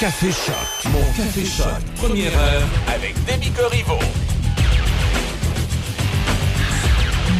[0.00, 0.92] Café Choc.
[0.92, 1.66] Mon Café Choc.
[1.96, 3.98] Première heure avec Demi Corriveau.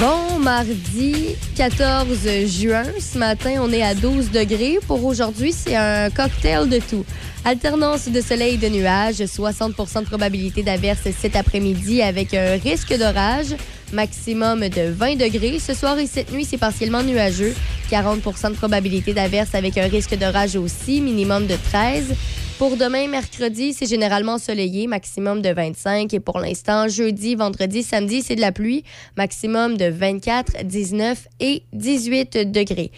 [0.00, 2.82] Bon mardi 14 juin.
[2.98, 4.80] Ce matin, on est à 12 degrés.
[4.88, 7.04] Pour aujourd'hui, c'est un cocktail de tout.
[7.44, 12.92] Alternance de soleil et de nuages, 60% de probabilité d'averse cet après-midi avec un risque
[12.98, 13.54] d'orage,
[13.92, 15.60] maximum de 20 degrés.
[15.60, 17.54] Ce soir et cette nuit, c'est partiellement nuageux,
[17.90, 22.16] 40% de probabilité d'averse avec un risque d'orage aussi, minimum de 13.
[22.58, 26.12] Pour demain, mercredi, c'est généralement ensoleillé, maximum de 25.
[26.12, 28.82] Et pour l'instant, jeudi, vendredi, samedi, c'est de la pluie,
[29.16, 32.90] maximum de 24, 19 et 18 degrés.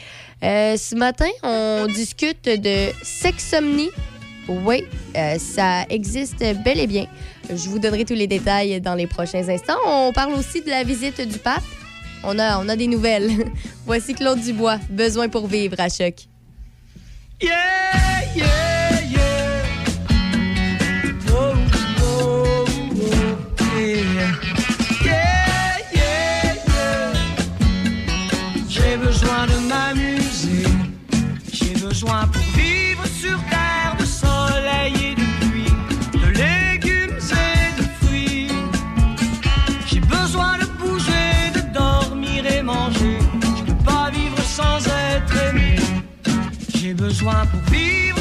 [0.43, 3.91] Euh, ce matin, on discute de sexomnie.
[4.49, 4.83] Oui,
[5.15, 7.07] euh, ça existe bel et bien.
[7.51, 9.77] Je vous donnerai tous les détails dans les prochains instants.
[9.87, 11.63] On parle aussi de la visite du pape.
[12.25, 13.31] On a, on a des nouvelles.
[13.85, 16.15] Voici Claude Dubois, Besoin pour vivre à choc.
[17.43, 17.51] Yeah,
[18.35, 18.47] yeah,
[19.11, 19.30] yeah.
[32.01, 35.75] Besoin pour vivre sur terre de soleil et de pluie,
[36.15, 38.49] de légumes et de fruits.
[39.87, 43.19] J'ai besoin de bouger, de dormir et manger.
[43.59, 45.77] Je peux pas vivre sans être aimé.
[46.75, 48.20] J'ai besoin pour vivre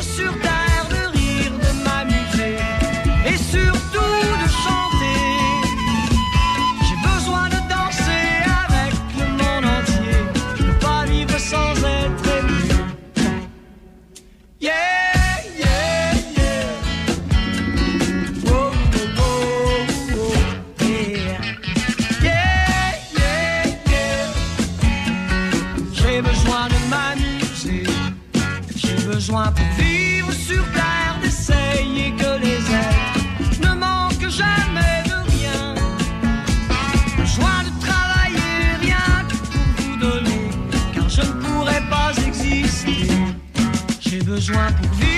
[29.29, 35.75] besoin pour vivre sur terre d'essayer que les êtres ne manquent jamais de rien.
[37.15, 40.49] Besoin de travailler rien que pour vous donner,
[40.95, 43.07] car je ne pourrais pas exister.
[43.99, 45.08] J'ai besoin pour vivre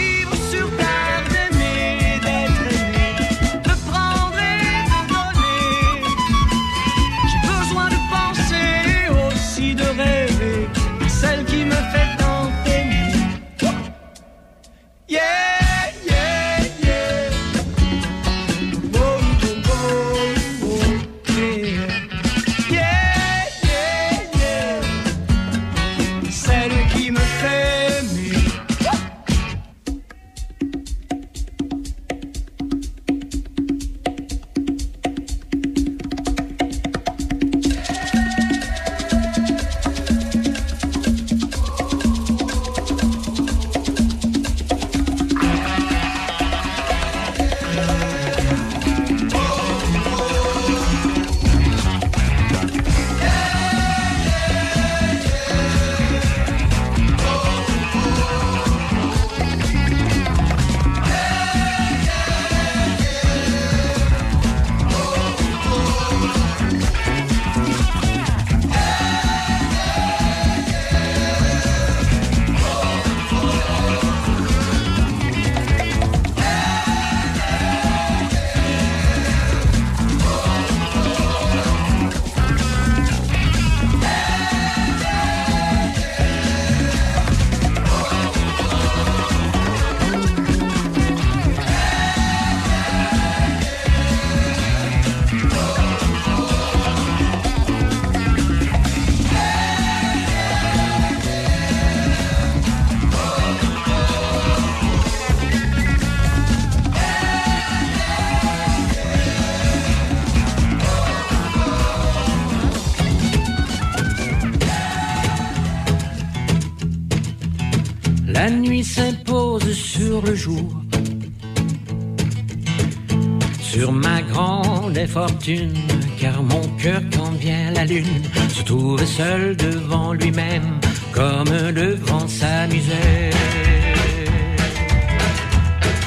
[126.20, 130.80] car mon cœur, quand vient la lune, se trouve seul devant lui-même,
[131.12, 133.34] comme devant sa misère.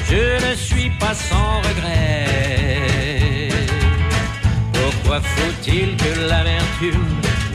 [0.09, 3.49] Je ne suis pas sans regret.
[4.73, 7.07] Pourquoi faut-il que l'amertume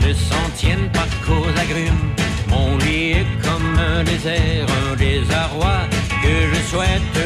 [0.05, 2.09] ne s'en tienne pas qu'aux agrumes?
[2.49, 5.77] Mon lit est comme un désert, un désarroi
[6.21, 7.20] que je souhaite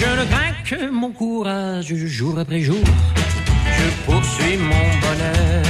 [0.00, 2.84] Je ne crains que mon courage jour après jour.
[3.76, 5.64] Je poursuis mon bonheur.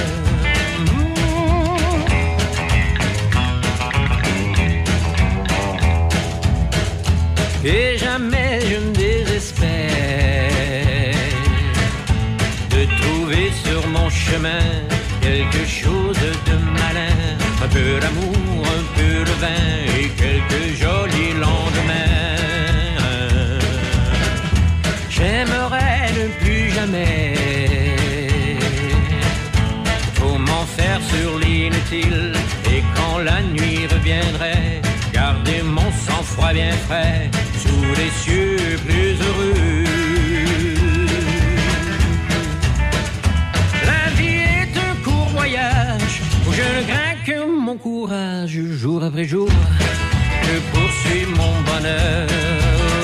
[7.65, 9.69] Et jamais je ne désespère
[12.71, 14.67] de trouver sur mon chemin
[15.21, 16.17] quelque chose
[16.49, 17.19] de malin.
[17.65, 19.67] Un peu d'amour, un peu de vin
[19.99, 22.40] et quelques jolis lendemains.
[25.21, 27.35] J'aimerais ne plus jamais
[30.15, 32.33] trop m'en faire sur l'inutile
[32.75, 34.81] et quand la nuit reviendrait,
[35.13, 37.31] garder mon sang-froid bien frais
[37.65, 39.85] sous les cieux plus heureux.
[43.91, 49.27] La vie est un court voyage où je ne crains que mon courage jour après
[49.27, 49.51] jour.
[50.45, 53.00] Je poursuis mon bonheur.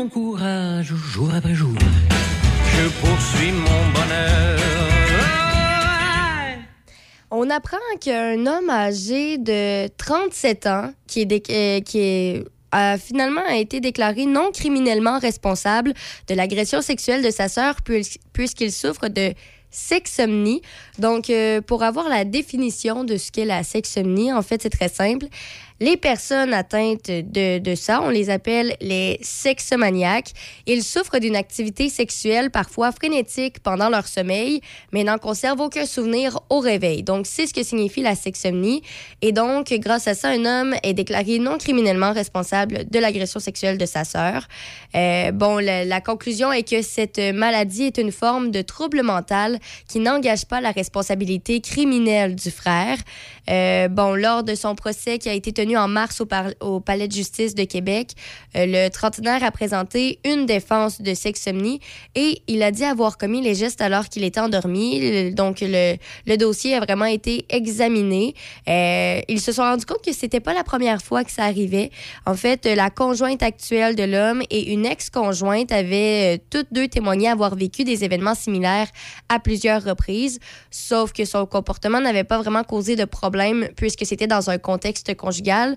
[0.00, 1.74] Mon courage jour après jour.
[2.74, 4.58] Je poursuis mon bonheur.
[7.30, 12.96] On apprend qu'un homme âgé de 37 ans, qui est, dé- euh, qui est a
[12.98, 15.92] finalement a été déclaré non criminellement responsable
[16.28, 19.34] de l'agression sexuelle de sa sœur puis- puisqu'il souffre de
[19.70, 20.62] sexomnie.
[20.98, 24.88] Donc, euh, pour avoir la définition de ce qu'est la sexomnie, en fait, c'est très
[24.88, 25.26] simple.
[25.82, 30.32] Les personnes atteintes de, de ça, on les appelle les sexomaniaques.
[30.66, 34.60] Ils souffrent d'une activité sexuelle parfois frénétique pendant leur sommeil,
[34.92, 37.02] mais n'en conservent aucun souvenir au réveil.
[37.02, 38.82] Donc, c'est ce que signifie la sexomnie.
[39.22, 43.78] Et donc, grâce à ça, un homme est déclaré non criminellement responsable de l'agression sexuelle
[43.78, 44.48] de sa sœur.
[44.94, 49.58] Euh, bon, la, la conclusion est que cette maladie est une forme de trouble mental
[49.88, 52.98] qui n'engage pas la responsabilité criminelle du frère.
[53.50, 56.22] Euh, bon, lors de son procès qui a été tenu en mars
[56.60, 58.12] au, Palais de justice de Québec,
[58.56, 61.80] euh, le trentenaire a présenté une défense de sexomnie
[62.14, 65.32] et il a dit avoir commis les gestes alors qu'il était endormi.
[65.32, 65.96] Donc, le,
[66.36, 68.34] dossier a vraiment été examiné.
[68.68, 71.90] Euh, ils se sont rendus compte que c'était pas la première fois que ça arrivait.
[72.26, 77.56] En fait, la conjointe actuelle de l'homme et une ex-conjointe avaient toutes deux témoigné avoir
[77.56, 78.88] vécu des événements similaires
[79.28, 80.38] à plusieurs reprises,
[80.70, 83.39] sauf que son comportement n'avait pas vraiment causé de problème
[83.76, 85.76] puisque c'était dans un contexte conjugal.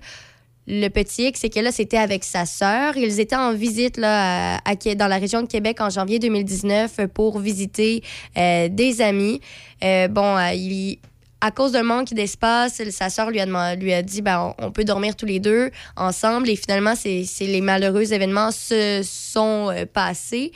[0.66, 2.96] Le petit hic, c'est que là, c'était avec sa sœur.
[2.96, 7.06] Ils étaient en visite là, à, à dans la région de Québec en janvier 2019
[7.12, 8.02] pour visiter
[8.38, 9.40] euh, des amis.
[9.82, 10.94] Euh, bon, euh,
[11.42, 14.84] à cause d'un manque d'espace, sa sœur lui a, lui a dit ben, on, peut
[14.84, 16.48] dormir tous les deux ensemble.
[16.48, 20.52] Et finalement, c'est les malheureux événements se sont passés.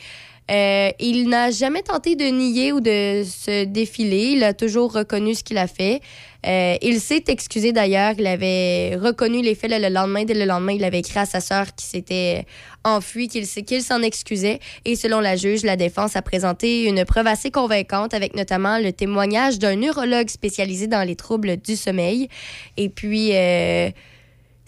[0.50, 4.32] Euh, il n'a jamais tenté de nier ou de se défiler.
[4.32, 6.00] Il a toujours reconnu ce qu'il a fait.
[6.46, 8.14] Euh, il s'est excusé d'ailleurs.
[8.18, 10.24] Il avait reconnu les faits le, le lendemain.
[10.24, 12.46] Dès le lendemain, il avait écrit à sa sœur qui s'était
[12.84, 14.58] enfui, qu'il s- qu'il s'en excusait.
[14.86, 18.92] Et selon la juge, la défense a présenté une preuve assez convaincante avec notamment le
[18.92, 22.28] témoignage d'un neurologue spécialisé dans les troubles du sommeil.
[22.76, 23.30] Et puis...
[23.34, 23.90] euh,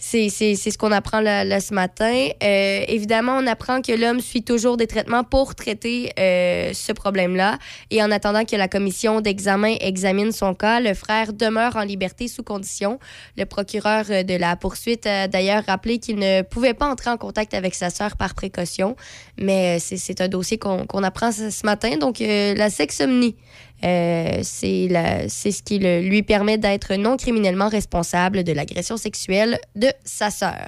[0.01, 2.27] c'est ce qu'on apprend là, ce matin.
[2.43, 7.59] Euh, évidemment, on apprend que l'homme suit toujours des traitements pour traiter euh, ce problème-là.
[7.91, 12.27] Et en attendant que la commission d'examen examine son cas, le frère demeure en liberté
[12.27, 12.97] sous condition.
[13.37, 17.17] Le procureur euh, de la poursuite a d'ailleurs rappelé qu'il ne pouvait pas entrer en
[17.17, 18.95] contact avec sa sœur par précaution.
[19.37, 21.97] Mais c'est un dossier qu'on apprend ce, matin.
[21.97, 23.35] Donc, la sexomnie.
[23.83, 30.29] Euh, c'est ce qui lui permet d'être non criminellement responsable de l'agression sexuelle de sa
[30.29, 30.67] sœur.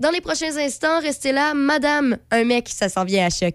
[0.00, 3.54] Dans les prochains instants, restez là, Madame, un mec, ça s'en vient à choc.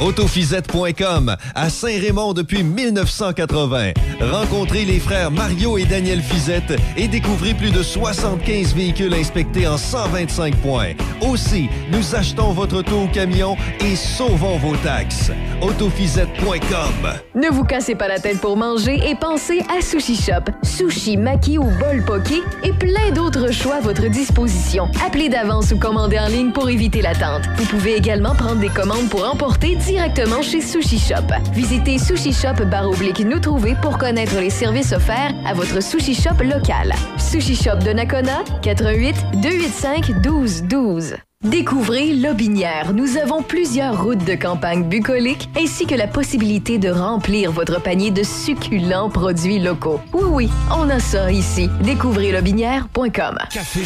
[0.00, 3.92] Autofisette.com à Saint-Raymond depuis 1980.
[4.20, 9.78] Rencontrez les frères Mario et Daniel Fizette et découvrez plus de 75 véhicules inspectés en
[9.78, 10.92] 125 points.
[11.22, 15.30] Aussi, nous achetons votre auto ou camion et sauvons vos taxes.
[15.62, 17.12] Autofisette.com.
[17.34, 20.52] Ne vous cassez pas la tête pour manger et pensez à Sushi Shop.
[20.62, 24.88] Sushi, maki ou bol poké et plein d'autres choix à votre disposition.
[25.06, 27.42] Appelez d'avance ou commandez en ligne pour éviter l'attente.
[27.56, 31.32] Vous pouvez également prendre des commandes pour emporter directement chez Sushi Shop.
[31.52, 36.42] Visitez Sushi Shop oblique nous trouver pour connaître les services offerts à votre Sushi Shop
[36.42, 36.92] local.
[37.18, 41.16] Sushi Shop de Nakona, 88 285 1212.
[41.44, 42.92] Découvrez Lobinière.
[42.92, 48.10] Nous avons plusieurs routes de campagne bucoliques ainsi que la possibilité de remplir votre panier
[48.10, 50.00] de succulents produits locaux.
[50.12, 51.68] Oui, oui, on a ça ici.
[51.82, 53.38] Découvrez lobinière.com.
[53.52, 53.82] Café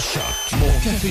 [0.57, 1.11] mon Café.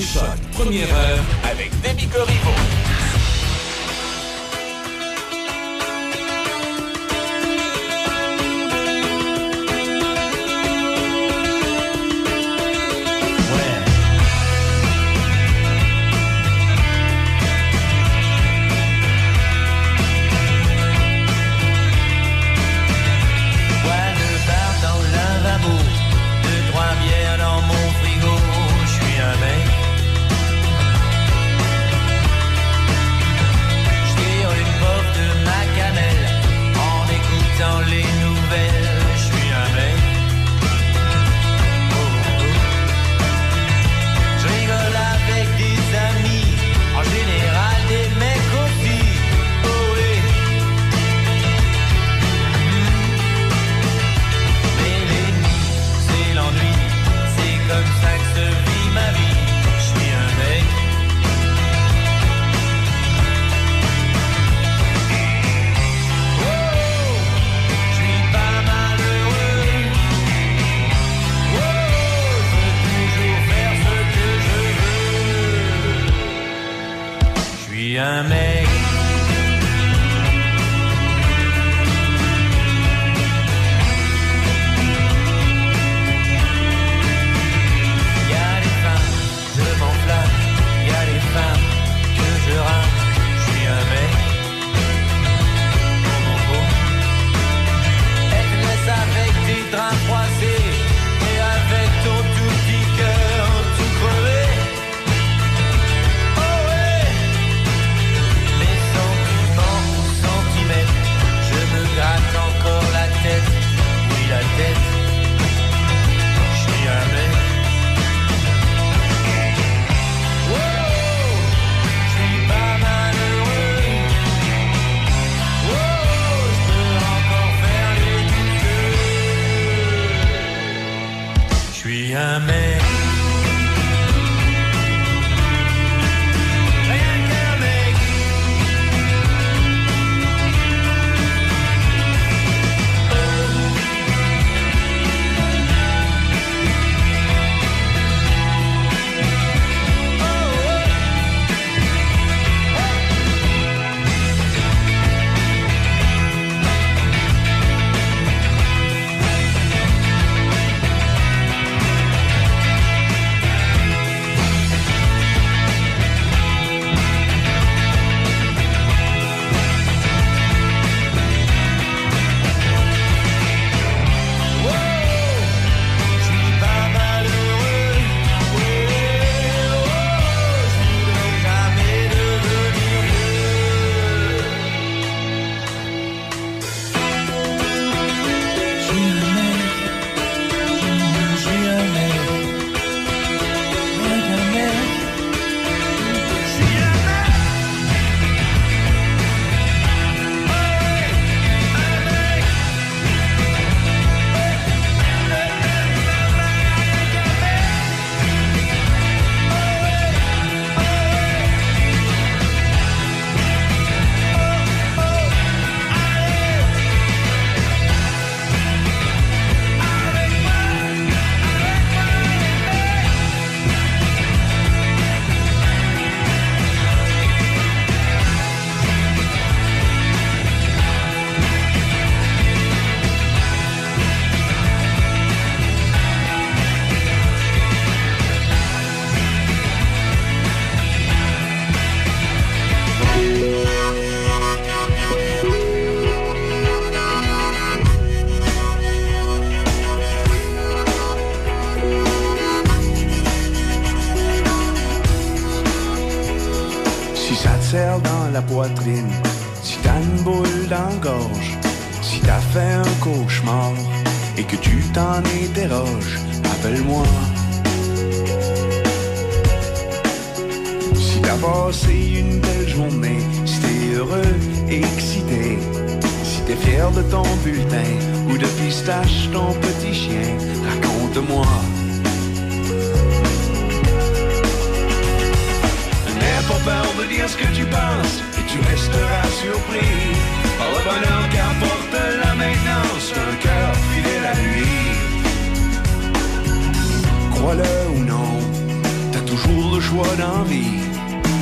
[300.00, 300.79] Choix d'envie.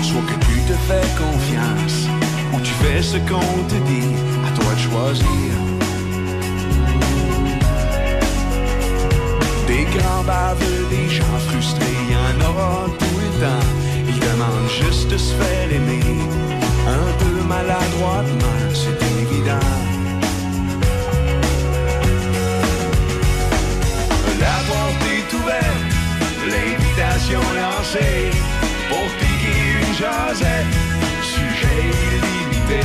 [0.02, 1.98] Soit que tu te fais confiance
[2.54, 4.14] ou tu fais ce qu'on te dit,
[4.48, 5.50] à toi de choisir.
[9.68, 13.68] Des grands baveux, des gens frustrés, y en aura tout le temps.
[14.08, 16.20] Ils demandent juste de se faire aimer,
[16.88, 19.74] un peu maladroitement, c'est évident.
[24.40, 26.87] La porte est ouverte,
[27.34, 30.66] pour piquer une jasette,
[31.22, 32.80] sujet illimité.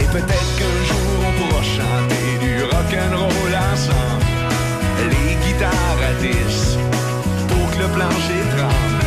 [0.00, 4.24] Et peut-être qu'un jour on pourra chanter du rock'n'roll ensemble,
[5.10, 6.78] les guitares à 10,
[7.48, 9.04] pour que le plancher tremble.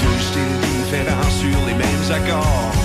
[0.00, 2.77] Deux styles différents sur les mêmes accords.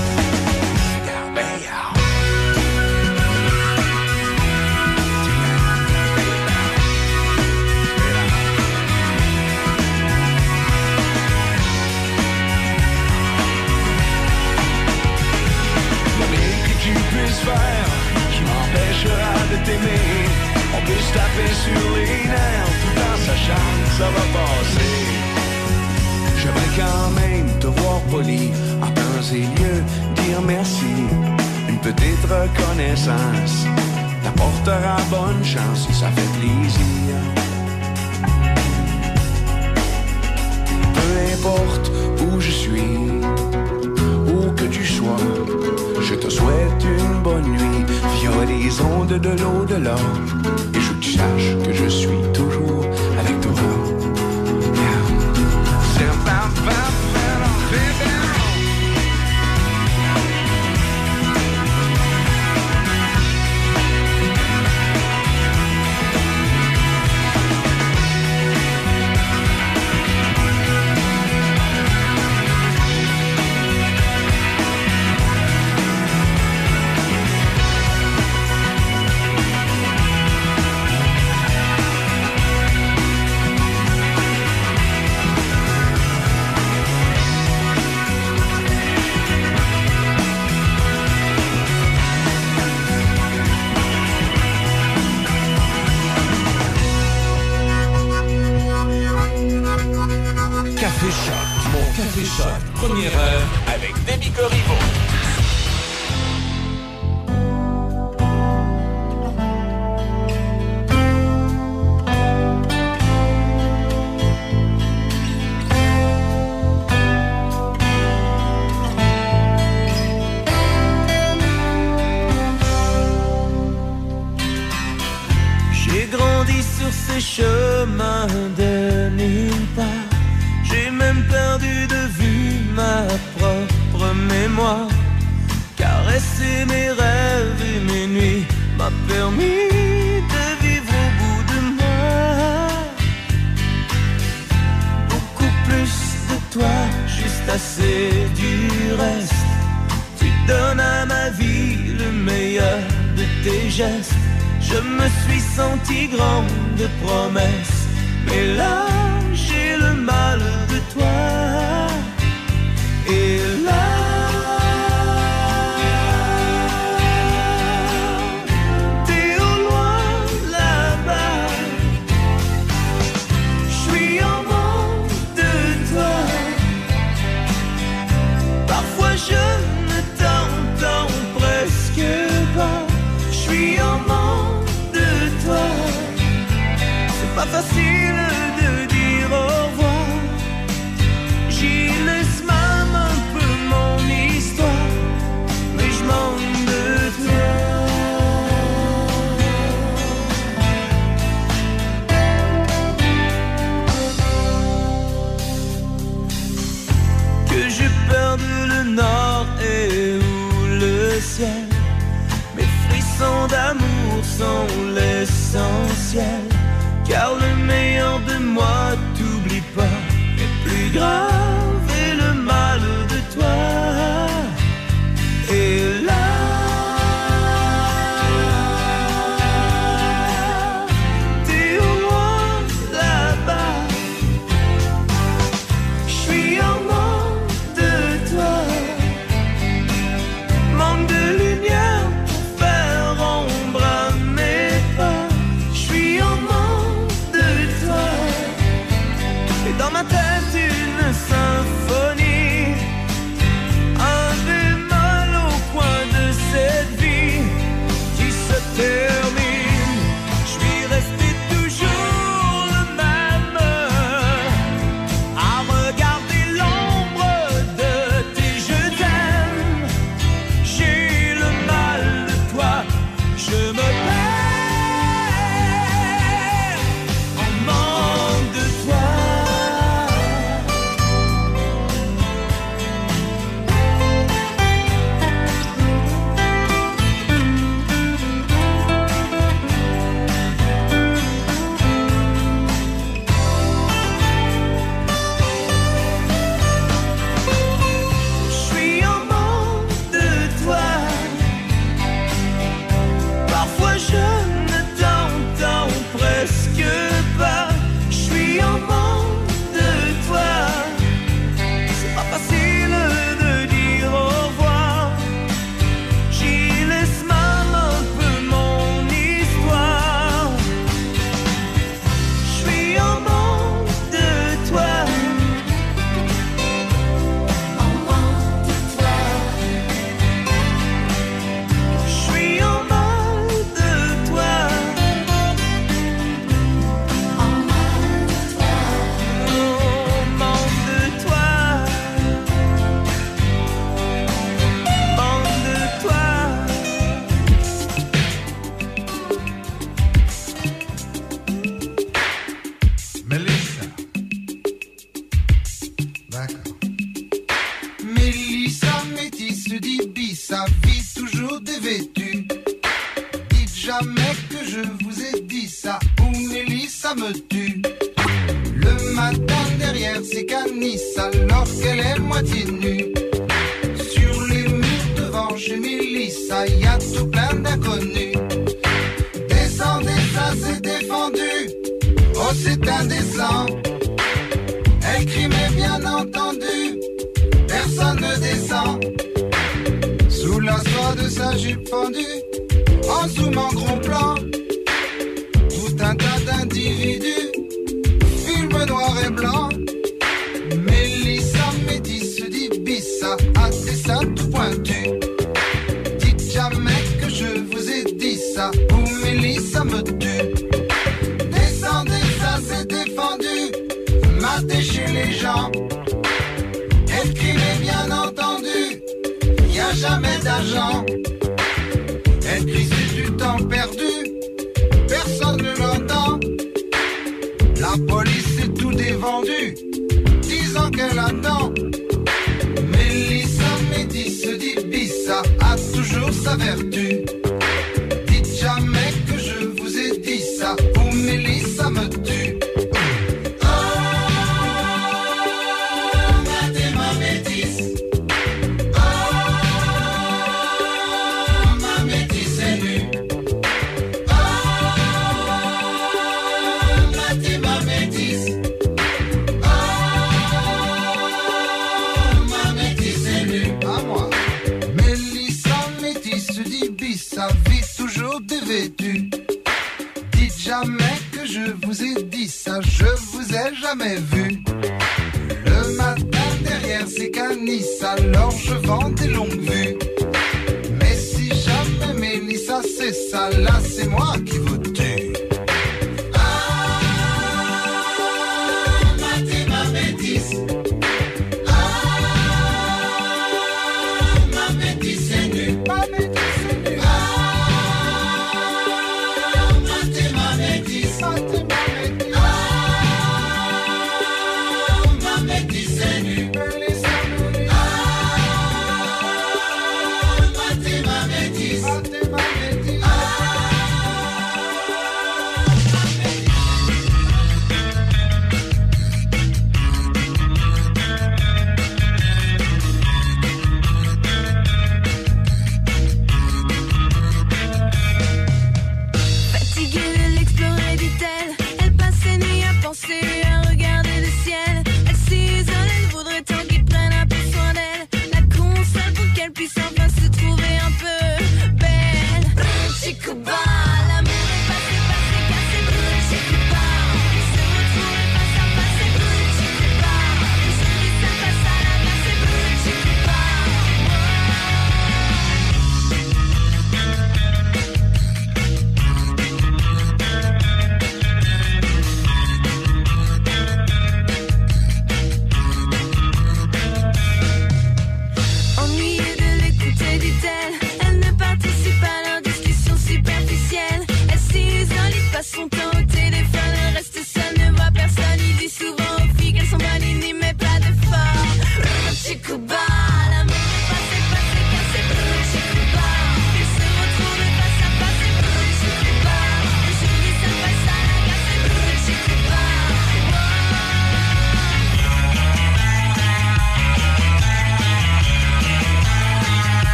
[19.66, 20.06] T'aimer.
[20.76, 25.24] On peut se taper sur les nerfs tout en sachant que ça va passer.
[26.40, 29.84] J'aimerais quand même te voir poli en temps et lieu,
[30.16, 30.94] dire merci.
[31.70, 33.66] Une petite reconnaissance
[34.24, 37.16] t'apportera bonne chance si ça fait plaisir.
[40.94, 42.98] Peu importe où je suis,
[44.70, 45.18] tu sois,
[46.02, 47.86] je te souhaite une bonne nuit
[48.20, 48.82] via les
[49.20, 49.96] de l'au-delà.
[50.74, 52.63] Et je tu saches que je suis toujours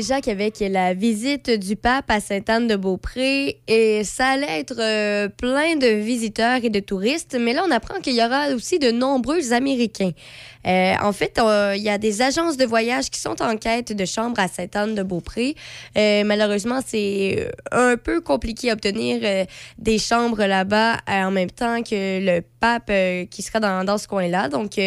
[0.00, 5.88] déjà qu'avec la visite du pape à Sainte-Anne-de-Beaupré, et ça allait être euh, plein de
[5.88, 10.12] visiteurs et de touristes, mais là, on apprend qu'il y aura aussi de nombreux Américains.
[10.66, 11.40] Euh, en fait,
[11.76, 15.54] il y a des agences de voyage qui sont en quête de chambres à Sainte-Anne-de-Beaupré.
[15.96, 19.44] Euh, malheureusement, c'est un peu compliqué à obtenir euh,
[19.78, 22.92] des chambres là-bas en même temps que le pape
[23.30, 24.48] qui sera dans, dans ce coin-là.
[24.48, 24.78] Donc,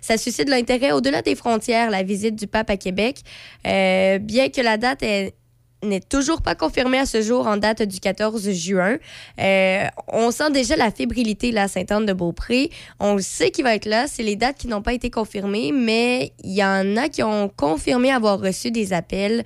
[0.00, 3.18] ça suscite l'intérêt au-delà des frontières, la visite du pape à Québec.
[3.64, 5.34] Bien que la date est
[5.82, 8.96] n'est toujours pas confirmée à ce jour en date du 14 juin.
[9.40, 12.70] Euh, on sent déjà la fébrilité là, à Sainte-Anne-de-Beaupré.
[13.00, 14.06] On sait qu'il va être là.
[14.06, 17.48] C'est les dates qui n'ont pas été confirmées, mais il y en a qui ont
[17.48, 19.44] confirmé avoir reçu des appels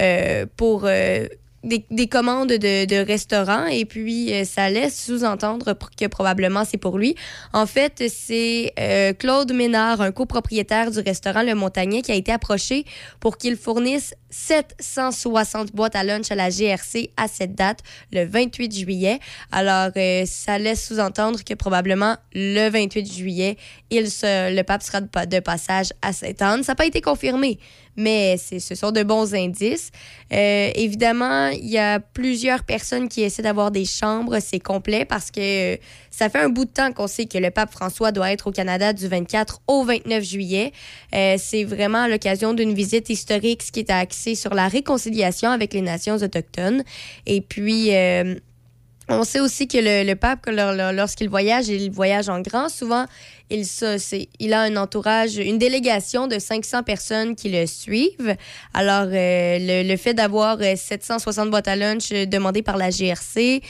[0.00, 1.26] euh, pour euh,
[1.64, 6.98] des, des commandes de, restaurants et puis euh, ça laisse sous-entendre que probablement c'est pour
[6.98, 7.16] lui.
[7.52, 12.30] En fait, c'est euh, Claude Ménard, un copropriétaire du restaurant Le Montagnet, qui a été
[12.30, 12.84] approché
[13.20, 17.80] pour qu'il fournisse 760 boîtes à lunch à la GRC à cette date,
[18.12, 19.18] le 28 juillet.
[19.52, 23.56] Alors, euh, ça laisse sous-entendre que probablement le 28 juillet,
[23.90, 26.62] il se, le pape sera de passage à Sainte-Anne.
[26.64, 27.58] Ça n'a pas été confirmé,
[27.96, 29.90] mais ce sont de bons indices.
[30.32, 34.38] Euh, évidemment, il y a plusieurs personnes qui essaient d'avoir des chambres.
[34.40, 35.76] C'est complet parce que euh,
[36.10, 38.52] ça fait un bout de temps qu'on sait que le pape François doit être au
[38.52, 40.72] Canada du 24 au 29 juillet.
[41.14, 45.72] Euh, c'est vraiment l'occasion d'une visite historique ce qui est axé sur la réconciliation avec
[45.72, 46.82] les nations autochtones.
[47.26, 47.90] Et puis...
[49.06, 52.70] on sait aussi que le, le pape, lorsqu'il voyage, il voyage en grand.
[52.70, 53.04] Souvent,
[53.50, 53.96] il, ça,
[54.40, 58.36] il a un entourage, une délégation de 500 personnes qui le suivent.
[58.72, 62.90] Alors, euh, le, le fait d'avoir euh, 760 boîtes à lunch euh, demandées par la
[62.90, 63.60] GRC,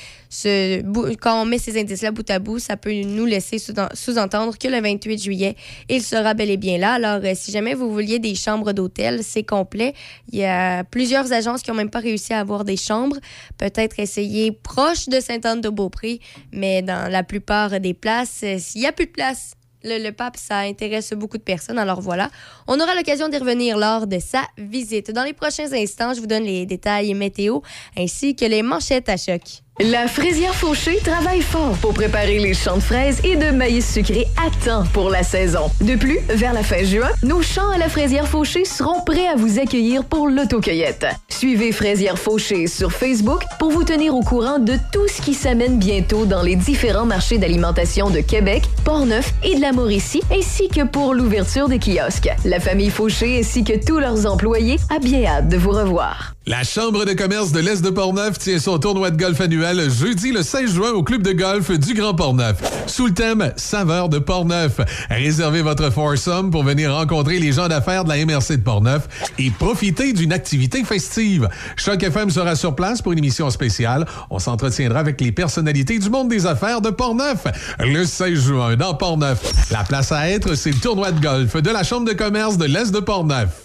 [1.21, 4.69] quand on met ces indices-là bout à bout, ça peut nous laisser sous- sous-entendre que
[4.69, 5.55] le 28 juillet,
[5.89, 6.95] il sera bel et bien là.
[6.95, 9.95] Alors, euh, si jamais vous vouliez des chambres d'hôtel, c'est complet.
[10.33, 13.17] Il y a plusieurs agences qui n'ont même pas réussi à avoir des chambres.
[13.59, 16.21] Peut-être essayer proche de Sainte-Anne-de-Beaupré,
[16.53, 19.53] mais dans la plupart des places, euh, s'il n'y a plus de place,
[19.85, 21.79] le, pape, ça intéresse beaucoup de personnes.
[21.79, 22.31] Alors voilà,
[22.67, 25.11] on aura l'occasion d'y revenir lors de sa visite.
[25.11, 27.61] Dans les prochains instants, je vous donne les détails météo
[27.97, 29.64] ainsi que les manchettes à choc.
[29.81, 34.29] La fraisière Fauché travaille fort pour préparer les champs de fraises et de maïs sucré
[34.37, 35.69] à temps pour la saison.
[35.81, 39.35] De plus, vers la fin juin, nos champs à la fraisière Fauché seront prêts à
[39.35, 41.07] vous accueillir pour l'autocueillette.
[41.29, 45.77] Suivez Fraisière Fauché sur Facebook pour vous tenir au courant de tout ce qui s'amène
[45.77, 50.85] bientôt dans les différents marchés d'alimentation de Québec, Portneuf et de la Mauricie, ainsi que
[50.85, 52.31] pour l'ouverture des kiosques.
[52.45, 56.34] La famille Fauché ainsi que tous leurs employés a bien hâte de vous revoir.
[56.47, 60.31] La Chambre de commerce de l'Est de Portneuf tient son tournoi de golf annuel jeudi
[60.31, 62.59] le 16 juin au club de golf du Grand Portneuf.
[62.87, 64.79] Sous le thème Saveur de Portneuf.
[65.09, 69.51] Réservez votre foursome pour venir rencontrer les gens d'affaires de la MRC de Portneuf et
[69.51, 71.49] profiter d'une activité festive.
[71.77, 74.05] Choc FM sera sur place pour une émission spéciale.
[74.29, 77.47] On s'entretiendra avec les personnalités du monde des affaires de Portneuf.
[77.79, 79.71] Le 16 juin dans Portneuf.
[79.71, 82.67] La place à être, c'est le tournoi de golf de la Chambre de commerce de
[82.67, 83.65] l'Est de Portneuf.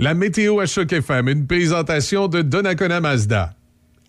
[0.00, 3.54] La météo à Choc FM, une présentation de Donnacona Mazda.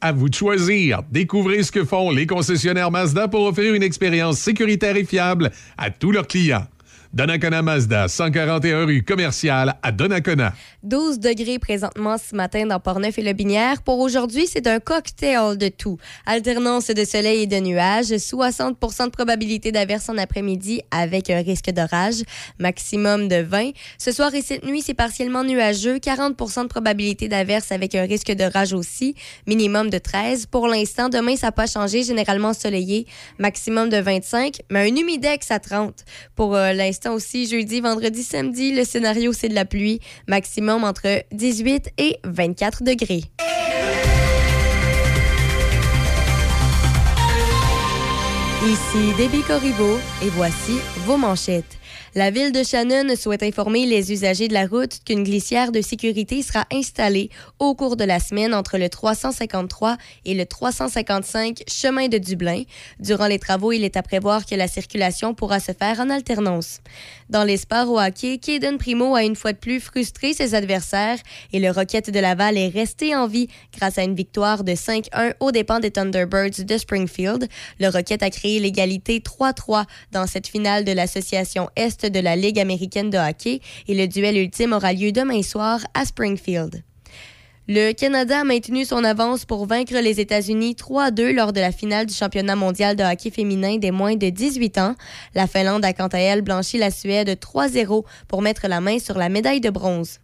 [0.02, 1.02] À vous de choisir.
[1.10, 5.49] Découvrez ce que font les concessionnaires Mazda pour offrir une expérience sécuritaire et fiable
[5.80, 6.67] à tous leurs clients.
[7.12, 10.54] Donnacona Mazda, 141 rue commerciale à Donnacona.
[10.84, 13.82] 12 degrés présentement ce matin dans Portneuf et le Binière.
[13.82, 15.98] Pour aujourd'hui, c'est un cocktail de tout.
[16.28, 21.72] Alternance de soleil et de nuages, 60 de probabilité d'averse en après-midi avec un risque
[21.72, 22.22] d'orage,
[22.60, 23.72] maximum de 20.
[23.98, 28.32] Ce soir et cette nuit, c'est partiellement nuageux, 40 de probabilité d'averse avec un risque
[28.34, 29.15] d'orage aussi,
[29.48, 30.45] minimum de 13.
[30.45, 33.08] Pour l'instant, demain, ça n'a pas changé, généralement ensoleillé,
[33.39, 36.06] maximum de 25, mais un humidex à 30.
[36.36, 41.23] Pour euh, l'instant aussi, jeudi, vendredi, samedi, le scénario, c'est de la pluie, maximum entre
[41.31, 43.23] 18 et 24 degrés.
[48.65, 51.77] Ici Debbie Corriveau et voici vos manchettes.
[52.15, 56.41] La ville de Shannon souhaite informer les usagers de la route qu'une glissière de sécurité
[56.41, 59.95] sera installée au cours de la semaine entre le 353
[60.26, 62.63] et le 355 chemin de Dublin.
[63.00, 66.80] Durant les travaux, il est à prévoir que la circulation pourra se faire en alternance.
[67.30, 71.19] Dans les sports au hockey, Kaden Primo a une fois de plus frustré ses adversaires
[71.54, 75.36] et le Rocket de Laval est resté en vie grâce à une victoire de 5-1
[75.39, 77.48] aux dépens des Thunderbirds de Springfield.
[77.80, 82.59] Le Rocket a créé l'égalité 3-3 dans cette finale de l'association Est de la Ligue
[82.59, 86.83] américaine de hockey et le duel ultime aura lieu demain soir à Springfield.
[87.71, 92.07] Le Canada a maintenu son avance pour vaincre les États-Unis 3-2 lors de la finale
[92.07, 94.95] du championnat mondial de hockey féminin des moins de 18 ans.
[95.35, 99.19] La Finlande a quant à elle blanchi la Suède 3-0 pour mettre la main sur
[99.19, 100.19] la médaille de bronze.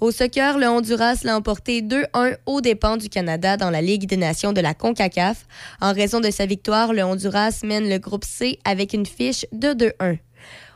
[0.00, 4.16] Au soccer, le Honduras l'a emporté 2-1 aux dépens du Canada dans la Ligue des
[4.16, 5.46] Nations de la CONCACAF.
[5.82, 9.74] En raison de sa victoire, le Honduras mène le groupe C avec une fiche de
[9.74, 10.18] 2-1.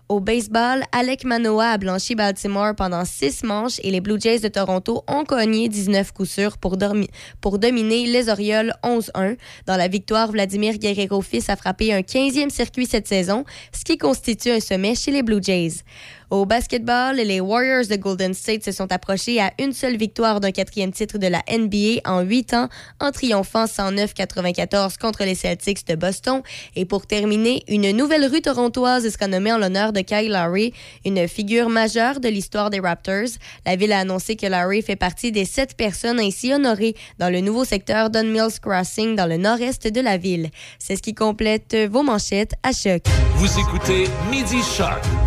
[0.09, 4.47] Au baseball, Alec Manoa a blanchi Baltimore pendant six manches et les Blue Jays de
[4.47, 9.37] Toronto ont cogné 19 coups sûrs pour, dominer les Orioles 11-1.
[9.67, 13.99] Dans la victoire, Vladimir Guerrero fils a frappé un 15e circuit cette saison, ce qui
[13.99, 15.83] constitue un sommet chez les Blue Jays.
[16.29, 20.51] Au basketball, les Warriors de Golden State se sont approchés à une seule victoire d'un
[20.51, 25.95] quatrième titre de la NBA en huit ans, en triomphant 109-94 contre les Celtics de
[25.95, 26.43] Boston.
[26.75, 30.73] Et pour terminer, une nouvelle rue torontoise sera nommée en l'honneur de Kyle Lowry,
[31.05, 33.39] une figure majeure de l'histoire des Raptors.
[33.65, 37.41] La ville a annoncé que Lowry fait partie des sept personnes ainsi honorées dans le
[37.41, 40.51] nouveau secteur Don Mills Crossing dans le nord-est de la ville.
[40.81, 43.05] C'est ce qui complète vos manchettes à choc.
[43.37, 44.57] Vous écoutez Midi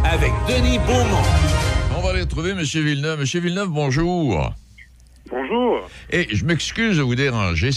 [0.03, 2.63] avec Denis On va aller retrouver M.
[2.63, 3.19] Villeneuve.
[3.19, 3.41] M.
[3.41, 4.56] Villeneuve, bonjour.
[5.30, 5.88] Bonjour.
[6.10, 7.69] Et je m'excuse de vous déranger.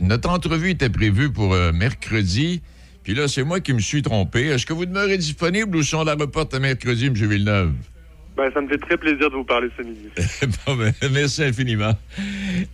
[0.00, 2.62] Notre entrevue était prévue pour euh, mercredi.
[3.04, 4.46] Puis là, c'est moi qui me suis trompé.
[4.46, 7.14] Est-ce que vous demeurez disponible ou si on la reporte à mercredi, M.
[7.14, 7.72] Villeneuve?
[8.36, 10.10] Ben, ça me fait très plaisir de vous parler ce midi.
[10.66, 11.92] Bon, ben, merci infiniment.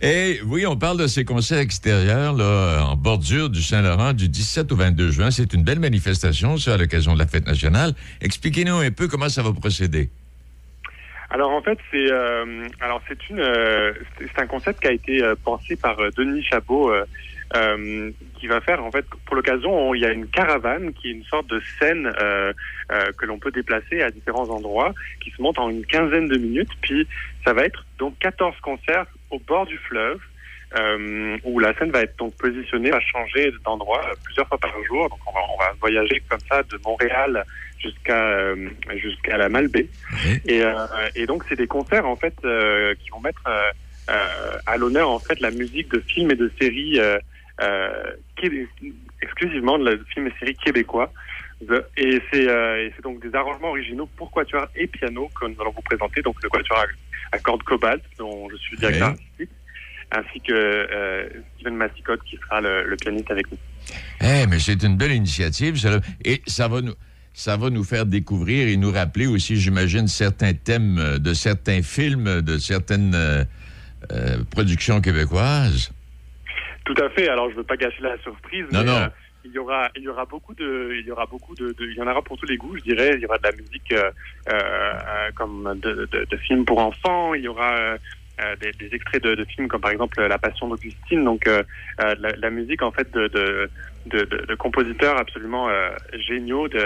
[0.01, 4.71] Et oui, on parle de ces concerts extérieurs là, en bordure du Saint-Laurent du 17
[4.73, 5.31] au 22 juin.
[5.31, 7.93] C'est une belle manifestation, ça, à l'occasion de la fête nationale.
[8.19, 10.09] Expliquez-nous un peu comment ça va procéder.
[11.29, 15.23] Alors en fait, c'est euh, alors c'est une euh, c'est un concept qui a été
[15.23, 16.93] euh, pensé par Denis Chabot.
[17.55, 21.09] Euh, qui va faire en fait pour l'occasion on- il y a une caravane qui
[21.09, 22.51] est une sorte de scène euh,
[22.91, 26.37] euh, que l'on peut déplacer à différents endroits qui se monte en une quinzaine de
[26.37, 27.07] minutes puis
[27.45, 30.19] ça va être donc 14 concerts au bord du fleuve
[30.79, 35.07] euh, où la scène va être donc positionnée, va changer d'endroit plusieurs fois par jour.
[35.07, 37.43] Donc on va, on va voyager comme ça de Montréal
[37.77, 39.87] jusqu'à euh, jusqu'à la Malbaie.
[40.47, 40.73] Et, euh,
[41.15, 45.19] et donc c'est des concerts en fait euh, qui vont mettre euh, à l'honneur en
[45.19, 47.19] fait la musique de films et de séries euh,
[49.21, 51.11] exclusivement de la de films et séries québécois.
[51.67, 55.45] The- Et c'est euh, et c'est donc des arrangements originaux pour quatuor et piano que
[55.47, 56.21] nous allons vous présenter.
[56.21, 59.13] Donc le quatuor à, à cordes cobalt dont je suis le directeur Ouais.
[59.13, 59.49] artistique,
[60.11, 63.57] ainsi que euh, Steven Massicotte qui sera le, le pianiste avec nous.
[64.21, 65.99] Eh, mais c'est une belle initiative, ça.
[66.25, 66.93] Et ça va nous.
[67.35, 71.81] Ça va nous faire découvrir et nous rappeler aussi, j'imagine, certains thèmes euh, de certains
[71.81, 73.43] films, de certaines euh,
[74.11, 75.91] euh, productions québécoises.
[76.85, 77.27] Tout à fait.
[77.29, 78.97] Alors, je veux pas gâcher la surprise, Non, mais non.
[78.97, 79.07] euh,
[79.45, 81.95] il y aura, il y aura beaucoup de, il y aura beaucoup de, de- il
[81.95, 83.11] y en aura pour tous les goûts, je dirais.
[83.15, 84.09] Il y aura de la musique euh,
[84.51, 87.33] euh, comme de, de, de films pour enfants.
[87.33, 87.97] Il y aura euh,
[88.41, 91.23] euh, des, des extraits de, de films comme par exemple La Passion d'Augustine.
[91.25, 91.61] Donc, euh,
[92.03, 93.69] euh, la, la musique en fait de, de,
[94.05, 95.89] de, de- de compositeurs absolument euh,
[96.27, 96.79] géniaux de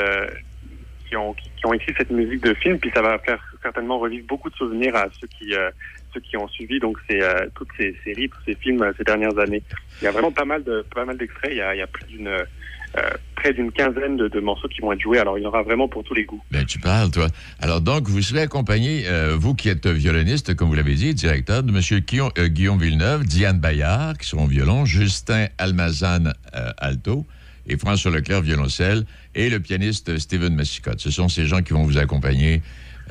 [1.07, 3.97] qui ont, qui, qui ont écrit cette musique de film, puis ça va faire certainement
[3.97, 5.69] revivre beaucoup de souvenirs à ceux qui, euh,
[6.13, 9.37] ceux qui ont suivi donc euh, toutes ces séries, tous ces films euh, ces dernières
[9.39, 9.63] années.
[10.01, 11.51] Il y a vraiment pas mal de pas mal d'extraits.
[11.51, 13.01] Il y a, il d'une euh,
[13.35, 15.19] près d'une quinzaine de, morceaux qui vont être joués.
[15.19, 16.41] Alors il y en aura vraiment pour tous les goûts.
[16.51, 17.27] Ben, tu parles, toi.
[17.59, 19.03] Alors, donc, vous serez accompagné,
[19.35, 21.99] vous qui êtes violoniste, comme vous l'avez dit, directeur, de M.
[21.99, 26.31] Guillaume, euh, Villeneuve, Diane Bayard, qui au violon, Justin Almazan,
[26.77, 27.25] alto,
[27.67, 29.05] et François Leclerc, violoncelle,
[29.35, 30.99] et le pianiste Steven Massicotte.
[30.99, 32.61] Ce sont ces gens qui vont vous accompagner,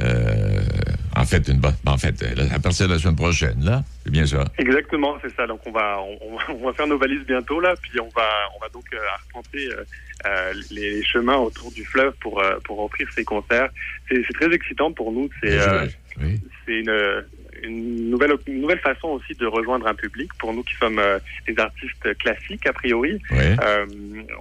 [0.00, 0.60] euh,
[1.16, 3.82] en fait, une bonne- en fait, euh, à partir de la semaine prochaine, là.
[4.04, 4.44] C'est bien ça.
[4.58, 5.46] Exactement, c'est ça.
[5.46, 8.60] Donc on va on, on va- faire nos valises bientôt là, puis on va on
[8.60, 9.68] va donc euh, arpenter
[10.26, 13.68] euh, les, chemins autour du fleuve pour pour offrir ces concerts.
[14.08, 15.28] C'est très excitant pour nous.
[15.42, 15.58] C'est
[16.20, 16.40] Oui.
[16.66, 17.24] c'est une,
[17.62, 21.18] une nouvelle une nouvelle façon aussi de rejoindre un public pour nous qui sommes euh,
[21.46, 23.20] des artistes classiques a priori.
[23.30, 23.56] Ouais.
[23.64, 23.86] Euh,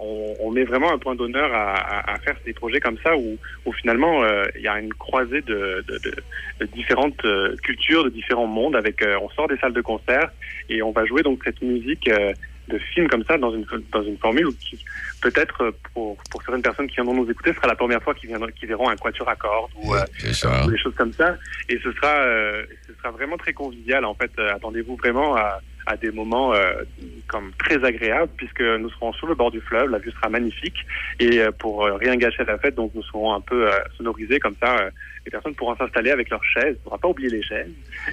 [0.01, 3.15] on, on met vraiment un point d'honneur à, à- à faire des projets comme ça
[3.17, 6.15] où, où finalement euh, il y a une croisée de, de, de-
[6.61, 8.75] de différentes euh, cultures, de différents mondes.
[8.75, 10.29] Avec euh, on sort des salles de concert
[10.69, 12.33] et on va jouer donc cette musique euh,
[12.67, 14.83] de film comme ça dans une dans une formule qui
[15.21, 18.13] peut-être euh, pour pour certaines personnes qui viendront nous écouter ce sera la première fois
[18.13, 20.03] qu'ils viendront qu'ils verront un quatuor à cordes ou, euh,
[20.65, 21.35] ou des choses comme ça.
[21.69, 24.31] Et ce sera euh, ce sera vraiment très convivial en fait.
[24.39, 26.83] Euh, attendez-vous vraiment à, à des moments euh,
[27.27, 29.89] comme très agréables puisque nous serons sur le bord du fleuve.
[29.89, 30.77] La vue sera magnifique.
[31.19, 34.39] Et euh, pour rien gâcher à la fête donc nous serons un peu euh, sonorisés.
[34.39, 34.89] Comme ça euh,
[35.25, 36.77] les personnes pourront s'installer avec leurs chaises.
[36.85, 37.71] On ne pas oublier les chaises.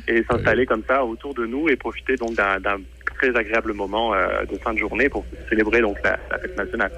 [0.09, 2.79] Et s'installer comme ça autour de nous et profiter donc d'un d'un
[3.15, 6.93] très agréable moment euh, de fin de journée pour célébrer donc la, la fête nationale.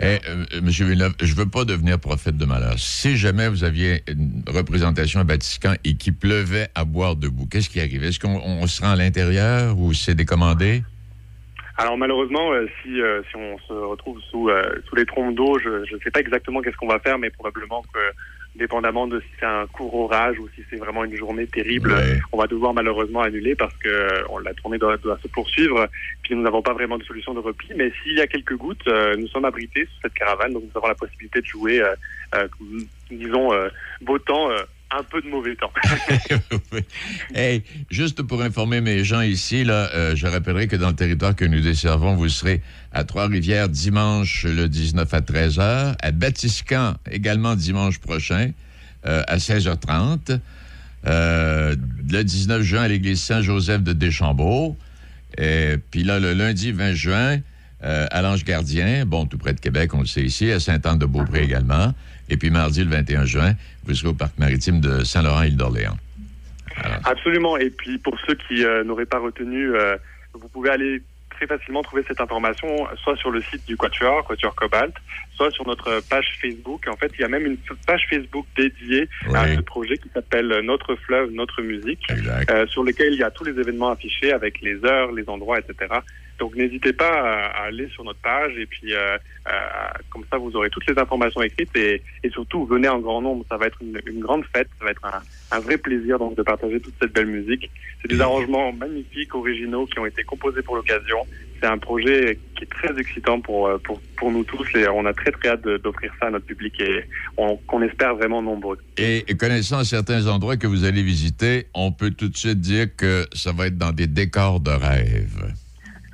[0.00, 2.74] Eh, euh, Monsieur Villeneuve, je veux pas devenir prophète de malheur.
[2.78, 7.68] Si jamais vous aviez une représentation à Vatican et qu'il pleuvait à boire debout, qu'est-ce
[7.68, 8.04] qui arrive?
[8.04, 10.82] Est-ce qu'on on se rend à l'intérieur ou c'est décommandé?
[11.76, 14.50] Alors malheureusement, euh, si, euh, si on se retrouve sous,
[14.88, 17.82] sous les trompes d'eau, je ne sais pas exactement qu'est-ce qu'on va faire, mais probablement
[17.92, 18.00] que
[18.58, 22.18] dépendamment de si c'est un court orage ou si c'est vraiment une journée terrible, Ouais.
[22.32, 25.86] on va devoir malheureusement annuler parce que euh, on- la tournée doit, doit se poursuivre.
[26.22, 27.68] Puis nous n'avons pas vraiment de solution de repli.
[27.76, 30.72] Mais s'il y a quelques gouttes, euh, nous sommes abrités sous cette caravane, donc nous
[30.78, 31.94] avons la possibilité de jouer, euh,
[32.34, 32.48] euh,
[33.10, 33.68] disons, euh,
[34.02, 34.58] beau temps, euh,
[34.90, 35.72] un peu de mauvais temps.
[37.34, 41.36] Hey, juste pour informer mes gens ici, là, euh, je rappellerai que dans le territoire
[41.36, 42.62] que nous desservons, vous serez
[42.92, 48.52] à Trois-Rivières dimanche le 19 à 13h, à Batiscan également dimanche prochain
[49.06, 50.40] euh, à 16h30,
[51.06, 51.76] euh,
[52.10, 54.76] le 19 juin à l'église Saint-Joseph de Deschambault,
[55.36, 57.40] puis là, le lundi 20 juin,
[57.80, 61.94] à l'Ange Gardien, bon, tout près de Québec, on le sait ici, à Sainte-Anne-de-Beaupré également.
[62.28, 63.54] Et puis mardi, le 21 juin,
[64.04, 65.96] au Parc maritime de Saint-Laurent-Île d'Orléans.
[67.04, 67.56] Absolument.
[67.56, 69.96] Et puis pour ceux qui euh, n'auraient pas retenu, euh,
[70.34, 72.68] vous pouvez aller très facilement trouver cette information
[73.02, 74.94] soit sur le site du Quatuor, Quatuor Cobalt,
[75.38, 76.86] soit sur notre page Facebook.
[76.88, 80.48] En fait, il y a même une page Facebook dédiée à ce projet qui s'appelle
[80.64, 82.04] Notre fleuve, notre musique,
[82.50, 85.60] euh, sur lequel il y a tous les événements affichés avec les heures, les endroits,
[85.60, 85.94] etc.
[86.40, 89.16] Donc n'hésitez pas à, à aller sur notre page et puis euh,
[89.48, 89.50] euh,
[90.10, 93.44] comme ça vous aurez toutes les informations écrites et, et surtout venez en grand nombre.
[93.48, 95.20] Ça va être une, une grande fête, ça va être un,
[95.56, 97.68] un vrai plaisir donc de partager toute cette belle musique.
[98.00, 101.18] C'est des arrangements magnifiques, originaux qui ont été composés pour l'occasion.
[101.60, 105.04] C'est un projet qui est très excitant pour euh, pour, pour nous tous et on
[105.06, 107.04] a très très hâte d'offrir ça à notre public et
[107.36, 108.78] on- qu'on espère vraiment nombreux.
[108.96, 113.24] Et connaissant certains endroits que vous allez visiter, on peut tout de suite dire que
[113.32, 115.52] ça va être dans des décors de rêve.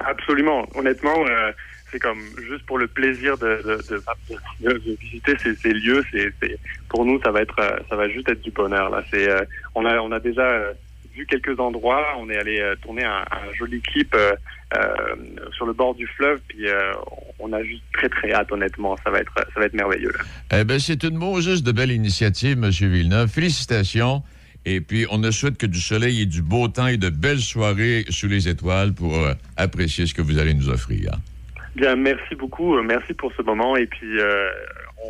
[0.01, 0.66] Absolument.
[0.74, 1.53] Honnêtement, euh,
[1.90, 2.18] c'est comme
[2.49, 4.03] juste pour le plaisir de, de, de,
[4.61, 6.03] de- de visiter ces, ces lieux.
[6.12, 6.32] C'est,
[6.88, 8.90] pour nous, ça va être, euh, ça va juste être du bonheur.
[8.90, 9.40] Là, c'est, euh,
[9.74, 10.72] on a, on a déjà
[11.14, 12.04] vu quelques endroits.
[12.18, 14.32] On est allé euh, tourner un, joli clip euh,
[14.76, 15.16] euh,
[15.56, 16.40] sur le bord du fleuve.
[16.48, 16.66] Puis
[17.38, 18.50] on a juste très très hâte.
[18.52, 20.12] Honnêtement, ça va être, merveilleux.
[20.52, 22.70] Eh bien, c'est une juste de belle initiative, M.
[22.70, 23.28] Villeneuve.
[23.28, 24.22] Félicitations.
[24.66, 27.40] Et puis, on ne souhaite que du soleil et du beau temps et de belles
[27.40, 29.14] soirées sous les étoiles pour
[29.56, 31.12] apprécier ce que vous allez nous offrir.
[31.77, 32.77] Bien, merci beaucoup.
[32.77, 33.77] Euh, Merci pour ce moment.
[33.77, 34.49] Et puis, euh,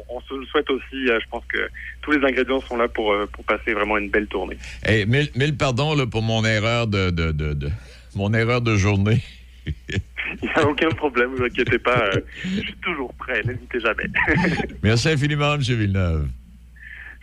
[0.09, 1.09] on, on se le souhaite aussi.
[1.11, 1.59] euh, je pense que
[2.03, 4.57] tous les ingrédients sont là pour, pour passer vraiment une belle tournée.
[4.85, 7.71] Hey, mille, mille pardons là, pour mon erreur de, de, de- de-
[8.17, 9.21] mon erreur de journée.
[10.43, 12.11] Il n'y a aucun problème, vous inquiétez pas.
[12.45, 14.05] je suis toujours prêt, n'hésitez jamais.
[14.83, 15.61] Merci infiniment, M.
[15.61, 16.29] Villeneuve.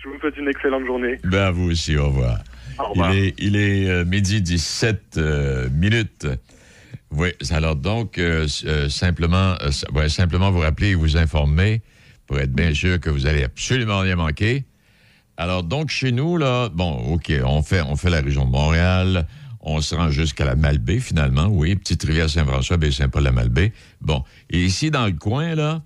[0.03, 1.17] je vous souhaite une excellente journée.
[1.23, 2.37] Ben, à vous aussi, au revoir.
[2.79, 3.13] Au revoir.
[3.13, 6.27] Il est, il est euh, midi 17 euh, minutes.
[7.11, 11.81] Oui, alors donc, euh, euh, simplement, euh, simplement vous rappeler et vous informer
[12.25, 14.63] pour être bien sûr que vous allez absolument rien manquer.
[15.35, 19.27] Alors donc, chez nous, là, bon, OK, on fait, on fait la région de Montréal,
[19.59, 23.73] on se rend jusqu'à la Malbaie, finalement, oui, petite rivière Saint-François, baie Saint-Paul-la-Malbaie.
[23.99, 25.81] Bon, et ici, dans le coin, là,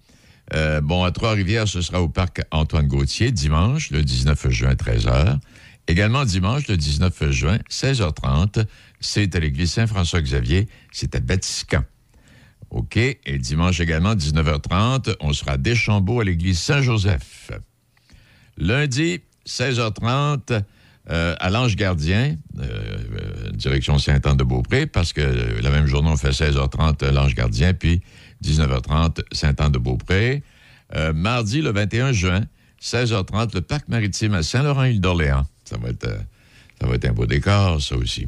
[0.81, 5.39] bon, à Trois-Rivières, ce sera au parc Antoine Gauthier, dimanche, le 19 juin, 13h.
[5.87, 8.65] Également dimanche, le 19 juin, 16h30,
[9.05, 11.83] c'est à l'église Saint-François-Xavier, c'est à Batiscan.
[12.71, 12.97] OK.
[12.97, 17.51] Et dimanche également, 19h30, on sera à Deschambault à l'église Saint-Joseph.
[18.57, 20.63] Lundi, 16h30,
[21.09, 25.21] euh, à l'Ange Gardien, euh, euh, direction Saint-Anne-de-Beaupré, parce que
[25.61, 28.01] la même journée, on fait 16h30 à l'Ange Gardien, puis
[28.43, 30.43] 19h30 Saint-Anne-de-Beaupré.
[31.13, 32.45] Mardi, le 21 juin,
[32.81, 35.45] 16h30, le parc maritime à Saint-Laurent-Île d'Orléans.
[35.65, 35.77] Ça
[36.79, 38.27] ça va être un beau décor, ça aussi.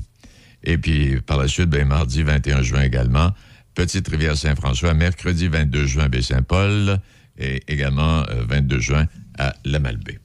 [0.63, 3.33] Et puis, par la suite, ben, mardi 21 juin également,
[3.73, 6.99] Petite Rivière Saint-François, mercredi 22 juin, Baie-Saint-Paul,
[7.37, 10.19] et également euh, 22 juin à La Malbaie.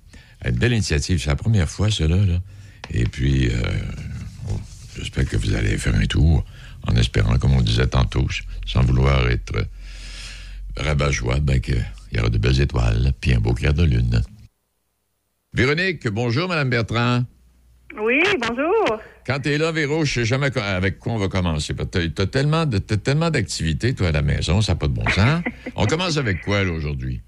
[0.44, 2.16] Une belle initiative, c'est la première fois, cela.
[2.90, 3.60] Et puis, euh,
[4.96, 6.44] j'espère que vous allez faire un tour,
[6.86, 8.26] en espérant, comme on disait tantôt,
[8.66, 9.64] sans vouloir être euh,
[10.78, 14.22] rabat-joie, ben, qu'il y aura de belles étoiles, puis un beau clair de lune.
[15.52, 17.24] Véronique, bonjour, Madame Bertrand.
[17.98, 19.00] Oui, bonjour.
[19.26, 21.74] Quand tu es là, Véro, je sais jamais avec quoi on va commencer.
[21.74, 25.42] Tu as, tellement d'activités, toi, à la maison, ça n'a pas de bon sens.
[25.76, 27.20] on commence avec quoi, là, aujourd'hui?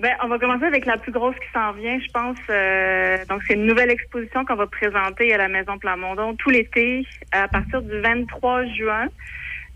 [0.00, 2.36] Ben, on va commencer avec la plus grosse qui s'en vient, je pense.
[2.50, 7.06] Euh, donc, c'est une nouvelle exposition qu'on va présenter à la Maison Plamondon tout l'été,
[7.32, 9.06] à partir du 23 juin,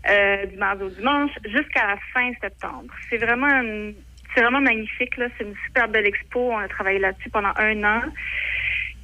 [0.09, 2.93] euh, du mardi au dimanche, jusqu'à la fin septembre.
[3.09, 3.95] C'est vraiment une-
[4.35, 5.27] c'est vraiment magnifique, là.
[5.37, 6.51] C'est une super belle expo.
[6.51, 8.01] On a travaillé là-dessus pendant un an.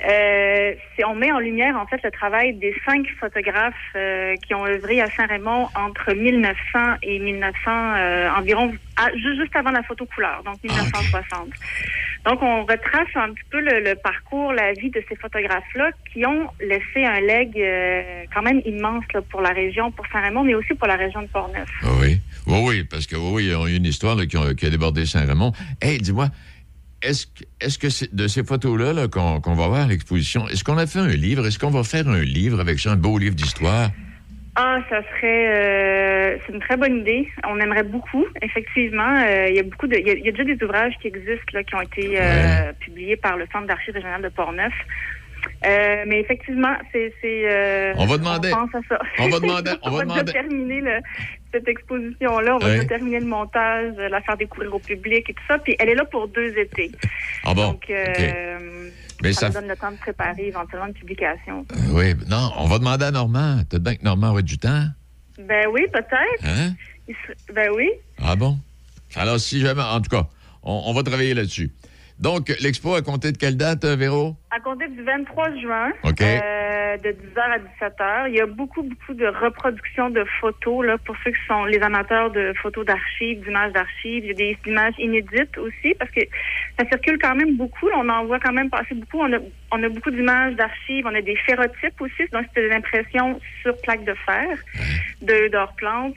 [0.04, 0.74] Euh,
[1.08, 5.02] on met en lumière en fait le travail des cinq photographes euh, qui ont œuvré
[5.02, 8.74] à Saint-Raymond entre 1900 et 1900 euh, environ
[9.16, 11.50] juste avant la photo couleur, donc 1960.
[12.26, 16.50] Donc on retrace un petit peu le, parcours, la vie de ces photographes-là qui ont
[16.60, 20.74] laissé un leg euh, quand même immense là, pour la région, pour Saint-Raymond, mais aussi
[20.74, 21.70] pour la région de Portneuf.
[22.02, 22.20] Oui.
[22.48, 25.06] Oui, oui, parce que oui, oui, il y a une histoire là, qui, a, débordé
[25.06, 25.52] Saint-Raymond.
[25.82, 26.28] Hey, dis-moi,
[27.10, 30.88] est-ce que, c'est de ces photos-là là, qu'on va voir à l'exposition, est-ce qu'on a
[30.88, 31.46] fait un livre?
[31.46, 33.90] Est-ce qu'on va faire un livre avec ça, un beau livre d'histoire?
[34.58, 37.28] Ah, ça serait, euh, c'est une très bonne idée.
[37.46, 39.20] On aimerait beaucoup, effectivement.
[39.28, 40.94] Euh, Il y a beaucoup de, il y, a- il y a déjà des ouvrages
[41.02, 44.72] qui existent là, qui ont été euh, publiés par le Centre d'archives régional de Portneuf.
[45.66, 49.00] Euh, mais effectivement, c'est, euh, On va demander- On pense à ça.
[49.20, 51.00] on va demander- on va déjà demander- terminer le-
[51.54, 52.56] cette exposition-là.
[52.56, 55.58] On va terminer le montage, la faire découvrir au public et tout ça.
[55.60, 56.92] Puis elle est là pour deux étés.
[57.44, 57.72] Ah bon?
[57.72, 58.90] Donc, euh,
[59.24, 61.66] Mais ça, ça nous f- donne le temps de préparer éventuellement une publication.
[61.92, 63.62] Oui, non, on va demander à Normand.
[63.70, 64.86] Peut-être bien que Normand aurait du temps.
[65.40, 66.44] Ben oui, peut-être.
[66.46, 66.74] Hein?
[67.54, 67.90] Ben oui.
[68.22, 68.58] Ah bon?
[69.16, 70.28] Alors, si jamais, en tout cas,
[70.64, 71.72] on, on va travailler là-dessus.
[72.20, 74.36] Donc, l'expo a compté de quelle date, euh, Véro?
[74.50, 79.14] À compter du 23 juin, euh, de 10h à 17h, il y a beaucoup, beaucoup
[79.14, 83.74] de reproductions de photos là, pour ceux qui sont les amateurs de photos d'archives, d'images
[83.74, 84.24] d'archives.
[84.24, 86.22] Il y a des images inédites aussi parce que
[86.80, 87.90] ça circule quand même beaucoup.
[87.94, 89.20] on en voit quand même passer beaucoup.
[89.20, 89.40] On a,
[89.72, 91.06] on a beaucoup d'images d'archives.
[91.06, 94.58] On a des ferrotypes aussi, donc c'est des impressions sur plaques de fer
[95.22, 96.16] de d'or plante.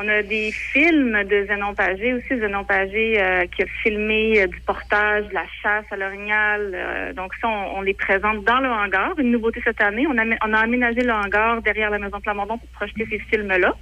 [0.00, 4.46] On a des films de Zénon Pagé aussi, Zénon Pagé euh, qui a filmé euh,
[4.46, 6.70] du portage, de la chasse à l'orignal.
[6.72, 9.18] euh, donc ça, on, on les présente dans le hangar.
[9.18, 12.58] Une nouveauté cette année, on a, on a aménagé le hangar derrière la maison Plamondon
[12.58, 13.74] pour projeter ces films-là.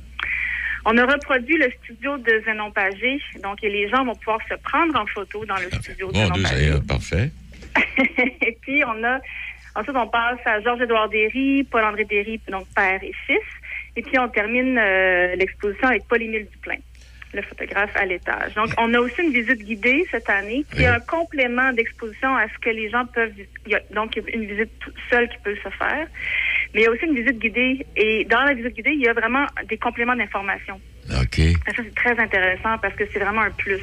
[0.87, 4.55] On a reproduit le studio de Zénon Pagé, donc et les gens vont pouvoir se
[4.55, 6.73] prendre en photo dans le studio de Mon Zénon Pagé.
[6.73, 7.31] c'est, parfait.
[8.41, 9.19] et puis, on a,
[9.75, 13.45] ensuite, on passe à Georges-Édouard Derry, Paul-André Derry, donc père et fils.
[13.97, 16.77] Et puis, on termine euh, l'exposition avec Paul-Émile Duplain,
[17.33, 18.55] le photographe à l'étage.
[18.55, 22.47] Donc, on a aussi une visite guidée cette année qui est un complément d'exposition à
[22.49, 23.33] ce que les gens peuvent...
[23.67, 26.07] il y a- donc, il y a une visite toute seule qui peut se faire.
[26.75, 27.87] Mais il y a aussi une visite guidée.
[27.97, 30.79] Et dans la visite guidée, il y a vraiment des compléments d'information.
[31.11, 31.37] OK.
[31.67, 33.81] Ça, c'est très intéressant parce que c'est vraiment un plus.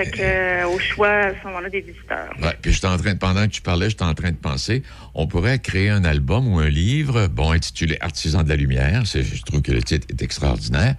[0.00, 2.34] Fait que, euh, au choix, à ce moment-là, des visiteurs.
[2.40, 4.82] Ouais, puis j'étais en train de, pendant que tu parlais, j'étais en train de penser,
[5.14, 9.04] on pourrait créer un album ou un livre, bon, intitulé Artisans de la lumière.
[9.04, 10.94] Je trouve que le titre est extraordinaire.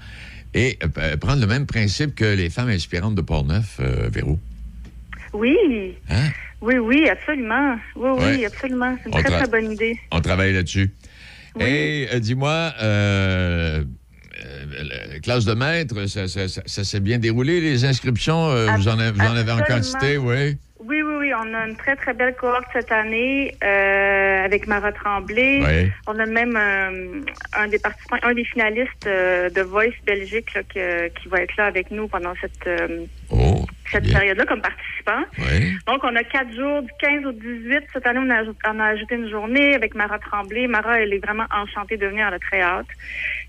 [0.54, 4.38] Et euh, prendre le même principe que les femmes inspirantes de Portneuf, euh, Véro.
[5.34, 5.96] Oui.
[6.10, 6.30] Hein?
[6.62, 7.78] Oui, oui, absolument.
[7.96, 8.96] Oui, oui, absolument.
[9.02, 9.98] C'est une On très, très bonne idée.
[10.12, 10.92] On travaille là-dessus.
[11.60, 12.74] Et euh, dis-moi,
[14.52, 18.50] euh, la classe de maître, ça, ça- ça- ça s'est bien déroulé, les inscriptions?
[18.50, 19.66] euh, vous, en avez, vous en avez en Absolument.
[19.68, 20.58] quantité, oui?
[20.84, 21.32] Oui, oui, oui.
[21.34, 25.92] On a une très, très belle cohorte cette année euh, avec Mara Tremblay.
[26.08, 27.22] On a même euh,
[27.56, 31.66] un des participants, un des finalistes de Voice Belgique là, que- qui va être là
[31.66, 32.68] avec nous pendant cette,
[33.30, 35.22] Oh, cette période-là comme participant.
[35.38, 35.72] oui.
[35.88, 37.84] Donc, on a quatre jours, du 15 au 18.
[37.94, 40.66] Cette année, on a, ajouté, on a ajouté une journée avec Mara Tremblay.
[40.68, 42.26] Mara, elle est vraiment enchantée de venir.
[42.28, 42.88] Elle a très hâte.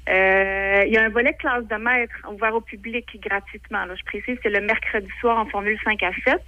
[0.09, 3.85] Euh, il y a un volet classe de maître ouvert au public gratuitement.
[3.85, 3.95] Là.
[3.97, 6.41] Je précise, c'est le mercredi soir en formule 5 à 7.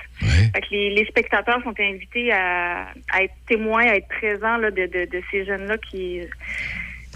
[0.53, 4.71] Fait que les, les spectateurs sont invités à, à être témoins, à être présents là,
[4.73, 6.21] de, de, de ces jeunes-là qui,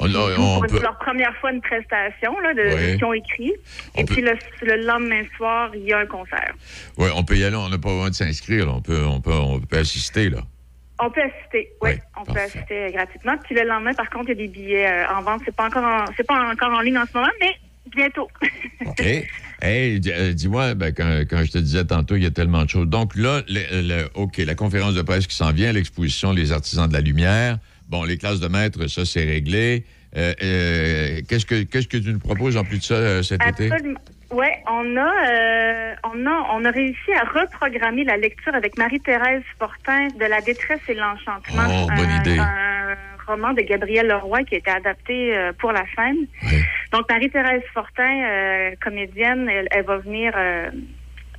[0.01, 2.95] On, on- on peut- leur première fois une prestation là, de, Ouais.
[2.95, 3.53] qu'ils ont écrit.
[3.97, 6.55] Et peut- puis le, le lendemain soir, il y a un concert.
[6.99, 9.33] ouais, on peut y aller, on n'a pas besoin de s'inscrire, on peut, on, peut,
[9.33, 10.31] on peut assister.
[10.31, 10.39] Là.
[11.01, 11.91] On peut assister, oui.
[12.21, 13.37] on peut assister euh, gratuitement.
[13.45, 15.43] Puis le lendemain, par contre, il y a des billets euh, en vente.
[15.45, 17.55] C'est pas encore en, c'est pas encore en ligne en ce moment, mais
[17.95, 18.29] bientôt.
[18.87, 19.05] OK.
[19.61, 22.69] Hey, euh, dis-moi, ben, quand, quand je te disais tantôt, il y a tellement de
[22.71, 22.87] choses.
[22.89, 26.89] Donc là, le- le- OK, la conférence de presse qui s'en vient, l'exposition Les artisans
[26.89, 27.59] de la lumière.
[27.89, 29.85] Bon, les classes de maîtres, ça, c'est réglé.
[30.17, 33.41] Euh, euh, qu'est-ce, que, qu'est-ce que tu nous proposes en plus de ça euh, cet
[33.47, 33.71] été?
[34.31, 39.43] Ouais, on a, euh, on a, on a réussi à reprogrammer la lecture avec Marie-Thérèse
[39.59, 41.63] Fortin de La détresse et l'enchantement.
[41.67, 42.39] Oh, bonne un, idée.
[42.39, 46.27] un roman de Gabriel Leroy qui a été adapté euh, pour la scène.
[46.93, 50.33] Donc Marie-Thérèse Fortin, euh, comédienne, elle, elle va venir.
[50.37, 50.71] euh,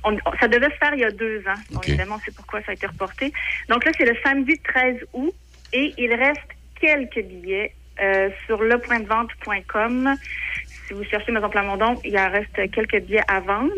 [0.02, 1.60] on- ça devait se faire il y a deux ans.
[1.70, 3.32] Donc, évidemment, c'est pourquoi ça a été reporté.
[3.68, 5.34] Donc là, c'est le samedi 13 août
[5.72, 6.40] et il reste
[6.80, 10.16] quelques billets euh, sur lepointdevente.com.
[10.90, 13.70] Si vous cherchez Maison Plamondon, il en reste quelques billets à vendre.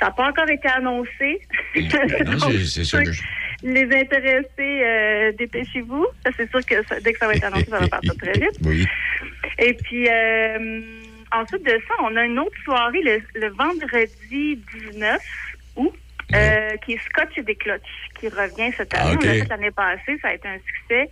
[0.00, 1.40] Ça n'a pas encore été annoncé.
[1.76, 3.22] Non, c'est, que je...
[3.62, 6.06] Les intéressés, euh, dépêchez-vous.
[6.36, 8.58] C'est sûr que ça- dès que ça va être annoncé, ça va partir très vite.
[8.64, 8.84] Oui.
[9.60, 10.80] Et puis, euh,
[11.32, 14.60] ensuite de ça, on a une autre soirée le, le vendredi
[14.90, 15.20] 19
[15.76, 15.94] août,
[16.34, 19.10] euh, qui est Scotch et des Clutches, qui revient cette année.
[19.12, 19.20] Ah, ok.
[19.22, 21.08] On l'a fait l'année passée, ça a été un succès.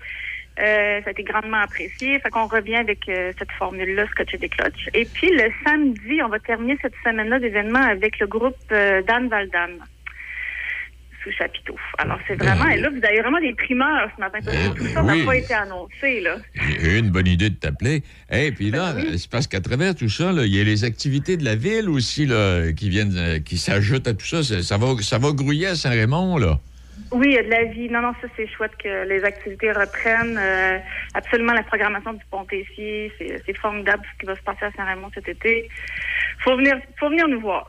[0.61, 2.19] Euh, ça a été grandement apprécié.
[2.21, 4.89] Fait qu'on revient avec euh, cette formule-là, Scotch et des Clutches.
[4.95, 9.29] Et puis, le samedi, on va terminer cette semaine-là d'événements avec le groupe euh, Dan
[9.29, 9.79] Valdan.
[11.25, 11.75] sous chapiteau.
[11.99, 12.69] Alors, c'est vraiment...
[12.69, 14.39] Et là, vous avez vraiment des primeurs ce matin.
[14.45, 16.37] parce que tout ça n'a pas été annoncé, là.
[16.55, 18.05] J'ai eu une bonne idée de t'appeler.
[18.31, 21.45] Et puis là, c'est parce qu'à travers tout ça, il y a les activités de
[21.45, 24.45] la ville aussi là, qui viennent, qui s'ajoutent à tout ça.
[24.45, 26.61] Ça, ça va, ça va grouiller à Saint-Raymond, là.
[27.15, 27.89] Oui, il y a de la vie.
[27.89, 30.37] Non, non, ça, c'est chouette que les activités reprennent.
[30.37, 30.79] Euh,
[31.15, 35.11] absolument, la programmation du Pont-Tessier, c'est c'est formidable ce qui va se passer à Saint-Raymond
[35.15, 35.69] cet été.
[36.41, 37.67] Faut venir, faut venir nous voir.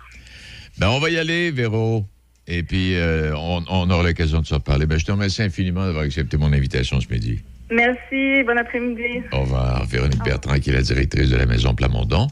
[0.79, 2.05] Ben, on va y aller, Véro.
[2.47, 4.87] Et puis, euh, on, on aura l'occasion de se reparler.
[4.87, 7.39] Ben, je te remercie infiniment d'avoir accepté mon invitation ce midi.
[7.71, 9.23] Merci, bon après-midi.
[9.31, 9.85] Au revoir.
[9.85, 12.27] Véronique Bertrand, qui est la directrice de la Maison Plamondon.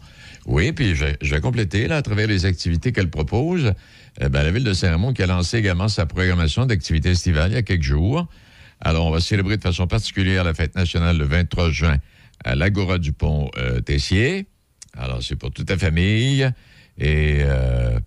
[0.46, 3.74] Oui, puis je vais, je vais compléter, là, à travers les activités qu'elle propose.
[4.22, 7.56] Euh, ben, la Ville de Saint-Raymond qui a lancé également sa programmation d'activités estivales il
[7.56, 8.28] y a quelques jours.
[8.82, 11.98] Alors, on va célébrer de façon particulière la fête nationale le 23 juin
[12.44, 14.46] à l'Agora du Pont euh, Tessier.
[14.98, 16.50] Alors, c'est pour toute la famille.
[16.98, 17.98] Et euh,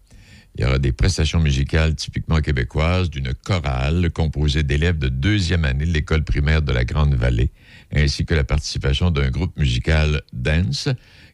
[0.55, 5.87] il y aura des prestations musicales typiquement québécoises d'une chorale composée d'élèves de deuxième année
[5.87, 7.53] de l'école primaire de la Grande Vallée,
[7.95, 10.89] ainsi que la participation d'un groupe musical dance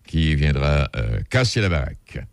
[0.07, 2.25] qui viendra euh, casser la baraque.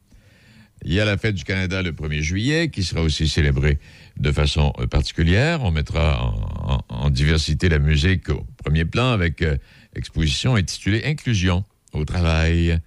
[0.84, 3.80] Il y a la fête du Canada le 1er juillet qui sera aussi célébrée
[4.18, 5.64] de façon euh, particulière.
[5.64, 6.34] On mettra
[6.90, 9.58] en, diversité la musique au premier plan avec euh,
[9.96, 12.80] exposition intitulée Inclusion au travail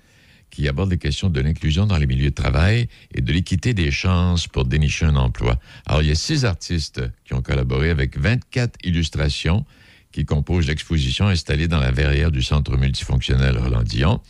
[0.51, 3.91] qui aborde les questions de l'inclusion dans les milieux de travail et de l'équité des
[3.91, 5.59] chances pour dénicher un emploi.
[5.87, 9.65] Alors, il y a six artistes qui ont collaboré avec 24 illustrations
[10.13, 14.21] qui composent l'exposition installée dans la verrière du Centre multifonctionnel Roland Dion.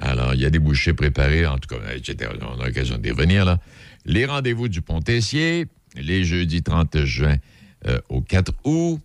[0.00, 2.30] Alors, il y a des bouchées préparées, en tout cas, etc.
[2.40, 3.58] On a l'occasion d'y revenir.
[4.04, 7.36] Les rendez-vous du Pont-Tessier, les jeudis 30 juin
[7.86, 9.00] euh, au 4 août.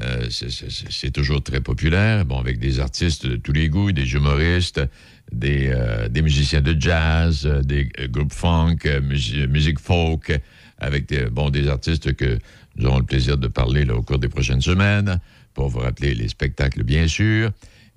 [0.00, 4.80] Euh, c'est- toujours très populaire, bon, avec des artistes de tous les goûts, des humoristes,
[5.32, 10.38] des, euh, musiciens de jazz, des groupes funk, musi- musique folk,
[10.78, 12.38] avec des, bon, des artistes que
[12.76, 15.18] nous aurons le plaisir de parler au cours des prochaines semaines,
[15.54, 17.50] pour vous rappeler les spectacles, bien sûr.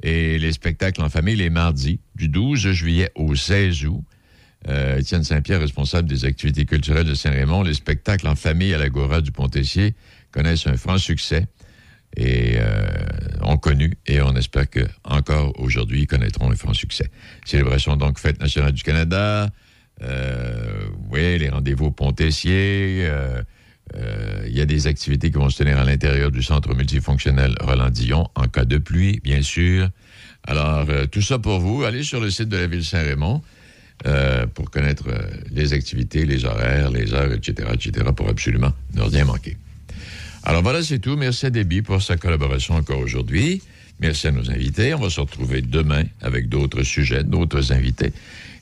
[0.03, 4.03] Et les spectacles en famille les mardis, du 12 juillet au 16 août.
[4.67, 9.21] Euh, Étienne Saint-Pierre, responsable des activités culturelles de Saint-Raymond, les spectacles en famille à l'Agora
[9.21, 9.95] du Pont-Tessier
[10.31, 11.47] connaissent un franc succès
[12.15, 12.85] et euh,
[13.41, 17.09] ont connu et on espère que encore aujourd'hui ils connaîtront un franc succès.
[17.45, 19.49] Célébration donc Fête nationale du Canada,
[20.03, 23.41] euh, oui, les rendez-vous au Pont-Tessier, euh,
[24.47, 28.29] il y a des activités qui vont se tenir à l'intérieur du centre multifonctionnel Roland-Dillon
[28.35, 29.89] en cas de pluie, bien sûr.
[30.43, 31.83] Alors, euh, tout ça pour vous.
[31.83, 33.41] Allez sur le site de la ville Saint-Raymond
[34.07, 35.21] euh, pour connaître euh,
[35.51, 39.57] les activités, les horaires, les heures, etc., etc., pour absolument ne rien manquer.
[40.43, 41.15] Alors voilà, c'est tout.
[41.15, 43.61] Merci à Déby pour sa collaboration encore aujourd'hui.
[43.99, 44.95] Merci à nos invités.
[44.95, 48.11] On va se retrouver demain avec d'autres sujets, d'autres invités.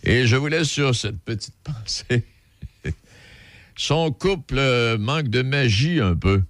[0.03, 2.25] Et je vous laisse sur cette petite pensée.
[3.75, 6.41] Son couple euh, manque de magie un peu.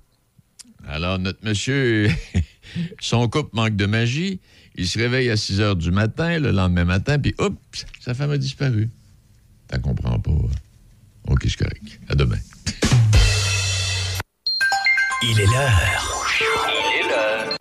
[0.87, 2.09] Alors, notre monsieur,
[2.99, 4.39] son couple manque de magie.
[4.75, 7.53] Il se réveille à 6 heures du matin, le lendemain matin, puis hop,
[7.99, 8.89] sa femme a disparu.
[9.67, 10.31] T'en comprends pas.
[10.31, 10.49] hein?
[11.27, 11.57] OK, c'est?
[11.57, 11.99] Correct.
[12.07, 12.37] À demain.
[15.21, 16.25] Il est l'heure.
[16.39, 17.57] Il est l'heure.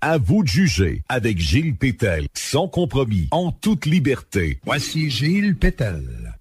[0.00, 4.58] À vous de juger avec Gilles Pétel, sans compromis, en toute liberté.
[4.64, 6.31] Voici Gilles Pétel.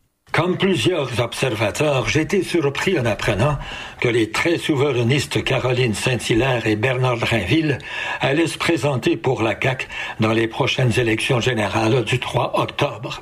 [0.41, 3.59] Comme plusieurs observateurs, été surpris en apprenant
[3.99, 7.77] que les très souverainistes Caroline Saint-Hilaire et Bernard Drainville
[8.21, 9.87] allaient se présenter pour la CAQ
[10.19, 13.21] dans les prochaines élections générales du 3 octobre.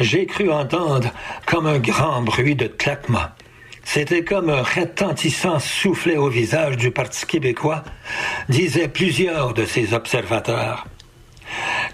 [0.00, 1.10] J'ai cru entendre
[1.46, 3.28] comme un grand bruit de claquement.
[3.84, 7.84] C'était comme un retentissant soufflet au visage du Parti québécois,
[8.48, 10.88] disaient plusieurs de ces observateurs.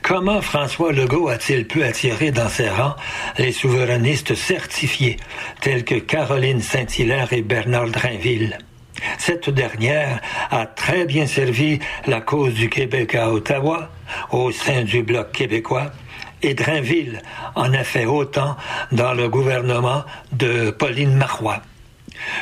[0.03, 2.96] Comment François Legault a-t-il pu attirer dans ses rangs
[3.38, 5.16] les souverainistes certifiés,
[5.61, 8.59] tels que Caroline Saint-Hilaire et Bernard Drainville?
[9.18, 13.90] Cette dernière a très bien servi la cause du Québec à Ottawa,
[14.30, 15.90] au sein du Bloc québécois,
[16.42, 17.22] et Drainville
[17.55, 18.57] en a fait autant
[18.90, 21.62] dans le gouvernement de Pauline Marois.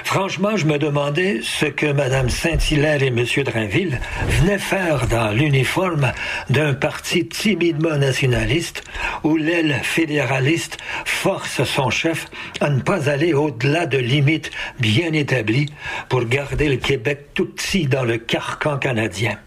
[0.04, 3.24] Franchement, je me demandais ce que Mme Saint-Hilaire et M.
[3.44, 6.12] Drainville venaient faire dans l'uniforme
[6.48, 8.82] d'un parti timidement nationaliste
[9.24, 12.26] où l'aile fédéraliste force son chef
[12.60, 15.70] à ne pas aller au-delà de limites bien établies
[16.08, 19.38] pour garder le Québec tout petit dans le carcan canadien.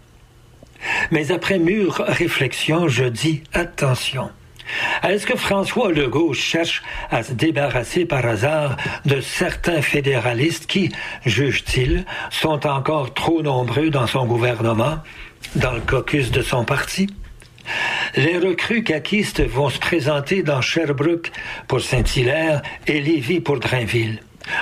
[1.10, 4.30] Mais après mûre réflexion, je dis attention.
[5.02, 10.90] Est-ce que François Legault cherche à se débarrasser par hasard de certains fédéralistes qui,
[11.24, 14.98] juge-t-il, sont encore trop nombreux dans son gouvernement,
[15.56, 17.08] dans le caucus de son parti?
[18.16, 21.32] Les recrues caquistes vont se présenter dans Sherbrooke
[21.66, 24.20] pour Saint-Hilaire et Lévis pour Drainville.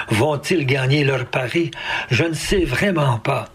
[0.09, 1.71] Vont-ils gagner leur pari?
[2.11, 3.49] Je ne sais vraiment pas.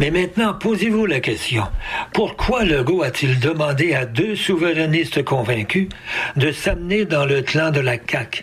[0.00, 1.64] Mais maintenant, posez-vous la question.
[2.12, 5.88] Pourquoi Legault a-t-il demandé à deux souverainistes convaincus
[6.36, 8.42] de s'amener dans le clan de la CAQ?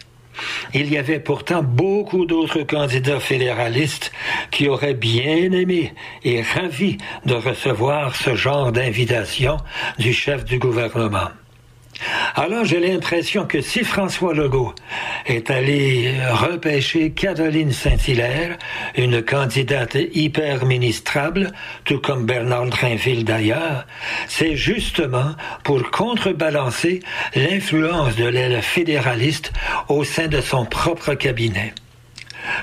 [0.74, 4.12] Il y avait pourtant beaucoup d'autres candidats fédéralistes
[4.50, 9.58] qui auraient bien aimé et ravi de recevoir ce genre d'invitation
[10.00, 11.30] du chef du gouvernement.
[12.36, 14.74] Alors j'ai l'impression que si François Legault
[15.26, 18.58] est allé repêcher Caroline Saint-Hilaire,
[18.96, 21.52] une candidate hyper ministrable,
[21.86, 23.86] tout comme Bernard Drinville d'ailleurs,
[24.28, 27.02] c'est justement pour contrebalancer
[27.36, 29.52] l'influence de l'aile fédéraliste
[29.90, 31.74] au sein de son propre cabinet.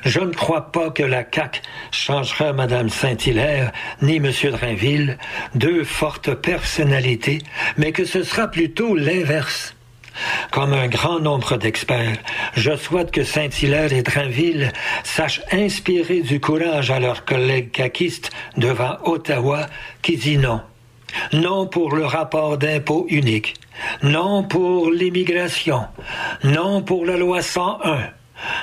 [0.05, 1.61] Je ne crois pas que la CAQ
[1.91, 3.72] changera Mme Saint-Hilaire
[4.03, 4.31] ni M.
[4.51, 5.18] Drainville,
[5.55, 7.39] deux fortes personnalités,
[7.76, 9.74] mais que ce sera plutôt l'inverse.
[10.51, 12.18] Comme un grand nombre d'experts,
[12.55, 14.72] je souhaite que Saint-Hilaire et Drainville
[15.05, 19.66] sachent inspirer du courage à leurs collègues caquistes devant Ottawa
[20.03, 20.61] qui dit non.
[21.33, 23.55] Non pour le rapport d'impôt unique.
[24.03, 25.87] Non pour l'immigration.
[26.45, 28.11] Non pour la loi 101.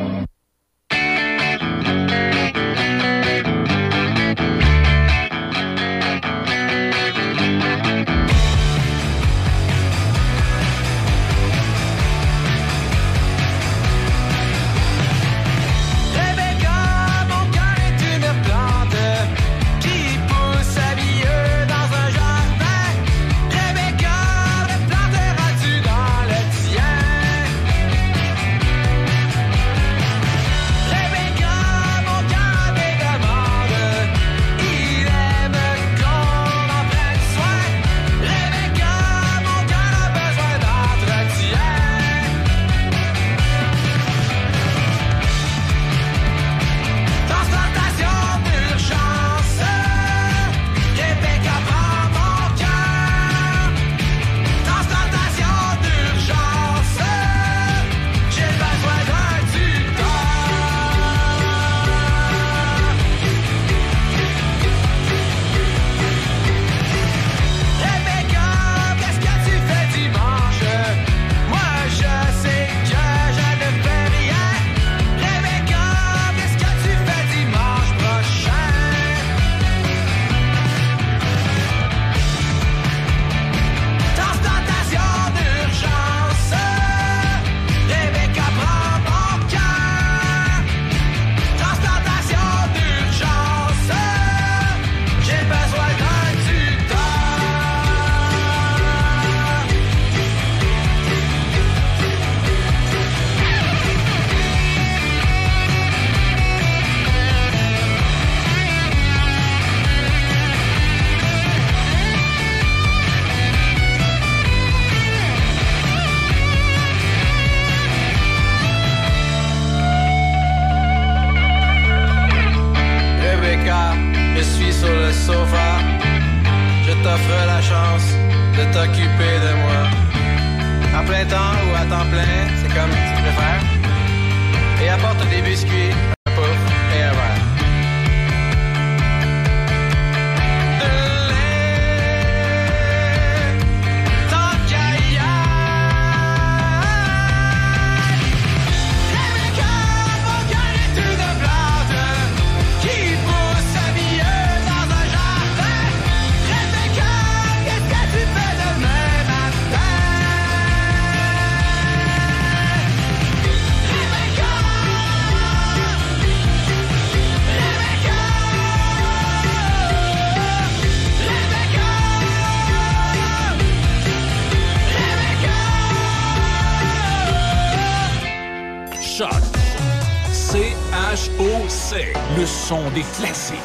[182.95, 183.57] Des classiques.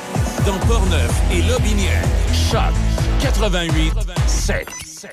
[0.45, 2.03] Dans Portneuf et Lobinière,
[2.51, 2.75] Choc
[3.23, 3.93] 88
[4.27, 4.69] 7.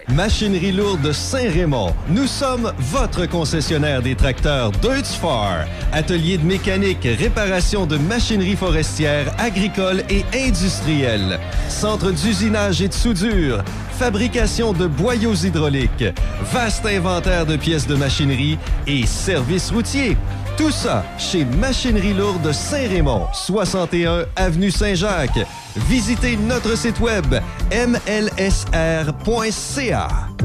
[0.10, 1.94] Machinerie lourde Saint-Raymond.
[2.10, 5.66] Nous sommes votre concessionnaire des tracteurs Deutz-Fahr.
[5.94, 11.40] Atelier de mécanique, réparation de machinerie forestière, agricole et industrielle.
[11.70, 13.64] Centre d'usinage et de soudure.
[13.98, 16.06] Fabrication de boyaux hydrauliques.
[16.52, 20.18] Vaste inventaire de pièces de machinerie et services routiers.
[20.58, 25.46] Tout ça chez Machinerie Lourde Saint-Raymond, 61 Avenue Saint-Jacques.
[25.90, 27.26] Visitez notre site web
[27.72, 28.48] mlsr.ca.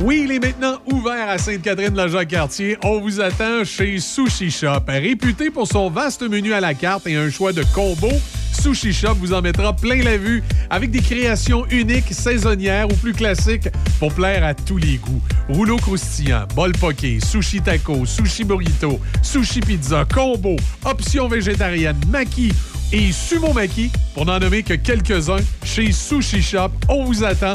[0.03, 2.77] Oui, il est maintenant ouvert à Sainte-Catherine-de-la-Jacques-Cartier.
[2.83, 4.83] On vous attend chez Sushi Shop.
[4.89, 8.09] Réputé pour son vaste menu à la carte et un choix de combos,
[8.61, 13.15] Sushi Shop vous en mettra plein la vue avec des créations uniques, saisonnières ou plus
[13.15, 15.23] classiques pour plaire à tous les goûts.
[15.49, 22.53] Rouleau croustillant, bol poké, sushi taco, sushi burrito, sushi pizza, combo, options végétariennes, maki
[22.93, 26.71] et sumo maki, pour n'en nommer que quelques-uns, chez Sushi Shop.
[26.89, 27.55] On vous attend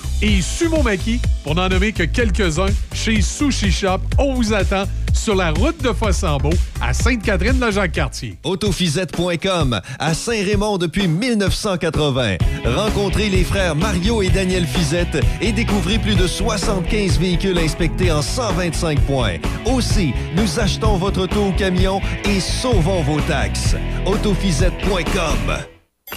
[0.21, 3.99] et sumo maki, pour n'en nommer que quelques-uns, chez Sushi Shop.
[4.17, 6.51] On vous attend sur la route de Fossambeau
[6.81, 8.37] à Sainte-Catherine-la-Jacques-Cartier.
[8.43, 12.37] Autofisette.com à Saint-Raymond depuis 1980.
[12.65, 18.21] Rencontrez les frères Mario et Daniel Fizette et découvrez plus de 75 véhicules inspectés en
[18.21, 19.37] 125 points.
[19.65, 23.75] Aussi, nous achetons votre auto au camion et sauvons vos taxes.
[24.05, 25.57] Autofisette.com.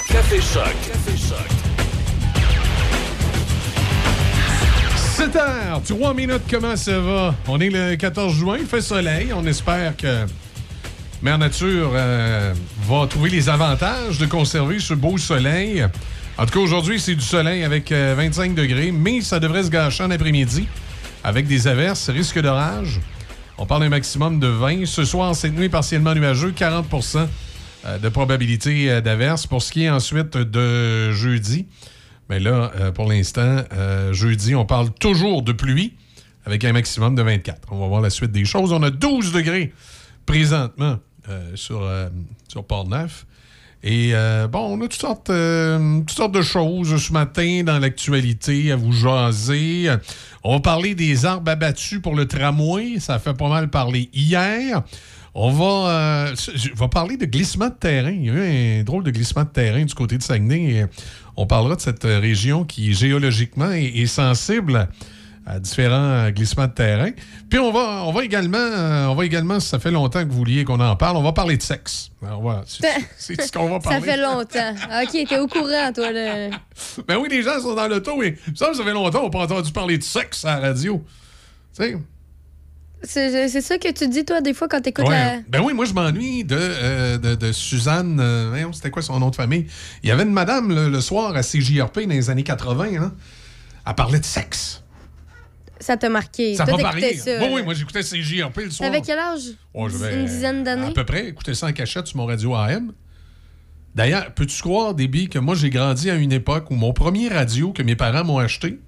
[0.08, 0.74] Café Choc.
[0.86, 1.73] Café Choc.
[5.24, 7.34] 7 heures, 3 minutes, comment ça va?
[7.48, 9.32] On est le 14 juin, il fait soleil.
[9.34, 10.26] On espère que
[11.22, 12.52] Mère Nature euh,
[12.86, 15.82] va trouver les avantages de conserver ce beau soleil.
[16.36, 19.70] En tout cas, aujourd'hui, c'est du soleil avec euh, 25 degrés, mais ça devrait se
[19.70, 20.68] gâcher en après-midi
[21.22, 23.00] avec des averses, risque d'orage.
[23.56, 24.84] On parle d'un maximum de 20.
[24.84, 27.26] Ce soir, cette nuit, partiellement nuageux, 40%
[27.86, 29.46] euh, de probabilité euh, d'averse.
[29.46, 31.64] Pour ce qui est ensuite de jeudi,
[32.28, 35.94] mais là, euh, pour l'instant, euh, jeudi, on parle toujours de pluie
[36.46, 37.68] avec un maximum de 24.
[37.70, 38.72] On va voir la suite des choses.
[38.72, 39.72] On a 12 degrés
[40.26, 40.98] présentement
[41.28, 41.88] euh, sur,
[42.48, 43.26] sur Port-Neuf.
[43.86, 44.14] Et
[44.50, 48.92] bon, on a toutes sortes, toutes sortes de choses ce matin dans l'actualité à vous
[48.92, 49.94] jaser.
[50.42, 52.98] On va parler des arbres abattus pour le tramway.
[52.98, 54.82] Ça fait pas mal parler hier.
[55.34, 56.32] On va,
[56.90, 58.12] parler de glissement de terrain.
[58.12, 60.86] Il y a eu un drôle de glissement de terrain du côté de Saguenay.
[61.36, 64.88] On parlera de cette région qui, géologiquement, est, est sensible
[65.46, 67.10] à différents euh, glissements de terrain.
[67.50, 70.38] Puis on va, on va également, euh, on va également, ça fait longtemps que vous
[70.38, 72.10] vouliez qu'on en parle, on va parler de sexe.
[72.24, 74.00] Alors voilà, c'est ce qu'on va parler.
[74.00, 74.74] Ça fait longtemps.
[75.02, 76.12] OK, t'es au courant, toi.
[76.12, 76.50] Le...
[77.06, 79.54] Ben oui, les gens sont dans l'auto et ça, ça fait longtemps qu'on n'a pas
[79.54, 81.04] entendu parler de sexe à la radio.
[81.76, 81.96] Tu sais,
[83.06, 85.04] C'est ça que tu dis, toi, des fois, quand Ouais.
[85.08, 85.40] la...
[85.48, 88.18] Ben oui, moi, je m'ennuie de, euh, de, de Suzanne.
[88.20, 89.66] euh, C'était quoi son nom de famille?
[90.02, 93.02] Il y avait une madame le, le soir à CJRP dans les années 80.
[93.02, 93.14] Hein?
[93.86, 94.82] Elle parlait de sexe.
[95.80, 96.54] Ça t'a marqué.
[96.54, 97.16] Ça m'a varié.
[97.16, 97.38] ça.
[97.42, 98.90] Oui, oui, moi, j'écoutais CJRP le soir.
[98.90, 99.42] T'avais quel âge?
[99.74, 100.86] Oh, Une dizaine d'années?
[100.86, 101.28] À peu près.
[101.28, 102.92] Écoutais ça en cachette sur mon radio AM.
[103.94, 107.72] D'ailleurs, peux-tu croire, Déby, que moi, j'ai grandi à une époque où mon premier radio
[107.72, 108.80] que mes parents m'ont acheté,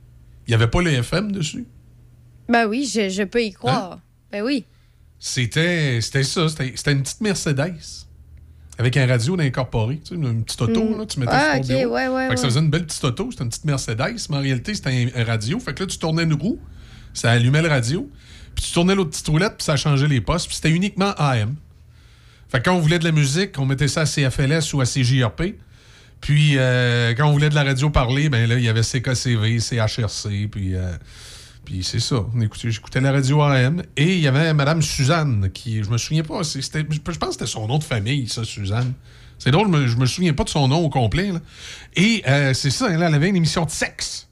[0.47, 1.67] il n'y avait pas le FM dessus?
[2.49, 3.93] Ben oui, je, je peux y croire.
[3.95, 4.01] Hein?
[4.37, 4.65] Ben oui.
[5.19, 6.49] C'était, c'était ça.
[6.49, 7.75] C'était, c'était une petite Mercedes.
[8.79, 9.99] Avec un radio incorporé.
[10.05, 10.99] Tu sais, une petite auto, Mm.
[10.99, 11.95] là, tu mettais Ah, sur ton ok, bureau.
[11.95, 13.29] ouais, ouais, Fait que ça faisait une belle petite auto.
[13.31, 14.17] C'était une petite Mercedes.
[14.29, 15.59] Mais en réalité, c'était un, un radio.
[15.59, 16.59] Fait que là, tu tournais une roue.
[17.15, 18.11] Ça allumait le radio.
[18.55, 19.55] Puis tu tournais l'autre petite roulette.
[19.57, 20.47] Puis ça changeait les postes.
[20.49, 21.55] Puis c'était uniquement AM.
[22.51, 24.85] Fait que quand on voulait de la musique, on mettait ça à CFLS ou à
[24.85, 25.57] CJRP.
[26.21, 29.59] Puis euh, quand on voulait de la radio parler, ben là, il y avait CKCV,
[29.61, 30.93] CHRC, puis, euh,
[31.67, 32.25] puis c'est ça.
[32.65, 33.83] J'écoutais la radio AM.
[33.97, 36.61] Et il y avait Madame Suzanne, qui, je me souviens pas, je
[37.19, 38.95] pense que c'était son nom de famille, ça, Suzanne.
[39.39, 41.31] C'est drôle, je me souviens pas de son nom au complet.
[41.33, 41.41] là.
[41.95, 44.29] Et euh, c'est ça, elle avait une émission de sexe.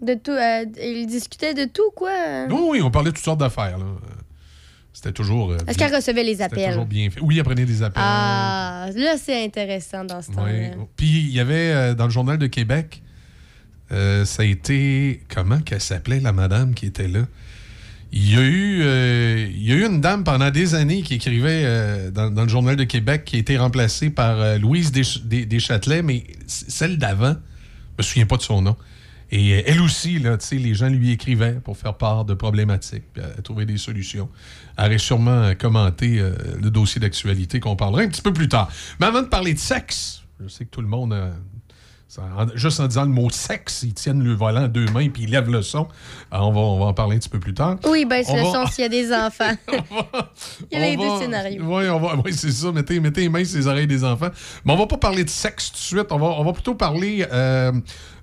[0.00, 0.30] De tout.
[0.30, 2.46] euh, ils discutaient de tout, quoi.
[2.50, 3.78] Oui, oui, on parlait de toutes sortes d'affaires.
[4.92, 5.52] C'était toujours.
[5.52, 6.68] euh, Est-ce qu'elle recevait les appels?
[6.70, 7.20] toujours bien fait.
[7.20, 8.02] Oui, elle prenait des appels.
[8.04, 10.36] Ah, là, c'est intéressant dans ce Oui.
[10.36, 10.68] temps-là.
[10.96, 13.02] Puis il y avait dans le Journal de Québec,
[13.92, 15.22] euh, ça a été.
[15.32, 17.20] Comment qu'elle s'appelait, la madame qui était là?
[18.12, 21.14] Il y, a eu, euh, il y a eu une dame pendant des années qui
[21.14, 25.44] écrivait euh, dans, le Journal de Québec qui a été remplacée par Louise Desch- Des-
[25.44, 28.76] Deschâtelet, mais celle d'avant, je me souviens pas de son nom.
[29.32, 33.66] Et elle aussi, là, les gens lui écrivaient pour faire part de problématiques, puis trouver
[33.66, 34.30] des solutions.
[34.78, 36.22] Elle aurait sûrement commenté
[36.62, 38.70] le dossier d'actualité qu'on parlera un petit peu plus tard.
[39.00, 41.32] Mais avant de parler de sexe, je sais que tout le monde, euh,
[42.08, 45.08] ça- en- juste en disant le mot sexe, ils tiennent le volant à deux mains
[45.08, 45.88] puis ils lèvent le son.
[46.30, 47.76] Alors, on, va, on va en parler un petit peu plus tard.
[47.86, 49.52] Oui, ben c'est le va- son s'il y a des enfants.
[50.70, 51.62] Il y a les deux scénarios.
[51.64, 52.70] Oui, on va, oui, c'est ça.
[52.72, 54.30] Mettez, mettez les mains sur les oreilles des enfants.
[54.64, 56.12] Mais on va pas parler de sexe tout de suite.
[56.12, 57.26] On va, on va plutôt parler.
[57.32, 57.72] euh,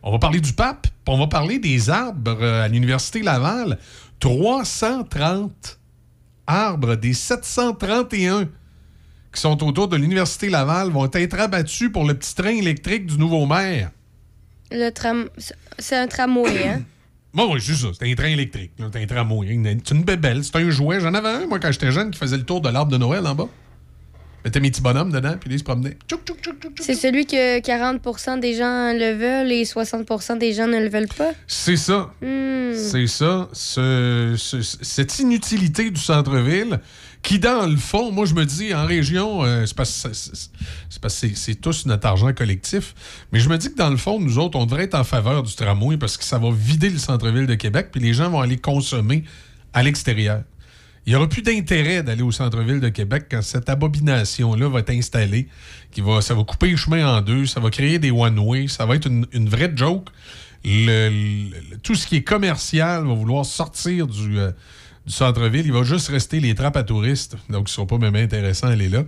[0.02, 0.84] on va parler du pape.
[0.84, 3.78] puis On va parler des arbres euh, à l'Université Laval.
[4.20, 5.80] 330
[6.48, 8.48] arbres des 731
[9.34, 13.18] qui sont autour de l'Université Laval vont être abattus pour le petit train électrique du
[13.18, 13.92] nouveau maire.
[14.72, 15.28] Le tram...
[15.80, 16.82] C'est un tramway, hein?
[17.34, 17.88] Bon, oui, c'est ça.
[18.00, 18.72] C'est un train électrique.
[18.78, 19.60] C'est un tramway.
[19.84, 20.44] C'est une bébelle.
[20.44, 21.00] C'est un jouet.
[21.00, 23.26] J'en avais un, moi, quand j'étais jeune, qui faisait le tour de l'arbre de Noël
[23.26, 23.48] en bas.
[24.46, 25.98] Mettais mes petits bonhommes dedans, puis ils se promenaient.
[26.82, 31.08] C'est celui que 40% des gens le veulent et 60% des gens ne le veulent
[31.08, 31.32] pas?
[31.48, 32.12] C'est ça.
[32.22, 32.74] Hmm.
[32.76, 33.50] C'est ça.
[33.54, 36.80] Ce- ce- cette inutilité du centre-ville
[37.24, 41.56] qui, dans le fond, moi, je me dis, en région, euh, c'est parce, que c'est-
[41.62, 42.94] tous notre argent collectif,
[43.32, 45.42] mais je me dis que, dans le fond, nous autres, on devrait être en faveur
[45.42, 48.42] du tramway parce que ça va vider le centre-ville de Québec, puis les gens vont
[48.42, 49.24] aller consommer
[49.74, 50.44] à l'extérieur.
[51.06, 54.92] Il n'y aura plus d'intérêt d'aller au centre-ville de Québec quand cette abomination-là va être
[54.92, 55.48] installée.
[55.92, 58.86] Qui va, ça va couper les chemins en deux, ça va créer des one-way, ça
[58.86, 60.10] va être une, vraie joke.
[60.64, 64.52] Tout ce qui est commercial va vouloir sortir du, euh,
[65.06, 65.66] du centre-ville.
[65.66, 67.36] Il va juste rester les trappes à touristes.
[67.50, 69.04] Donc, ce ne sera pas même intéressant d'aller là.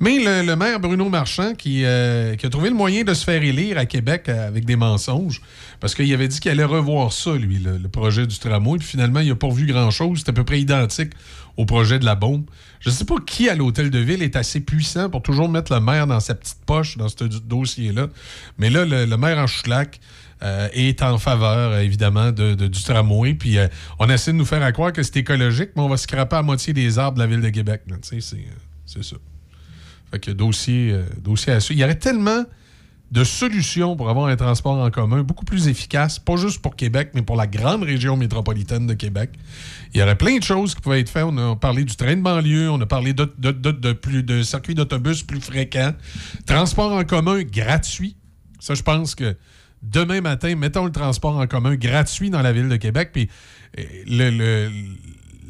[0.00, 3.42] Mais le, maire Bruno Marchand, qui, euh, qui a trouvé le moyen de se faire
[3.42, 5.40] élire à Québec euh, avec des mensonges,
[5.80, 8.78] parce qu'il avait dit qu'il allait revoir ça, lui, le, projet du tramway.
[8.78, 10.22] Puis finalement, il n'a pas vu grand-chose.
[10.24, 11.12] C'est à peu près identique
[11.56, 12.44] au projet de la bombe.
[12.80, 15.72] Je ne sais pas qui à l'hôtel de ville est assez puissant pour toujours mettre
[15.72, 18.08] le maire dans sa petite poche dans ce do- dossier-là.
[18.58, 20.00] Mais là, le, le maire en Choulac
[20.42, 23.34] euh, est en faveur, euh, évidemment, de, du tramway.
[23.34, 23.68] Puis euh,
[23.98, 26.42] on essaie de nous faire à croire que c'est écologique, mais on va scraper à
[26.42, 27.82] moitié des arbres de la ville de Québec.
[28.84, 29.16] C'est ça.
[30.10, 31.78] Fait que dossier, dossier à suivre.
[31.78, 32.44] Il y aurait tellement
[33.12, 37.10] de solutions pour avoir un transport en commun beaucoup plus efficace, pas juste pour Québec,
[37.14, 39.30] mais pour la grande région métropolitaine de Québec.
[39.94, 41.24] Il y aurait plein de choses qui pouvaient être faites.
[41.24, 44.22] On a parlé du train de banlieue, on a parlé de, de, de- de plus,
[44.24, 45.92] de circuits d'autobus plus fréquents,
[46.46, 48.16] transport en commun gratuit.
[48.58, 49.36] Ça, je pense que
[49.82, 53.28] demain matin, mettons le transport en commun gratuit dans la ville de Québec, puis
[54.06, 54.70] le-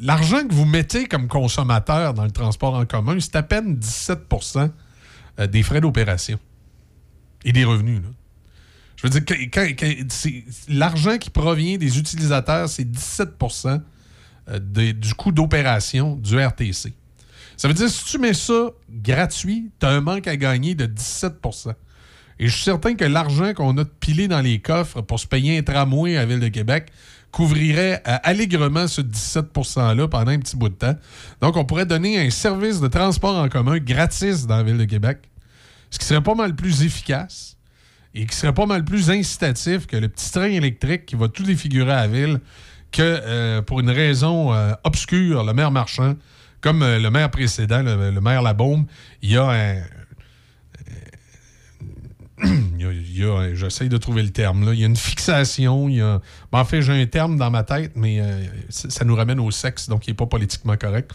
[0.00, 4.70] l'argent que vous mettez comme consommateur dans le transport en commun, c'est à peine 17%
[5.38, 6.38] euh, des frais d'opération
[7.44, 8.00] et des revenus.
[8.96, 9.22] Je veux dire,
[10.68, 13.30] l'argent qui provient des utilisateurs, c'est 17
[14.48, 16.92] euh, des- du coût d'opération du RTC.
[17.58, 20.86] Ça veut dire, si tu mets ça gratuit, tu as un manque à gagner de
[20.86, 21.34] 17
[22.38, 25.58] Et je suis certain que l'argent qu'on a pilé dans les coffres pour se payer
[25.58, 26.90] un tramway à la Ville de Québec
[27.30, 30.96] couvrirait euh, allègrement ce 17 %-là pendant un petit bout de temps.
[31.40, 34.84] Donc, on pourrait donner un service de transport en commun gratis dans la Ville de
[34.84, 35.18] Québec,
[35.90, 37.56] ce qui serait pas mal plus efficace
[38.14, 41.42] et qui serait pas mal plus incitatif que le petit train électrique qui va tout
[41.42, 42.40] défigurer à la ville
[42.90, 46.14] que euh, pour une raison euh, obscure, le maire Marchand,
[46.62, 48.86] comme le maire précédent, le, le maire Labaume,
[49.20, 49.82] il y a un.
[52.78, 54.64] il un- J'essaye de trouver le terme.
[54.66, 54.72] Là.
[54.74, 55.88] Il y a une fixation.
[55.88, 56.20] Il y a,
[56.52, 59.50] ben, en fait, j'ai un terme dans ma tête, mais euh, ça nous ramène au
[59.50, 61.10] sexe, donc il n'est pas politiquement correct.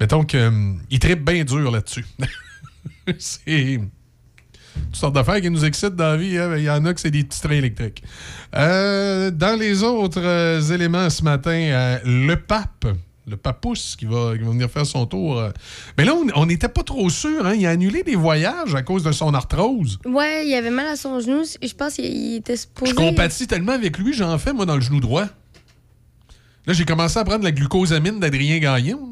[0.00, 2.04] Mettons qu'il tripe bien dur là-dessus.
[3.18, 3.80] C'est
[4.86, 6.38] toutes sortes d'affaires qui nous excitent dans la vie.
[6.38, 6.56] hein.
[6.56, 8.02] Il y en a que c'est des petits trains électriques.
[8.54, 12.86] Euh, dans les autres euh, éléments ce matin, euh, le pape,
[13.26, 15.38] le papousse qui va, qui va venir faire son tour.
[15.38, 15.50] euh.
[15.96, 17.46] Mais là, on n'était pas trop sûr.
[17.46, 17.54] Hein.
[17.54, 19.98] Il a annulé des voyages à cause de son arthrose.
[20.04, 21.42] Ouais, il avait mal à son genou.
[21.62, 22.90] Je pense qu'il il était supposé.
[22.90, 25.26] Je compatis tellement avec lui, j'en fais, moi, dans le genou droit.
[26.66, 29.11] Là, j'ai commencé à prendre la glucosamine d'Adrien Gagnon.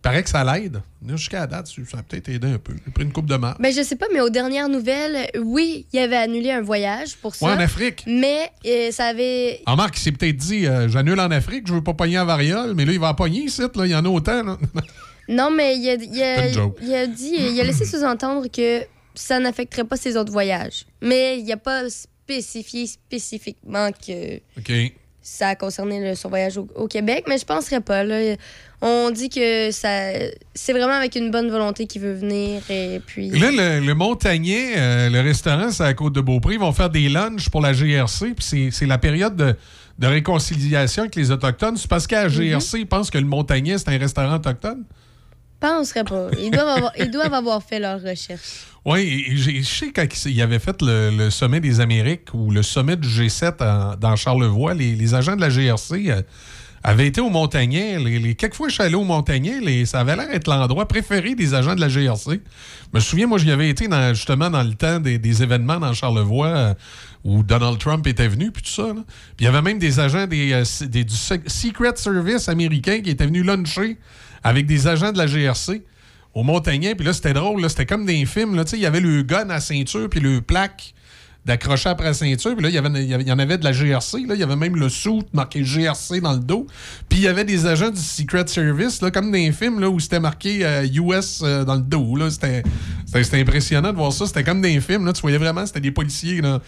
[0.00, 0.80] Paraît que ça l'aide.
[1.06, 2.72] Jusqu'à la date, ça a peut-être aidé un peu.
[2.84, 3.56] J'ai pris une coupe de marre.
[3.58, 7.34] Ben, je sais pas, mais aux dernières nouvelles, oui, il avait annulé un voyage pour
[7.34, 7.46] ça.
[7.46, 8.04] Ouais, en Afrique.
[8.06, 9.60] Mais euh, ça avait.
[9.66, 12.26] En Marc, il s'est peut-être dit euh, j'annule en Afrique, je veux pas pogner en
[12.26, 14.42] variole, mais là, il va en pogner ici, là, il y en a autant.
[14.44, 14.56] Là.
[15.30, 16.78] Non, mais il a, il a- une joke.
[16.80, 18.80] il a dit, il a laissé sous-entendre que
[19.14, 20.86] ça n'affecterait pas ses autres voyages.
[21.02, 24.72] Mais il a pas spécifié spécifiquement que OK.
[25.30, 28.02] Ça concernait le, son voyage au, au Québec, mais je penserais pas.
[28.02, 28.34] là.
[28.80, 29.88] On dit que ça
[30.54, 33.28] c'est vraiment avec une bonne volonté qu'il veut venir et puis.
[33.30, 36.54] Là, le, le Montagnet, euh, le restaurant, c'est à la côte de Beaupré.
[36.54, 38.34] Ils vont faire des lunchs pour la GRC.
[38.36, 39.54] Puis c'est- la période de,
[39.98, 41.76] de réconciliation avec les Autochtones.
[41.76, 44.84] C'est parce qu'à la GRC, ils pensent que le Montagnet, c'est un restaurant autochtone?
[45.60, 46.28] Penserais pas.
[46.38, 48.64] Ils doivent avoir, ils doivent avoir fait leur recherche.
[48.84, 52.96] Oui, je sais quand il avait fait le, le sommet des Amériques ou le sommet
[52.96, 56.22] du G7 en- dans Charlevoix, les, les agents de la GRC euh,
[56.82, 57.98] avaient été au Montagnet.
[57.98, 60.86] Les, les- quelques fois je suis allé au Montagnet, les- ça avait l'air d'être l'endroit
[60.88, 62.30] préféré des agents de la GRC.
[62.30, 62.38] Je
[62.94, 65.92] me souviens, moi, j'y avais été dans- justement dans le temps des, des événements dans
[65.92, 66.74] Charlevoix euh,
[67.24, 68.84] où Donald Trump était venu, puis tout ça.
[68.94, 69.04] Puis
[69.40, 73.10] il y avait même des agents des, euh, des- du Sec- Secret Service américain qui
[73.10, 73.98] étaient venus luncher
[74.42, 75.82] avec des agents de la GRC
[76.34, 76.94] au Montagnet.
[76.94, 77.68] Puis là, c'était drôle.
[77.68, 78.54] C'était comme des films.
[78.54, 80.94] là, Il y avait le gun à ceinture, puis le plaque
[81.48, 82.54] d'accrocher après la ceinture.
[82.54, 84.18] Puis là, il y, avait, y en avait de la GRC.
[84.20, 86.66] Il y avait même le suit marqué GRC dans le dos.
[87.08, 89.98] Puis il y avait des agents du Secret Service, là, comme dans films là, où
[89.98, 92.16] c'était marqué euh, US euh, dans le dos.
[92.30, 92.62] C'était
[93.40, 94.26] impressionnant de voir ça.
[94.26, 95.06] C'était comme dans films.
[95.06, 95.12] Là.
[95.12, 96.42] Tu voyais vraiment, c'était des policiers.
[96.42, 96.60] Là.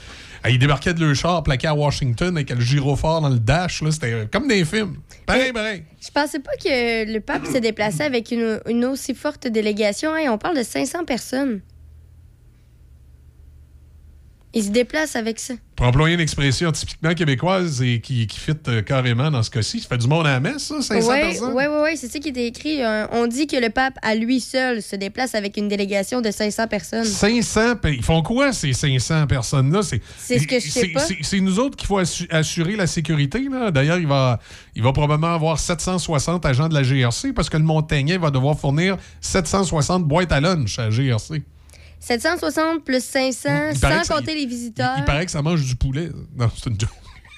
[0.43, 3.83] Ah, Ils débarquaient de leur char plaqué à Washington avec le gyrophare dans le dash.
[3.83, 3.91] là.
[3.91, 4.97] C'était euh, comme des films.
[5.27, 5.85] Pareil, pareil.
[6.03, 10.13] Je pensais pas que le pape s'est déplacé avec une, une aussi forte délégation.
[10.29, 11.61] On parle de 500 personnes.
[14.53, 15.55] Il se déplace avec ça.
[15.77, 19.79] Pour employer une expression typiquement québécoise et qui, qui fit euh, carrément dans ce cas-ci,
[19.79, 21.53] ça fait du monde à la messe, ça, 500 Oui, personnes?
[21.55, 22.83] oui, oui, c'est ça qui était écrit.
[22.83, 26.33] Euh, on dit que le pape, à lui seul, se déplace avec une délégation de
[26.33, 27.05] 500 personnes.
[27.05, 29.83] 500, pe- ils font quoi ces 500 personnes-là?
[29.85, 31.01] C'est C'est ce que je sais c'est- pas.
[31.01, 33.47] c'est- C'est nous autres qu'il faut assu- assurer la sécurité.
[33.73, 34.41] D'ailleurs, il va,
[34.75, 38.59] il va probablement avoir 760 agents de la GRC parce que le Montagnet va devoir
[38.59, 41.43] fournir 760 boîtes à lunch à la GRC.
[42.01, 44.95] 760 plus 500, Il paraît sans compter les visiteurs.
[44.99, 46.09] Il paraît que ça mange du poulet.
[46.37, 46.91] Non, c'est une joke.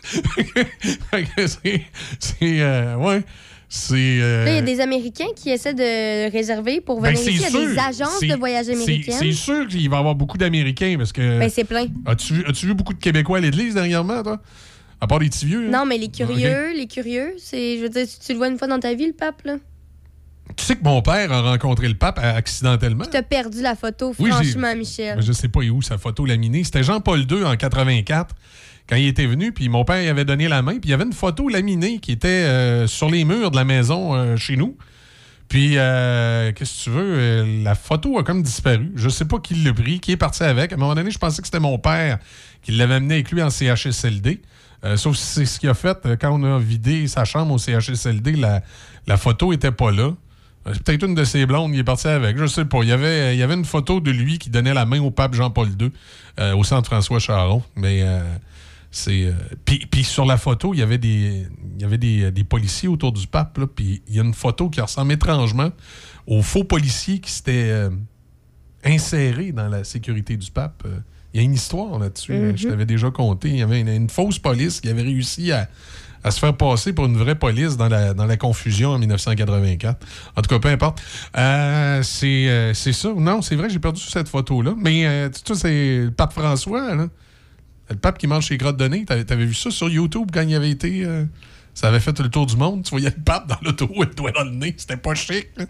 [1.46, 1.82] C'est...
[2.18, 3.22] c'est, euh, ouais.
[3.68, 3.94] C'est...
[4.20, 7.36] euh, Là, il y a des Américains qui essaient de réserver pour Ben, venir ici.
[7.36, 7.82] Il y a des sûr.
[7.82, 9.14] agences C'est- de voyage américaines.
[9.18, 11.38] C'est sûr qu'il va y avoir beaucoup d'Américains parce que.
[11.38, 11.86] Ben, c'est plein.
[12.06, 14.40] As-tu vu, as-tu vu beaucoup de Québécois à l'église dernièrement, toi?
[15.00, 15.66] À part les petits vieux.
[15.68, 15.70] hein?
[15.70, 17.78] Non, mais les curieux, les curieux, c'est.
[17.78, 19.56] Je veux dire, tu, tu le vois une fois dans ta vie, le pape, là.
[20.56, 23.04] Tu sais que mon père a rencontré le pape accidentellement.
[23.10, 25.20] T'as perdu la photo, Oui, franchement, Michel.
[25.22, 26.64] Je sais pas où sa photo laminée.
[26.64, 28.34] C'était Jean-Paul II en 84
[28.88, 30.92] quand il était venu, puis mon père il avait donné la main, puis il y
[30.92, 34.56] avait une photo laminée qui était euh, sur les murs de la maison euh, chez
[34.56, 34.76] nous.
[35.48, 37.62] Puis, euh, qu'est-ce que tu veux?
[37.62, 38.90] la photo a comme disparu.
[38.96, 40.72] Je sais pas qui l'a pris, qui est parti avec.
[40.72, 42.18] À un moment donné, je pensais que c'était mon père
[42.62, 44.40] qui l'avait amené avec lui en CHSLD.
[44.96, 48.32] Sauf que c'est ce qu'il a fait quand on a vidé sa chambre au CHSLD.
[48.32, 48.62] La,
[49.06, 50.12] la photo était pas là.
[50.66, 52.36] Euh, C'est peut-être une de ses blondes qui est partie avec.
[52.36, 52.78] Je sais pas.
[52.82, 55.10] Il y avait, il y avait une photo de lui qui donnait la main au
[55.10, 55.90] pape Jean-Paul II
[56.40, 57.62] euh, au centre François Charon.
[57.76, 58.20] Mais euh,
[58.90, 59.24] c'est.
[59.24, 59.32] euh,
[59.64, 63.12] Puis sur la photo, il y avait des, il y avait des, des policiers autour
[63.12, 63.58] du pape.
[63.74, 65.70] Puis il y a une photo qui ressemble étrangement
[66.26, 67.90] au faux policier qui s'était euh,
[68.84, 70.82] inséré dans la sécurité du pape.
[70.86, 70.98] Euh,
[71.34, 72.32] Il y a une histoire là-dessus.
[72.34, 72.56] Mhm.
[72.58, 73.48] Je t'avais déjà conté.
[73.48, 75.68] Il y avait une, une fausse police qui avait réussi à,
[76.24, 80.06] à se faire passer pour une vraie police dans la, dans la confusion en 1984.
[80.36, 81.02] En tout cas, peu importe.
[81.36, 83.12] Euh, c'est euh, c'est ça.
[83.16, 84.74] Non, c'est vrai, j'ai perdu cette photo-là.
[84.78, 87.06] Mais euh, tu sais, c'est le pape François, là.
[87.90, 89.04] le pape qui mange ses grottes de nez.
[89.04, 91.04] T'avais t'avais vu ça sur YouTube quand il avait été.
[91.74, 92.84] ça avait fait le tour du monde.
[92.84, 94.74] Tu voyais le pape dans l'auto le doigt dans le nez.
[94.76, 95.48] C'était pas chic.
[95.56, 95.64] là.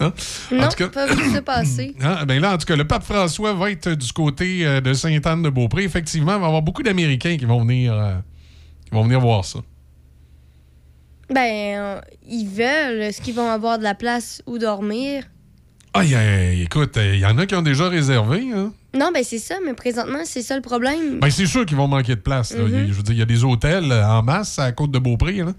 [0.00, 0.12] Hein?
[0.52, 1.94] Non, En tout cas- pas vu ça passer.
[2.02, 5.84] ah, ben là, en tout cas, le pape François va être du côté de Sainte-Anne-de-Beaupré.
[5.84, 8.14] Effectivement, il va y avoir beaucoup d'Américains qui vont venir, euh,
[8.84, 9.60] qui vont venir voir ça.
[11.28, 11.40] Ben,
[11.78, 13.02] euh, ils veulent.
[13.02, 15.24] Est-ce qu'ils vont avoir de la place où dormir?
[15.94, 18.46] Ah, y a- écoute, il y en a qui ont déjà réservé.
[18.54, 18.72] Hein?
[18.94, 21.20] Non, ben c'est ça, mais présentement, c'est ça le problème.
[21.20, 22.54] Ben, c'est sûr qu'ils vont manquer de place.
[22.54, 22.64] Mhm.
[22.74, 24.90] A- Je veux dire, il y a des hôtels euh, en masse à la côte
[24.90, 25.52] de Beaupré, là,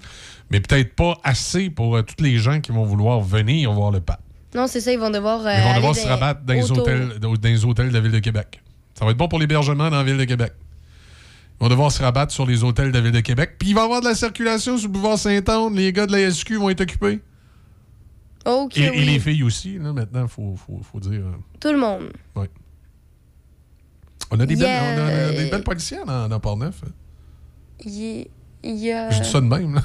[0.52, 4.00] mais peut-être pas assez pour euh, tous les gens qui vont vouloir venir voir le
[4.00, 4.22] pape.
[4.56, 5.46] Non, c'est ça, ils vont devoir.
[5.46, 8.00] euh, Ils vont aller devoir se rabattre dans les, hôtels, dans les hôtels de la
[8.00, 8.62] ville de Québec.
[8.98, 10.54] Ça va être bon pour l'hébergement dans la ville de Québec.
[11.60, 13.56] Vont devoir se rabattre sur les hôtels de la ville de Québec.
[13.58, 15.76] Puis il va y avoir de la circulation sur le boulevard Saint-Anne.
[15.76, 17.20] Les gars de la SQ vont être occupés.
[18.46, 19.06] Ok, Et, et oui.
[19.06, 21.20] les filles aussi, là, maintenant, il faut, faut, faut dire.
[21.26, 22.12] euh, Tout le monde.
[22.36, 22.50] ouais.
[24.30, 26.82] On a des, belles, on a des belles policières dans, dans Port-Neuf.
[26.84, 26.88] A.
[27.84, 29.76] Je dis ça de même.
[29.76, 29.82] Là.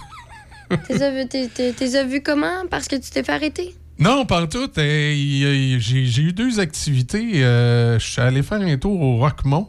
[0.89, 2.67] T'es as vu- t'es- t'es- t'es as vu comment?
[2.71, 3.75] Parce que tu t'es fait arrêter?
[3.99, 4.71] Non, pas tout.
[4.75, 7.45] J'ai eu deux activités.
[7.45, 9.69] Euh, je suis allé faire un tour au Roquemont.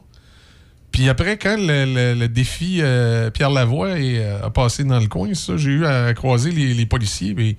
[0.94, 5.00] Puis après, quand le, le- le défi euh, Pierre Lavoie est, euh, a passé dans
[5.00, 7.34] le coin, ça, j'ai eu à croiser les, les policiers.
[7.36, 7.58] mais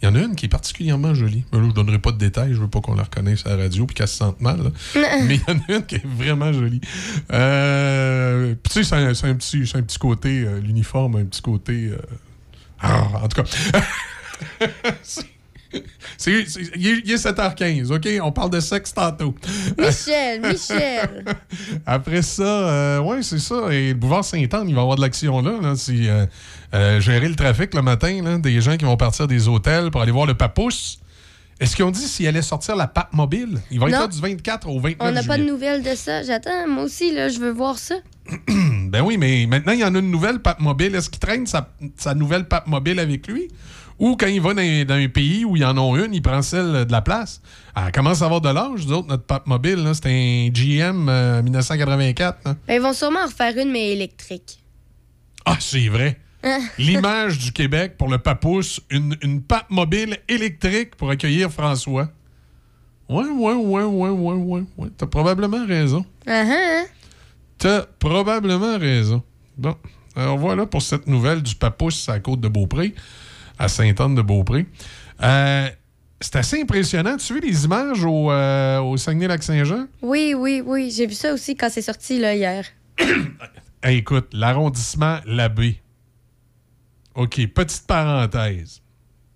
[0.00, 1.44] Il y en a une qui est particulièrement jolie.
[1.52, 3.50] Mais là, je ne donnerai pas de détails, je veux pas qu'on la reconnaisse à
[3.56, 4.70] la radio puis qu'elle se sente mal.
[4.94, 6.80] Mais il y en a une qui est vraiment jolie.
[7.32, 11.42] Euh, puis tu sais, c'est un, petit, c'est un petit côté, euh, l'uniforme, un petit
[11.42, 11.90] côté.
[12.80, 13.80] ah, en tout cas.
[16.16, 16.44] C'est-
[16.76, 18.08] il, est, il est 7h15, OK?
[18.22, 19.34] On parle de sexe tantôt.
[19.78, 21.24] Michel, Michel.
[21.86, 23.72] Après ça, euh, ouais, c'est ça.
[23.72, 25.58] Et le boulevard Saint-Anne, il va y avoir de l'action là.
[25.60, 25.74] là.
[25.76, 26.26] C'est euh,
[26.74, 30.00] euh, gérer le trafic le matin, là, des gens qui vont partir des hôtels pour
[30.02, 30.98] aller voir le papousse.
[31.60, 33.58] Est-ce qu'ils ont dit s'il allait sortir la pape mobile?
[33.72, 36.22] Il va être là du 24 au 29 On n'a pas de nouvelles de ça.
[36.22, 37.96] J'attends, moi aussi, là, je veux voir ça.
[38.90, 40.94] Ben oui, mais maintenant, il y en a une nouvelle pape mobile.
[40.94, 41.68] Est-ce qu'il traîne sa,
[41.98, 43.48] sa nouvelle pape mobile avec lui?
[43.98, 46.14] Ou quand il va dans, un- dans un pays où il y en a une,
[46.14, 47.40] il prend celle de la place?
[47.76, 49.84] Elle commence à avoir de l'âge, nous autres, notre pape mobile.
[49.94, 52.38] C'est un GM euh, 1984.
[52.44, 52.54] là.
[52.66, 54.58] Ben, ils vont sûrement en refaire une, mais électrique.
[55.44, 56.20] Ah, c'est vrai.
[56.44, 56.60] Hein?
[56.78, 62.08] L'image du Québec pour le papousse, une, une pape mobile électrique pour accueillir François.
[63.08, 64.88] Ouais, ouais, ouais, ouais, ouais, ouais, ouais.
[64.96, 66.04] T'as probablement raison.
[66.26, 66.84] Ah, ah.
[67.58, 69.22] T'as probablement raison.
[69.56, 69.74] Bon.
[70.14, 72.94] Alors voilà pour cette nouvelle du papousse à la côte de Beaupré,
[73.58, 74.66] à Sainte-Anne-de-Beaupré.
[75.22, 75.68] Euh,
[76.20, 77.16] c'est assez impressionnant.
[77.16, 79.86] Tu as vu les images au, euh, au Saguenay-Lac-Saint-Jean?
[80.02, 80.90] Oui, oui, oui.
[80.94, 82.64] J'ai vu ça aussi quand c'est sorti, là, hier.
[83.80, 85.80] Hey, écoute, l'arrondissement Labbé.
[87.14, 88.80] OK, petite parenthèse.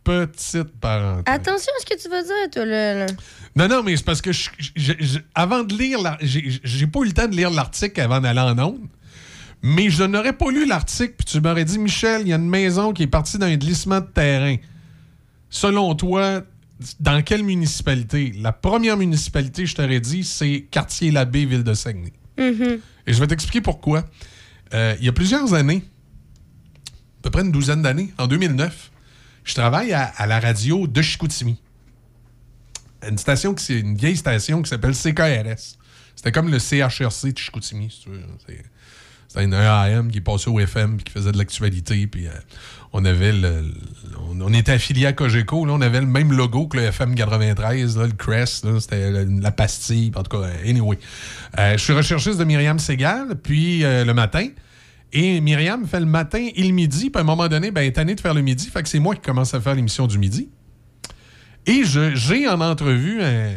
[0.03, 1.23] Petite parenthèse.
[1.33, 3.07] Attention à ce que tu vas dire, toi, là.
[3.55, 7.05] Non, non, mais c'est parce que je- je- je- avant de lire, j'ai pas eu
[7.05, 8.89] le temps de lire l'article avant d'aller en onde.
[9.63, 12.49] Mais je n'aurais pas lu l'article, puis tu m'aurais dit, Michel, il y a une
[12.49, 14.57] maison qui est partie d'un glissement de terrain.
[15.51, 16.43] Selon toi,
[16.99, 18.33] dans quelle municipalité?
[18.41, 22.13] La première municipalité, je t'aurais dit, c'est Quartier-Labbé, Ville de Saguenay.
[22.39, 22.81] Mhm.
[23.07, 24.05] Et je vais t'expliquer pourquoi.
[24.75, 25.85] Euh, il y a plusieurs années,
[27.21, 28.91] à peu près une douzaine d'années, en 2009,
[29.45, 31.61] je travaille à, à la radio de Chicoutimi.
[33.09, 35.77] Une station qui c'est une vieille station qui s'appelle CKRS.
[36.17, 38.23] C'était comme le CHRC de Chicoutimi, si tu veux.
[39.33, 42.07] C'était une AM qui passait au FM qui faisait de l'actualité.
[42.07, 42.33] Puis euh,
[42.93, 43.65] on avait le,
[44.29, 45.65] on, était affilié à Cogeco.
[45.65, 48.67] Là, on avait le même logo que le FM 93, là, le Crest.
[48.79, 50.13] C'était la pastille.
[50.15, 50.99] En tout cas, anyway.
[51.59, 54.49] Euh, je suis recherchiste de Myriam Segal, puis euh, le matin.
[55.15, 57.09] Et Myriam fait le matin et le midi.
[57.09, 58.69] Puis à un moment donné, ben, elle est tannée de faire le midi.
[58.69, 60.51] Fait que c'est moi qui commence à faire l'émission du midi.
[61.65, 63.53] Et j'ai en entrevue un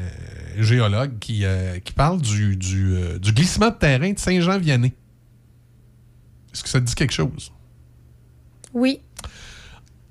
[0.61, 1.43] géologue qui,
[1.83, 4.93] qui parle du, du, du glissement de terrain de Saint-Jean-Vianney.
[6.55, 7.51] Est-ce que ça te dit quelque chose?
[8.73, 9.01] Oui.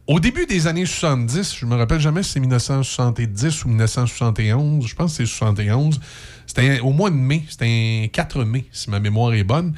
[0.06, 4.94] Au début des années 70, je me rappelle jamais si c'est 1970 ou 1971, je
[4.94, 5.98] pense que c'est 71.
[6.46, 9.72] C'était au mois de mai, c'était un 4 mai, si ma mémoire est bonne.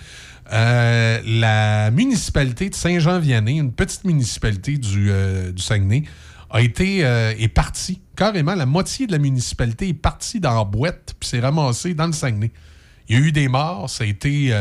[0.52, 6.02] Euh, la municipalité de Saint-Jean-Vianney, une petite municipalité du, euh, du Saguenay,
[6.51, 8.01] a été euh, est partie.
[8.16, 12.09] Carrément, la moitié de la municipalité est partie dans la boîte puis s'est ramassée dans
[12.09, 12.51] le Saguenay.
[13.09, 14.52] Il y a eu des morts, ça a été,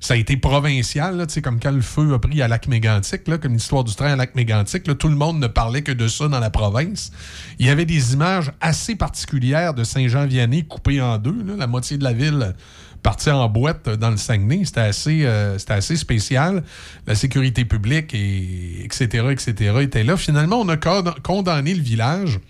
[0.00, 3.84] ça a été provincial, là, comme quand le feu a pris à Lac-Mégantic, comme l'histoire
[3.84, 4.82] du train à Lac-Mégantic.
[4.98, 7.12] Tout le monde ne parlait que de ça dans la province.
[7.58, 11.42] Il y avait des images assez particulières de Saint-Jean-Vianney coupées en deux.
[11.44, 12.54] là, la moitié de la ville
[13.02, 14.64] partie en boîte dans le Saguenay.
[14.64, 16.62] C'était assez, euh, assez spécial.
[17.06, 20.16] La sécurité publique, et, etc., etc., était là.
[20.16, 22.40] Finalement, on a cond- condamné le village,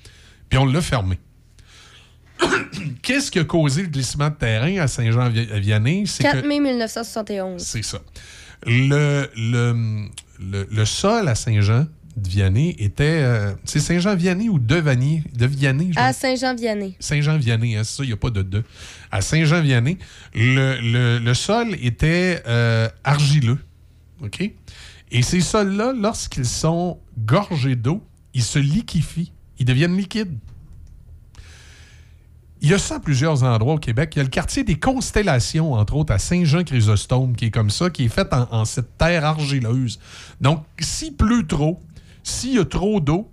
[0.48, 1.18] puis on l'a fermé.
[3.02, 6.04] Qu'est-ce qui a causé le glissement de terrain à Saint-Jean-Vianney?
[6.06, 7.62] C'est 4 que- mai 1971.
[7.62, 7.98] c'est ça.
[8.66, 10.06] Le, le,
[10.40, 11.86] le, le sol à Saint-Jean
[12.16, 13.04] de Vianney était.
[13.22, 15.22] euh, c'est Saint-Jean-Vianney ou de Vanier?
[15.34, 15.92] De Vianney?
[15.96, 16.96] À Saint-Jean-Vianney.
[17.00, 18.64] Saint-Jean-Vianney, hein, c'est ça, il n'y a pas de deux.
[19.10, 19.96] À Saint-Jean-Vianney,
[20.34, 23.58] le, le- le sol était euh, argileux.
[24.22, 24.50] OK?
[25.12, 28.04] Et ces sols-là, lorsqu'ils sont gorgés d'eau,
[28.34, 29.32] ils se liquifient.
[29.58, 30.36] Ils deviennent liquides.
[32.62, 34.12] Il y a ça à plusieurs endroits au Québec.
[34.14, 37.88] Il y a le quartier des Constellations, entre autres, à Saint-Jean-Chrysostome, qui est comme ça,
[37.88, 39.98] qui est fait en, cette terre argileuse.
[40.42, 41.80] Donc, s'il pleut trop,
[42.22, 43.30] s'il y a trop d'eau,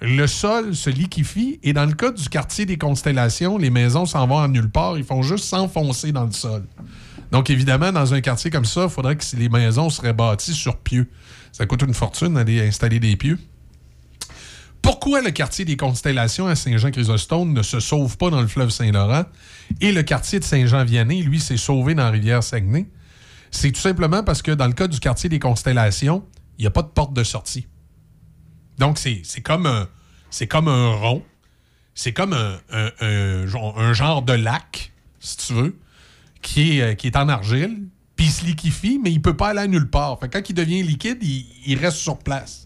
[0.00, 4.26] le sol se liquifie et dans le cas du quartier des Constellations, les maisons s'en
[4.26, 6.64] vont à nulle part, ils font juste s'enfoncer dans le sol.
[7.30, 10.76] Donc évidemment, dans un quartier comme ça, il faudrait que les maisons seraient bâties sur
[10.76, 11.08] pieux.
[11.52, 13.38] Ça coûte une fortune d'aller installer des pieux.
[14.84, 19.24] Pourquoi le quartier des Constellations à Saint-Jean-Chrysostome ne se sauve pas dans le fleuve Saint-Laurent
[19.80, 22.86] et le quartier de Saint-Jean-Vianney, lui, s'est sauvé dans la rivière Saguenay?
[23.50, 26.22] C'est tout simplement parce que dans le cas du quartier des Constellations,
[26.58, 27.66] il n'y a pas de porte de sortie.
[28.76, 29.88] Donc, c'est comme, un-
[30.50, 31.22] comme un rond.
[31.94, 35.78] C'est comme un, genre- de lac, si tu veux,
[36.42, 37.84] qui est, euh, qui est en argile,
[38.16, 40.20] puis il se liquifie, mais il peut pas aller nulle part.
[40.20, 42.63] Fait quand il devient liquide, il reste sur place.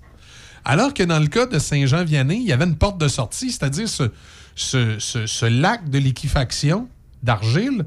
[0.68, 3.88] Alors que dans le cas de Saint-Jean-Vianney, il y avait une porte de sortie, c'est-à-dire
[3.88, 6.88] ce, lac de liquéfaction
[7.22, 7.86] d'argile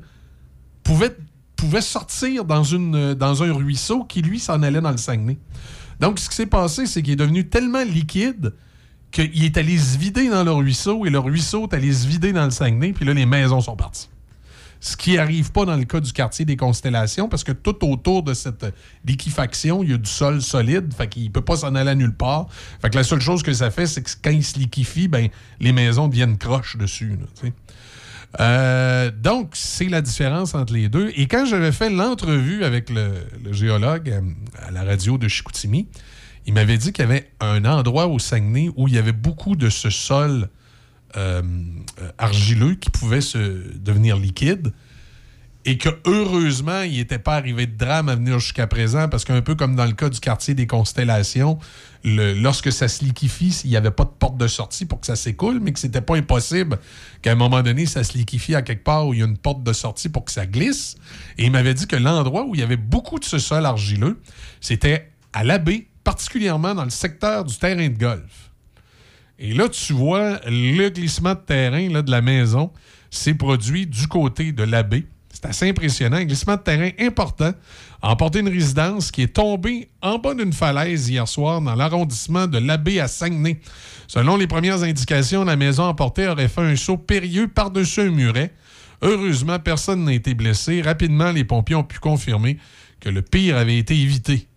[0.82, 1.16] pouvait,
[1.80, 2.64] sortir dans,
[3.14, 5.38] dans un ruisseau qui, lui, s'en allait dans le Saguenay.
[6.00, 8.56] Donc, ce qui s'est passé, c'est qu'il est devenu tellement liquide
[9.12, 12.34] qu'il est allé se vider dans le ruisseau et le ruisseau est allé se vider
[12.34, 14.10] dans le Saguenay, puis là, les maisons sont parties.
[14.84, 18.24] Ce qui n'arrive pas dans le cas du quartier des Constellations, parce que tout autour
[18.24, 18.66] de cette
[19.06, 22.16] liquéfaction, il y a du sol solide, fait qu'il peut pas s'en aller à nulle
[22.16, 22.48] part.
[22.82, 25.30] Fait que la seule chose que ça fait, c'est que quand il se liquéfie, ben,
[25.60, 27.16] les maisons deviennent croches dessus.
[28.40, 31.12] Euh, donc, c'est la différence entre les deux.
[31.16, 33.12] Et quand j'avais fait l'entrevue avec le,
[33.44, 34.22] le géologue euh,
[34.68, 35.88] à la radio de Chicoutimi,
[36.48, 39.56] il m'avait dit qu'il y avait un endroit au Saguenay où il y avait beaucoup
[39.56, 40.50] de ce sol
[41.18, 41.42] euh,
[42.18, 44.72] argileux qui pouvait se devenir liquide
[45.66, 49.42] et que heureusement, il n'était pas arrivé de drame à venir jusqu'à présent parce qu'un
[49.42, 51.60] peu comme dans le cas du quartier des Constellations,
[52.04, 55.16] lorsque ça se liquéfie, il n'y avait pas de porte de sortie pour que ça
[55.16, 56.80] s'écoule, mais que c'était pas impossible
[57.22, 59.38] qu'à un moment donné, ça se liquéfie à quelque part où il y a une
[59.38, 60.96] porte de sortie pour que ça glisse.
[61.38, 64.20] Et il m'avait dit que l'endroit où il y avait beaucoup de ce sol argileux,
[64.62, 68.51] c'était à l'abbé, particulièrement dans le secteur du terrain de golf.
[69.44, 72.72] Et là, tu vois, le glissement de terrain de la maison
[73.10, 75.08] s'est produit du côté de l'abbé.
[75.34, 76.18] C'est assez impressionnant.
[76.18, 77.52] Un glissement de terrain important
[78.04, 82.46] a emporté une résidence qui est tombée en bas d'une falaise hier soir dans l'arrondissement
[82.46, 83.60] de l'abbé à Saguenay.
[84.08, 88.54] Selon les premières indications, la maison emportée aurait fait un saut périlleux par-dessus un muret.
[89.02, 90.84] Heureusement, personne n'a été blessé.
[90.84, 92.60] Rapidement, les pompiers ont pu confirmer
[93.00, 94.48] que le pire avait été évité.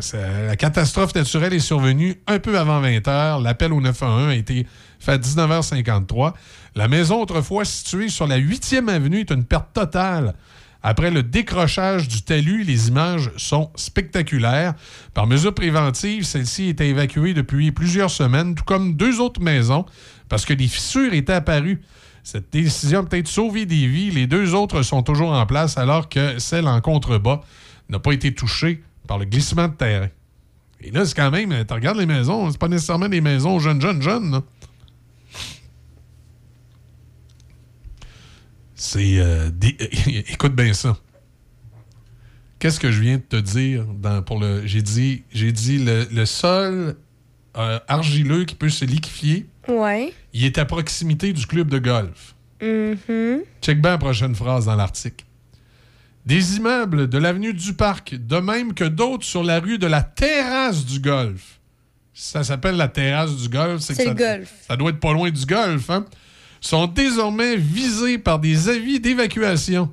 [0.00, 3.42] Ça- la catastrophe naturelle est survenue un peu avant 20 h.
[3.42, 4.66] L'appel au 911 a été
[5.00, 6.34] fait à 19h53.
[6.76, 10.34] La maison, autrefois située sur la 8e avenue, est une perte totale.
[10.82, 14.74] Après le décrochage du talus, les images sont spectaculaires.
[15.14, 19.84] Par mesure préventive, celle-ci était évacuée depuis plusieurs semaines, tout comme deux autres maisons,
[20.28, 21.80] parce que des fissures étaient apparues.
[22.22, 24.12] Cette décision a peut-être sauvé des vies.
[24.12, 27.40] Les deux autres sont toujours en place, alors que celle en contrebas
[27.88, 30.08] n'a pas été touchée par le glissement de terrain.
[30.80, 33.80] Et là, c'est quand même, tu regardes les maisons, c'est pas nécessairement des maisons jeunes,
[33.80, 34.40] jeunes, jeunes.
[38.74, 39.18] C'est.
[39.18, 39.50] euh,
[40.28, 40.96] Écoute bien ça.
[42.60, 44.66] Qu'est-ce que je viens de te dire dans, pour le.
[44.66, 46.96] J'ai dit, j'ai dit le, le sol
[47.56, 50.12] euh, argileux qui peut se liquéfier, Ouais.
[50.32, 52.34] il est à proximité du club de golf.
[52.62, 53.40] Mhm.
[53.62, 55.24] Check bien la prochaine phrase dans l'article.
[56.28, 60.02] Des immeubles de l'avenue du Parc, de même que d'autres sur la rue de la
[60.02, 61.58] terrasse du golf.
[62.12, 63.78] Ça s'appelle la terrasse du golf.
[63.78, 64.52] que C'est ça, le golf.
[64.68, 66.04] Ça doit être pas loin du golf, hein?
[66.60, 69.90] Sont désormais visés par des avis d'évacuation.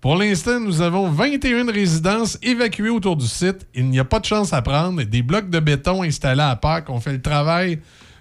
[0.00, 3.66] Pour l'instant, nous avons 21 résidences évacuées autour du site.
[3.74, 5.02] Il n'y a pas de chance à prendre.
[5.02, 7.80] Des blocs de béton installés à Pâques ont fait le travail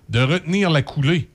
[0.10, 1.30] de retenir la coulée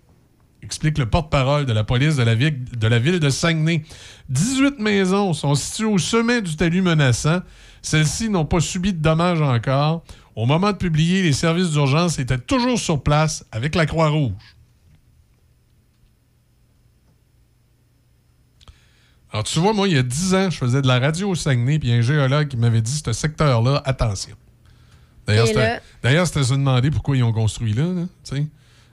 [0.66, 3.84] explique le porte-parole de la police de la, ville, de la ville de Saguenay.
[4.28, 7.40] 18 maisons sont situées au sommet du talus menaçant.
[7.82, 10.02] Celles-ci n'ont pas subi de dommages encore.
[10.34, 14.32] Au moment de publier, les services d'urgence étaient toujours sur place avec la Croix-Rouge.
[19.32, 21.34] Alors, tu vois, moi, il y a 10 ans, je faisais de la radio au
[21.34, 24.36] Saguenay, puis un géologue qui m'avait dit ce secteur-là, attention.
[25.28, 27.84] C'était d'ailleurs, c'était se demander pourquoi ils ont construit là.
[27.84, 28.38] là,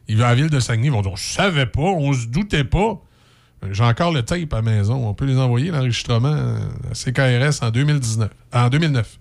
[0.08, 2.28] Ils vont à la ville de Saguenay, ils vont dire Je savais pas, on se
[2.28, 3.02] doutait pas.
[3.72, 5.08] J'ai encore le tape à la maison.
[5.08, 6.58] On peut les envoyer, l'enregistrement euh,
[6.92, 8.30] à CKRS en 2019.
[8.54, 9.20] En 2009.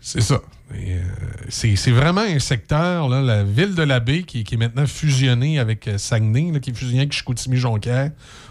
[0.00, 0.40] C'est ça.
[0.74, 1.02] Euh,
[1.48, 5.58] c'est vraiment un secteur, là, la ville de la Baie, qui, qui est maintenant fusionnée
[5.58, 8.10] avec euh, Saguenay, qui est fusionnée avec Chicoutimi-Jonquière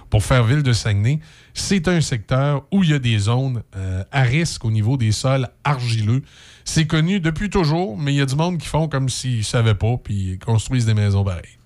[0.09, 1.19] pour faire ville de Saguenay.
[1.53, 5.11] C'est un secteur où il y a des zones euh, à risque au niveau des
[5.11, 6.21] sols argileux.
[6.65, 9.43] C'est connu depuis toujours, mais il y a du monde qui font comme s'ils ne
[9.43, 11.57] savaient pas, puis ils construisent des maisons pareilles.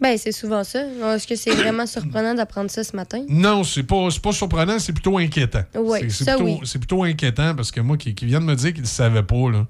[0.00, 0.82] Ben, c'est souvent ça.
[1.14, 3.24] Est-ce que c'est vraiment surprenant d'apprendre ça ce matin?
[3.28, 5.62] Non, c'est pas, pas surprenant, c'est plutôt inquiétant.
[5.74, 6.60] Oui, c'est, plutôt, oui.
[6.64, 9.22] c'est plutôt inquiétant parce que moi, qui, qui vient de me dire qu'il ne savait
[9.22, 9.66] pas, là,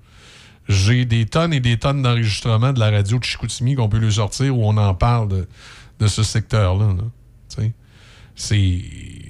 [0.69, 4.13] j'ai des tonnes et des tonnes d'enregistrements de la radio de Chicoutimi qu'on peut lui
[4.13, 5.47] sortir où on en parle de,
[6.01, 6.87] de ce secteur-là.
[6.87, 7.65] là.
[8.37, 8.81] C'est,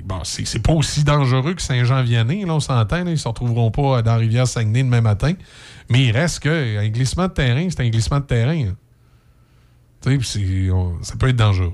[0.04, 3.06] bon, c'est, pas aussi dangereux que Saint-Jean-Vianney, là, on s'entend.
[3.06, 5.34] ils se retrouveront pas dans la rivière Saguenay demain matin.
[5.90, 8.72] Mais il reste que un glissement de terrain, c'est un glissement de terrain.
[10.06, 11.72] on- ça peut être dangereux.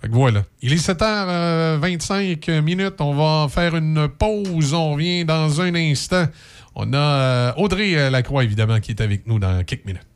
[0.00, 0.44] Fait voilà.
[0.60, 3.00] Il est 7h25 minutes.
[3.00, 4.74] On va faire une pause.
[4.74, 6.26] On revient dans un instant.
[6.74, 10.13] On a euh, Audrey euh, Lacroix, évidemment, qui est avec nous dans quelques minutes.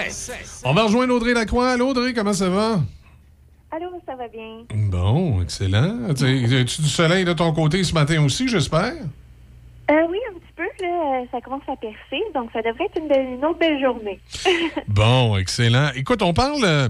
[0.00, 0.62] 7.
[0.64, 1.70] On va rejoindre Audrey Lacroix.
[1.72, 2.80] Allô, Audrey, comment ça va?
[3.70, 4.64] Allô, ça va bien?
[4.90, 6.12] Bon, excellent.
[6.14, 8.92] Tu As-tu du soleil de ton côté ce matin aussi, j'espère?
[9.90, 10.62] Euh, oui, un petit peu.
[10.84, 10.88] Là,
[11.22, 14.20] euh, ça commence à percer, donc ça devrait être une, belle- une autre belle journée.
[14.88, 15.90] Bon, excellent.
[15.96, 16.88] Écoute, on parle, euh,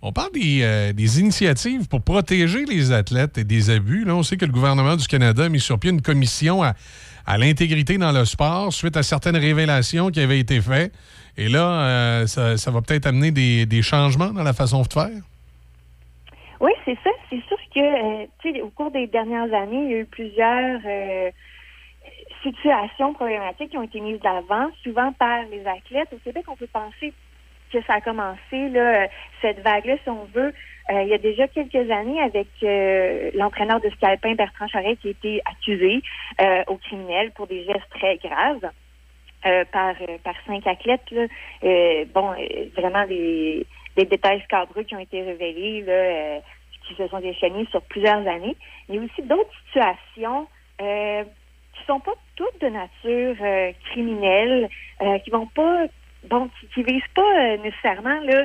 [0.00, 4.04] on parle des, euh, des initiatives pour protéger les athlètes et des abus.
[4.04, 6.74] Là, on sait que le gouvernement du Canada a mis sur pied une commission à,
[7.26, 10.92] à l'intégrité dans le sport suite à certaines révélations qui avaient été faites.
[11.38, 15.22] Et là, euh, ça, va peut-être amener des, changements dans la façon de faire?
[16.60, 17.10] Oui, c'est ça.
[17.30, 21.30] C'est sûr que, euh, au cours des dernières années, il y a eu plusieurs euh,
[22.42, 26.12] situations problématiques qui ont été mises d'avant, souvent par les athlètes.
[26.12, 27.14] Au Québec, on peut penser
[27.72, 29.06] que ça a commencé, là, euh,
[29.40, 30.52] cette vague-là, si on veut,
[30.90, 32.48] euh, il y a déjà quelques années avec
[33.34, 36.02] l'entraîneur de ski alpin, Bertrand Charret, qui a été accusé
[36.66, 38.70] au criminel pour des gestes très graves.
[39.46, 41.10] Euh, par, euh, par cinq athlètes.
[41.10, 41.26] Là.
[41.64, 43.66] Euh, bon, euh, vraiment des,
[43.96, 46.40] des détails scabreux qui ont été révélés, là,
[46.86, 48.56] qui se sont déchaînés sur plusieurs années.
[48.88, 50.46] Il y a aussi d'autres situations
[50.78, 53.36] qui sont pas toutes de nature
[53.90, 54.68] criminelle,
[55.24, 55.86] qui vont pas,
[56.28, 58.44] bon, qui, qui visent pas nécessairement là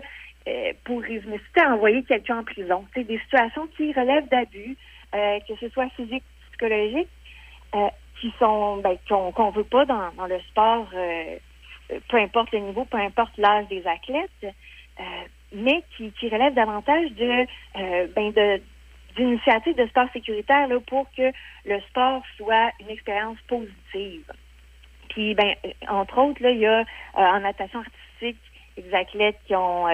[0.83, 2.85] pour résumer, c'était envoyer quelqu'un en prison.
[2.93, 4.77] C'est des situations qui relèvent d'abus,
[5.11, 7.09] que ce soit physique, psychologique,
[8.19, 11.35] qui sont ben, qu'on qu'on veut pas dans, le sport, euh,
[11.91, 14.56] euh, peu importe le niveau, peu importe l'âge des athlètes,
[14.99, 15.03] euh,
[15.53, 18.61] mais qui, relèvent davantage ben de
[19.15, 21.31] d'initiatives de sport sécuritaire là, pour que
[21.65, 24.31] le sport soit une expérience positive.
[25.10, 25.56] Puis, ben,
[25.88, 26.84] entre autres, là, il y a
[27.15, 28.39] en natation artistique
[28.77, 29.88] des athlètes qui ont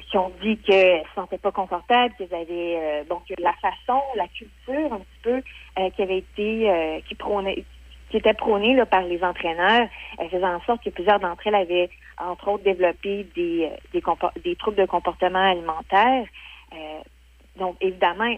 [0.00, 4.00] qui, ont dit qu'elles se sentaient pas confortables, qu'ils avaient euh, bon que la façon,
[4.16, 5.42] la culture un petit peu
[5.78, 7.64] euh, qui avait été euh, qui prônait
[8.10, 9.88] qui était prônée là, par les entraîneurs,
[10.20, 11.88] euh, faisant en sorte que plusieurs d'entre elles avaient,
[12.18, 14.02] entre autres, développé des, des,
[14.44, 16.26] des troubles de comportement alimentaire.
[16.74, 17.00] Euh,
[17.56, 18.36] donc, évidemment,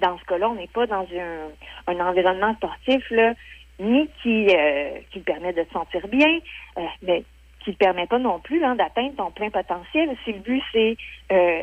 [0.00, 3.34] dans ce cas-là, on n'est pas dans un, un environnement sportif là,
[3.80, 6.38] ni qui, euh, qui permet de se sentir bien,
[6.78, 7.24] euh, mais
[7.68, 10.16] qui ne permet pas non plus hein, d'atteindre ton plein potentiel.
[10.24, 10.96] Si le but, c'est
[11.32, 11.62] euh,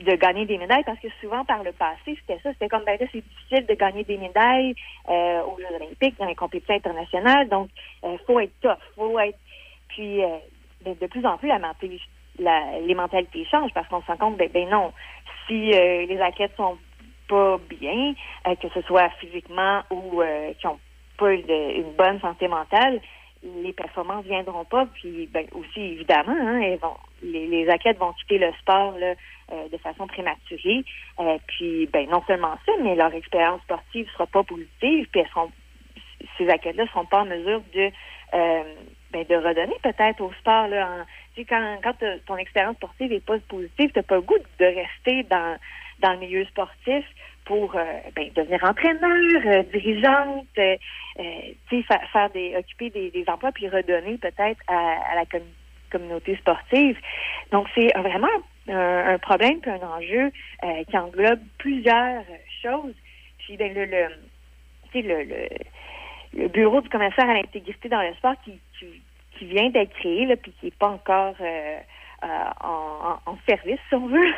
[0.00, 2.52] de gagner des médailles, parce que souvent, par le passé, c'était ça.
[2.52, 4.74] C'était comme, ben là, c'est difficile de gagner des médailles
[5.08, 7.48] euh, aux Jeux olympiques, dans les compétitions internationales.
[7.48, 7.70] Donc,
[8.04, 9.38] il faut être tough, faut être...
[9.88, 10.36] Puis, euh,
[10.84, 11.58] ben, de plus en plus, la
[12.38, 14.92] la- les mentalités changent, parce qu'on se rend compte, ben, ben non,
[15.46, 16.76] si euh, les athlètes sont
[17.28, 18.12] pas bien,
[18.48, 20.78] euh, que ce soit physiquement ou euh, qui ont
[21.16, 23.00] pas de- une bonne santé mentale,
[23.42, 24.86] les performances viendront pas.
[24.94, 29.14] Puis ben, aussi, évidemment, hein, elles vont, les, les athlètes vont quitter le sport là,
[29.52, 30.84] euh, de façon prématurée.
[31.20, 35.08] Euh, puis ben, non seulement ça, mais leur expérience sportive sera pas positive.
[35.10, 35.50] Puis elles seront,
[36.38, 37.90] ces athlètes-là seront pas en mesure de
[38.34, 38.62] euh,
[39.10, 40.68] ben, de redonner peut-être au sport.
[40.68, 44.22] Là, en- quand, quand t'as- ton expérience sportive est pas positive, tu n'as pas le
[44.22, 45.58] goût de rester dans,
[46.00, 47.04] dans le milieu sportif
[47.44, 50.76] pour euh, ben, devenir entraîneur, euh, dirigeante, euh,
[52.12, 55.42] faire des, occuper des, emplois puis redonner peut-être à, la commu-
[55.90, 56.98] communauté sportive.
[57.50, 58.28] Donc c'est vraiment
[58.68, 60.30] un, problème puis un enjeu
[60.88, 62.24] qui englobe plusieurs
[62.62, 62.94] choses.
[63.38, 63.86] Puis ben, le,
[64.94, 70.36] le, bureau du commissaire à l'intégrité dans le sport qui, qui, vient d'être créé, là,
[70.36, 71.34] puis qui n'est pas encore
[72.22, 74.32] en, en- service, si on veut,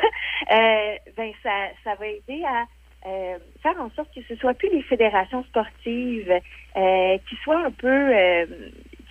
[0.49, 1.51] ben ça,
[1.83, 2.65] ça va aider à
[3.07, 6.31] euh, faire en sorte que ce soit plus les fédérations sportives
[6.75, 8.45] euh, qui soient un peu, euh,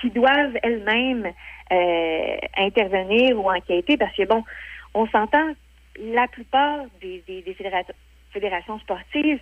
[0.01, 1.33] qui doivent elles-mêmes
[2.57, 4.45] intervenir ou enquêter, parce que bon,
[4.93, 5.55] on s'entend,
[5.99, 7.23] la plupart des,
[8.33, 9.41] fédérations, sportives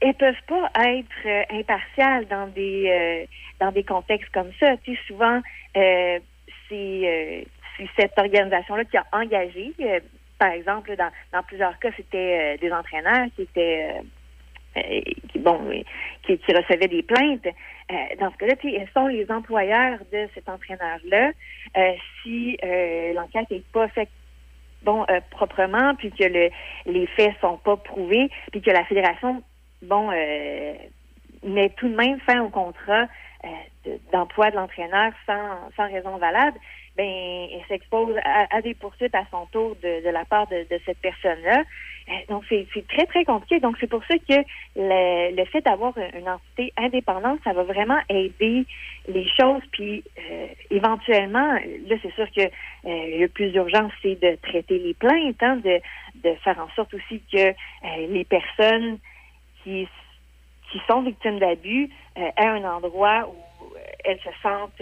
[0.00, 3.26] elles peuvent pas être impartiales dans des
[3.58, 4.76] dans des contextes comme ça.
[4.84, 5.40] Tu sais, souvent,
[5.74, 7.46] c'est
[7.96, 9.72] cette organisation-là qui a engagé,
[10.38, 14.02] par exemple, dans, plusieurs cas, c'était euh, des entraîneurs qui étaient euh,
[14.78, 15.00] euh,
[15.32, 15.58] qui, bon,
[16.22, 17.46] qui, recevaient des plaintes.
[18.20, 18.54] Dans ce cas-là,
[18.92, 21.30] sont les employeurs de cet entraîneur-là.
[22.22, 22.58] Si
[23.14, 24.10] l'enquête n'est pas faite
[24.82, 26.50] bon proprement, puis que le,
[26.84, 29.42] les faits sont pas prouvés, puis que la fédération,
[29.80, 33.06] bon, met tout de même fin au contrat
[33.86, 36.58] de- d'emploi de l'entraîneur sans, sans raison valable,
[36.96, 40.80] ben, s'expose à, à des poursuites à son tour de, de la part de, de
[40.84, 41.62] cette personne-là.
[42.08, 43.58] Euh, donc, c'est très, très compliqué.
[43.60, 44.38] Donc, c'est pour ça que
[44.76, 48.64] le, le fait d'avoir une entité indépendante, ça va vraiment aider
[49.08, 49.62] les choses.
[49.72, 52.48] Puis, euh, éventuellement, là, c'est sûr que euh,
[52.84, 55.80] le plus urgent, c'est de traiter les plaintes, hein, de,
[56.22, 57.52] de faire en sorte aussi que euh,
[58.08, 58.98] les personnes
[59.62, 59.88] qui
[60.72, 64.80] qui sont victimes d'abus euh, aient un endroit où euh, elles se sentent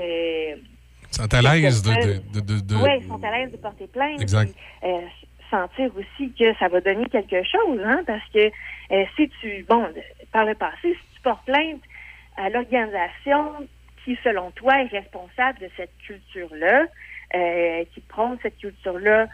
[1.15, 2.41] Sont à l'aise de.
[2.41, 4.21] de, de, oui, ils sont à l'aise de porter plainte.
[4.21, 4.53] Exact.
[4.53, 5.01] puis, euh,
[5.49, 8.51] sentir aussi que ça va donner quelque chose, hein, parce que
[8.91, 9.87] euh, si tu, bon,
[10.33, 11.83] par le passé, si tu portes plainte
[12.37, 13.53] à l'organisation
[14.05, 16.87] qui, selon toi, est responsable de cette culture-là,
[17.37, 19.29] euh, qui prône cette culture-là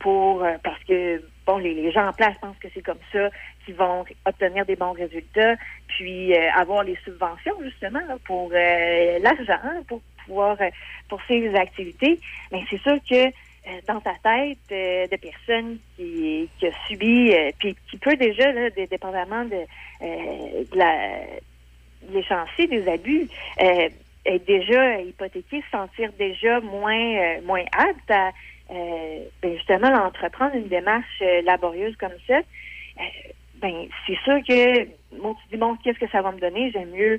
[0.00, 3.28] pour parce que bon les, les gens en place pensent que c'est comme ça
[3.64, 5.54] qu'ils vont obtenir des bons résultats
[5.86, 10.70] puis avoir les subventions justement pour l'argent hein, pour pouvoir euh,
[11.08, 12.20] poursuivre les activités
[12.52, 13.30] mais c'est sûr que
[13.66, 18.16] euh, dans ta tête euh, de personne qui, qui a subi euh, puis qui peut
[18.16, 19.64] déjà là, dé- dépendamment de,
[20.02, 21.18] euh, la
[22.10, 23.28] l'échéancier des abus
[24.26, 28.32] être déjà hypothéqué, se sentir déjà moins moins apte à
[28.68, 32.40] ben, justement entreprendre une démarche laborieuse comme ça.
[33.54, 34.84] Ben c'est sûr que
[35.16, 37.18] bon, tu dis bon qu'est-ce que ça va me donner, j'aime mieux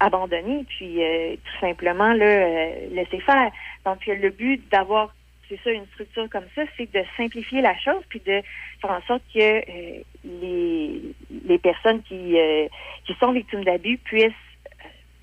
[0.00, 3.50] abandonner puis euh, tout simplement là, euh, laisser faire.
[3.84, 5.14] Donc le but d'avoir
[5.48, 8.40] c'est ça une structure comme ça, c'est de simplifier la chose puis de
[8.80, 11.02] faire en sorte que euh, les
[11.46, 12.66] les personnes qui euh,
[13.06, 14.32] qui sont victimes d'abus puissent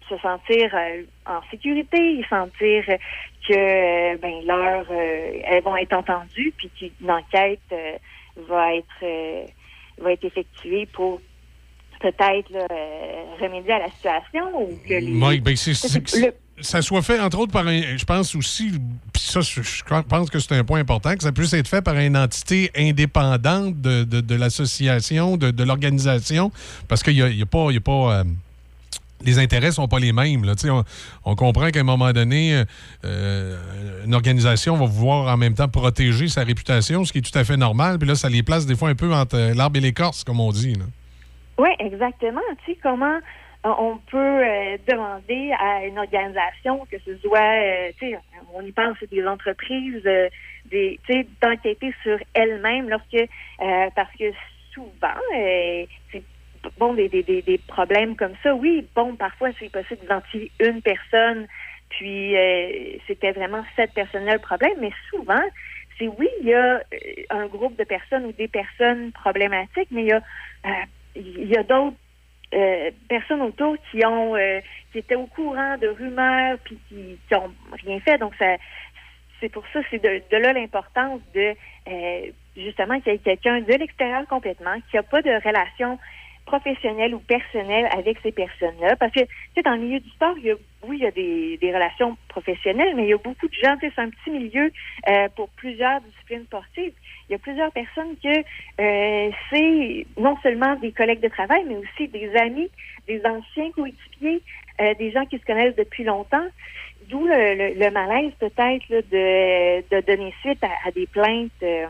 [0.09, 2.85] se sentir euh, en sécurité, sentir
[3.47, 7.97] que euh, ben leur euh, elles vont être entendues puis qu'une enquête euh,
[8.47, 9.45] va être euh,
[9.97, 11.21] va être effectuée pour
[12.01, 12.65] peut-être euh,
[13.41, 16.33] remédier à la situation ou que les Mike, ben, c'est- c'est- C'est- le-
[16.63, 17.97] ça soit fait, entre autres, par un.
[17.97, 18.71] Je pense aussi,
[19.13, 21.95] puis ça, je pense que c'est un point important, que ça puisse être fait par
[21.97, 26.51] une entité indépendante de, de- de l'association, de, de l'organisation,
[26.87, 27.67] parce qu'il n'y a, y a pas.
[27.69, 28.23] il y a pas euh,
[29.23, 30.45] les intérêts sont pas les mêmes.
[30.45, 30.53] Là.
[30.65, 30.83] On,
[31.25, 32.63] on comprend qu'à un moment donné,
[33.05, 33.55] euh,
[34.05, 37.43] une organisation va vouloir en même temps protéger sa réputation, ce qui est tout à
[37.43, 37.99] fait normal.
[37.99, 40.51] Puis là, ça les place des fois un peu entre l'arbre et l'écorce, comme on
[40.51, 40.73] dit.
[40.73, 40.85] là.
[41.61, 42.41] Oui, exactement.
[42.65, 43.19] Tu sais, comment
[43.67, 48.19] euh, on peut euh, demander à une organisation, que ce soit, euh, tu sais,
[48.55, 53.29] on y pense, des entreprises, des, tu sais, d'enquêter sur elles-mêmes lorsque,
[53.95, 54.31] parce que
[54.73, 55.21] souvent,
[56.79, 60.81] bon, des, des, des, des problèmes comme ça, oui, bon, parfois c'est possible d'identifier une
[60.81, 61.45] personne,
[61.89, 62.35] puis
[63.05, 65.43] c'était vraiment cette personne-là le problème, mais souvent,
[65.99, 66.81] c'est oui, il y a
[67.29, 70.23] un groupe de personnes ou des personnes problématiques, mais il y a
[71.15, 71.95] il y a d'autres
[72.53, 74.59] euh, personnes autour qui ont euh,
[74.91, 77.51] qui étaient au courant de rumeurs puis qui, qui ont
[77.83, 78.17] rien fait.
[78.17, 78.57] Donc ça
[79.39, 81.55] c'est pour ça c'est de, de là l'importance de
[81.87, 85.97] euh, justement qu'il y ait quelqu'un de l'extérieur complètement qui n'a pas de relation
[86.51, 88.95] professionnelle ou personnelle avec ces personnes-là.
[88.97, 90.55] Parce que, tu sais, dans le milieu du sport, il y a,
[90.87, 93.87] oui, il y a des, relations professionnelles, mais il y a beaucoup de gens, tu
[93.87, 94.69] sais, c'est un petit milieu
[95.09, 96.93] euh, pour plusieurs disciplines sportives.
[97.29, 98.35] Il y a plusieurs personnes que
[98.81, 102.69] euh, c'est non seulement des collègues de travail, mais aussi des amis,
[103.07, 104.41] des anciens coéquipiers,
[104.81, 106.47] euh, des gens qui se connaissent depuis longtemps.
[107.07, 111.87] D'où le, le- le malaise peut-être de, de donner suite à, à des plaintes euh,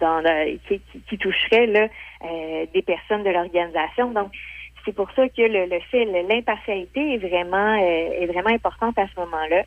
[0.00, 1.88] dans le- qui, qui, toucheraient là,
[2.24, 4.10] euh, des personnes de l'organisation.
[4.10, 4.32] Donc,
[4.84, 9.06] c'est pour ça que le, le fait, l'impartialité est vraiment euh, est vraiment importante à
[9.08, 9.64] ce moment-là.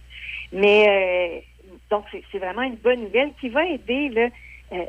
[0.52, 4.28] Mais euh, donc c'est c'est vraiment une bonne nouvelle qui va aider là,
[4.74, 4.86] euh,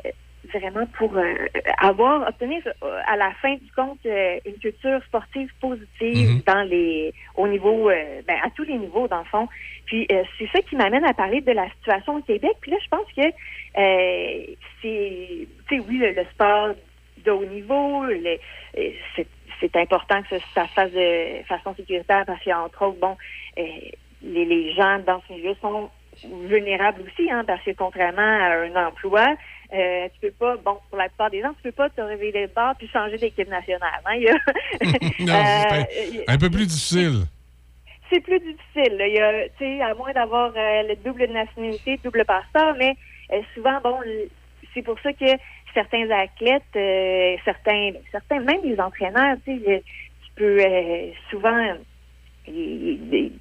[0.53, 1.33] vraiment pour euh,
[1.79, 6.41] avoir obtenir euh, à la fin du compte euh, une culture sportive positive Mhm.
[6.45, 7.89] dans les au niveau
[8.27, 9.47] ben, à tous les niveaux dans le fond.
[9.85, 10.07] Puis
[10.37, 12.53] c'est ça qui m'amène à parler de la situation au Québec.
[12.61, 13.33] Puis là je pense que
[14.81, 16.69] c'est tu sais oui le, le sport
[17.25, 18.05] de haut niveau,
[19.59, 23.15] c'est important que ça, ça se fasse de façon sécuritaire parce qu'entre autres bon
[23.55, 25.89] les, les gens dans ce milieu sont
[26.47, 29.27] vulnérables aussi, hein, parce que contrairement à un emploi,
[29.73, 32.47] euh, tu peux pas, bon, pour la plupart des gens, tu peux pas te réveiller
[32.47, 34.01] de bord puis changer d'équipe nationale.
[34.05, 34.33] Hein, il y a-
[35.19, 35.83] Non, c'est Euh,
[36.27, 37.23] un, un peu plus difficile.
[38.09, 38.97] c'est plus difficile.
[38.97, 39.07] là.
[39.07, 42.75] Il y a, tu sais, à moins d'avoir euh, le double de nationalité, double passeport,
[42.77, 42.95] mais
[43.33, 44.29] euh, souvent, bon, le-
[44.73, 45.25] c'est pour ça que
[45.73, 49.83] certains athlètes, euh, certains, certains, même les entraîneurs, tu sais,
[50.21, 51.75] tu peux euh, souvent,
[52.47, 52.53] il
[53.13, 53.31] il-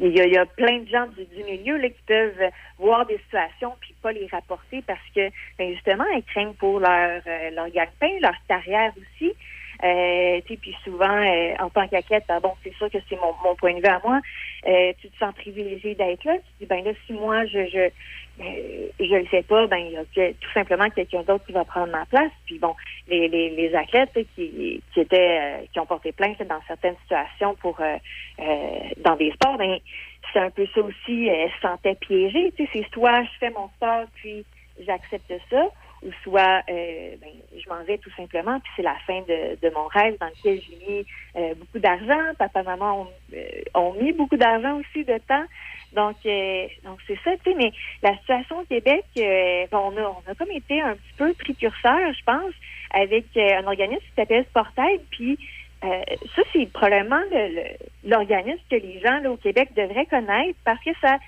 [0.00, 2.50] il y, a, il y a plein de gens du, du milieu là, qui peuvent
[2.78, 7.20] voir des situations puis pas les rapporter parce que, ben, justement, ils craignent pour leur,
[7.26, 9.34] euh, leur gagne-pain, leur carrière aussi.
[9.82, 13.54] Euh, puis souvent, euh, en tant qu'athlète, ben bon, c'est sûr que c'est mon, mon
[13.56, 14.20] point de vue à moi.
[14.66, 16.36] Euh, tu te sens privilégié d'être là.
[16.36, 17.90] Tu dis, ben là, si moi, je je
[18.40, 21.64] euh, je le sais pas, ben il y a tout simplement quelqu'un d'autre qui va
[21.64, 22.32] prendre ma place.
[22.46, 22.74] Puis bon,
[23.08, 27.54] les, les, les athlètes qui, qui étaient euh, qui ont porté plainte dans certaines situations
[27.56, 27.96] pour euh,
[28.40, 29.78] euh, dans des sports, ben
[30.32, 32.52] c'est un peu ça aussi, euh, se sentaient piégés.
[32.56, 34.44] Tu sais, c'est soit je fais mon sport puis
[34.80, 35.68] j'accepte ça,
[36.04, 39.86] ou soit euh, ben, je m'en vais tout simplement, puis c'est la fin de, mon
[39.86, 41.06] rêve dans lequel j'ai mis
[41.36, 42.34] euh, beaucoup d'argent.
[42.38, 45.44] Papa, maman ont, euh, ont mis beaucoup d'argent aussi de temps.
[45.92, 46.16] Donc,
[46.84, 47.72] donc c'est ça, tu sais, mais
[48.02, 49.04] la situation au Québec,
[49.70, 52.52] bon, on, a, on a comme été un petit peu précurseur, je pense,
[52.92, 55.38] avec un organisme qui s'appelle Sportaid, puis
[55.82, 60.82] ça, c'est probablement le- le- l'organisme que les gens là, au Québec devraient connaître parce
[60.82, 61.18] que ça,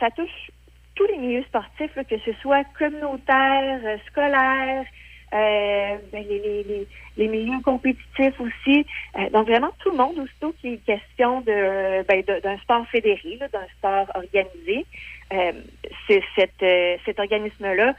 [0.00, 0.50] ça touche
[0.94, 4.84] tous les milieux sportifs, là, que ce soit communautaire, euh, scolaire,
[5.32, 8.86] euh, ben, les, les, les, milieux compétitifs aussi.
[9.18, 12.86] Euh, donc vraiment tout le monde, aussitôt qu'il est question de ben, de- d'un sport
[12.88, 14.86] fédéré, d'un sport organisé,
[15.32, 15.52] euh,
[16.06, 17.94] c'est cette, euh, cet organisme-là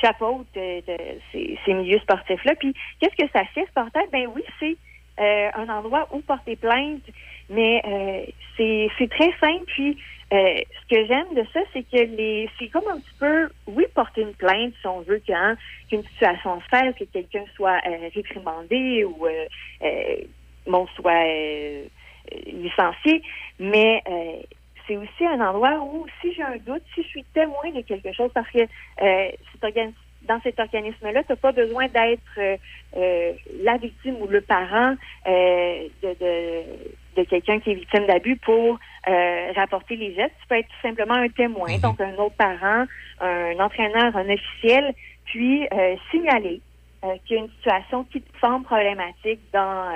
[0.00, 0.96] chapeaute euh, de
[1.32, 2.54] ces, ces milieux sportifs-là.
[2.56, 4.06] Puis qu'est-ce que ça fait, Sportail?
[4.12, 4.76] Ben oui, c'est
[5.18, 7.02] un endroit où porter plainte,
[7.48, 7.82] mais
[8.56, 9.64] c'est c'est très simple.
[9.66, 9.98] Puis
[10.32, 13.86] euh, ce que j'aime de ça, c'est que les c'est comme un petit peu, oui,
[13.94, 15.56] porter une plainte si on veut qu'un-
[15.88, 19.46] qu'une situation se fasse, que quelqu'un soit euh, réprimandé ou euh,
[19.82, 20.16] euh,
[20.96, 21.84] soit euh,
[22.32, 23.22] euh, licencié,
[23.60, 24.02] mais
[24.86, 28.12] c'est aussi un endroit où, si j'ai un doute, si je suis témoin de quelque
[28.12, 28.60] chose, parce que
[28.98, 29.94] cet organ-
[30.26, 32.56] dans cet organisme-là, tu n'as pas besoin d'être euh,
[32.96, 33.32] euh,
[33.62, 34.94] la victime ou le parent
[35.26, 36.62] euh, de, de,
[37.16, 38.78] de quelqu'un qui est victime d'abus pour
[39.08, 40.34] euh, rapporter les gestes.
[40.40, 42.84] Tu peux être tout simplement un témoin, donc un autre parent,
[43.20, 44.94] un entraîneur, un officiel,
[45.26, 46.60] puis euh, signaler
[47.04, 49.92] euh, qu'il y a une situation qui te semble problématique dans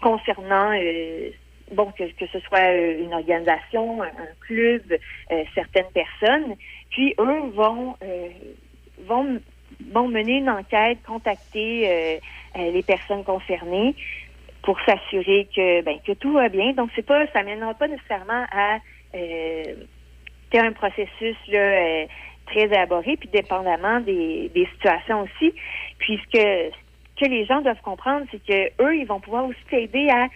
[0.00, 1.30] concernant euh,
[1.72, 6.54] bon que, que ce soit une organisation, un, un club, euh, certaines personnes,
[6.90, 8.28] puis eux vont euh,
[9.04, 9.40] vont
[9.92, 12.16] vont mener une enquête, contacter euh,
[12.56, 13.94] euh, les personnes concernées
[14.62, 16.72] pour s'assurer que ben que tout va bien.
[16.72, 18.78] Donc c'est pas ça mènera pas nécessairement à
[19.14, 19.74] euh,
[20.54, 22.06] un processus là euh,
[22.46, 25.52] très élaboré puis dépendamment des, des situations aussi.
[25.98, 26.70] Puis ce
[27.20, 30.28] que les gens doivent comprendre, c'est que eux ils vont pouvoir aussi t'aider à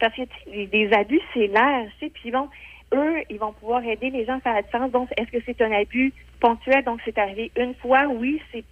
[0.00, 2.48] parce que des abus c'est l'air, tu sais, puis bon
[2.94, 4.90] eux, ils vont pouvoir aider les gens à faire la différence.
[4.92, 6.84] Donc, est-ce que c'est un abus ponctuel?
[6.84, 8.06] Donc, c'est arrivé une fois?
[8.08, 8.64] Oui, c'est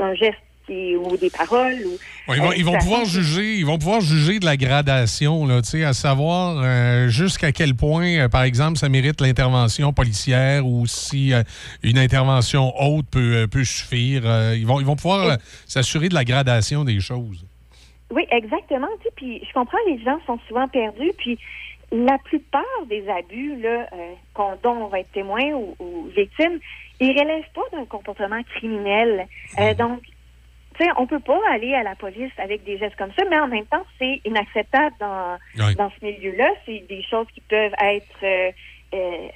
[0.00, 1.80] un geste qui- ou des paroles.
[1.86, 1.98] Ou,
[2.30, 5.46] Ouais, ils vont, euh, ils vont pouvoir juger, ils vont pouvoir juger de la gradation,
[5.46, 9.92] là, tu sais, à savoir euh, jusqu'à quel point, euh, par exemple, ça mérite l'intervention
[9.92, 11.42] policière ou si euh,
[11.82, 14.22] une intervention haute peut, peut suffire.
[14.54, 17.46] Ils, vont, ils vont pouvoir s'assurer de la gradation des choses.
[18.10, 18.88] Oui, exactement.
[19.00, 21.12] Tu sais, puis je comprends, les gens sont souvent perdus.
[21.18, 21.38] Puis
[21.90, 26.58] la plupart des abus là, euh, qu'on- dont on va être témoin ou, ou victime,
[27.00, 29.26] ils relèvent pas d'un comportement criminel.
[29.58, 30.02] Euh, donc,
[30.76, 33.38] tu sais, on peut pas aller à la police avec des gestes comme ça, mais
[33.40, 35.74] en même temps, c'est inacceptable dans, Oui.
[35.76, 36.50] dans ce milieu-là.
[36.66, 38.50] C'est des choses qui peuvent être euh,
[38.94, 39.28] euh,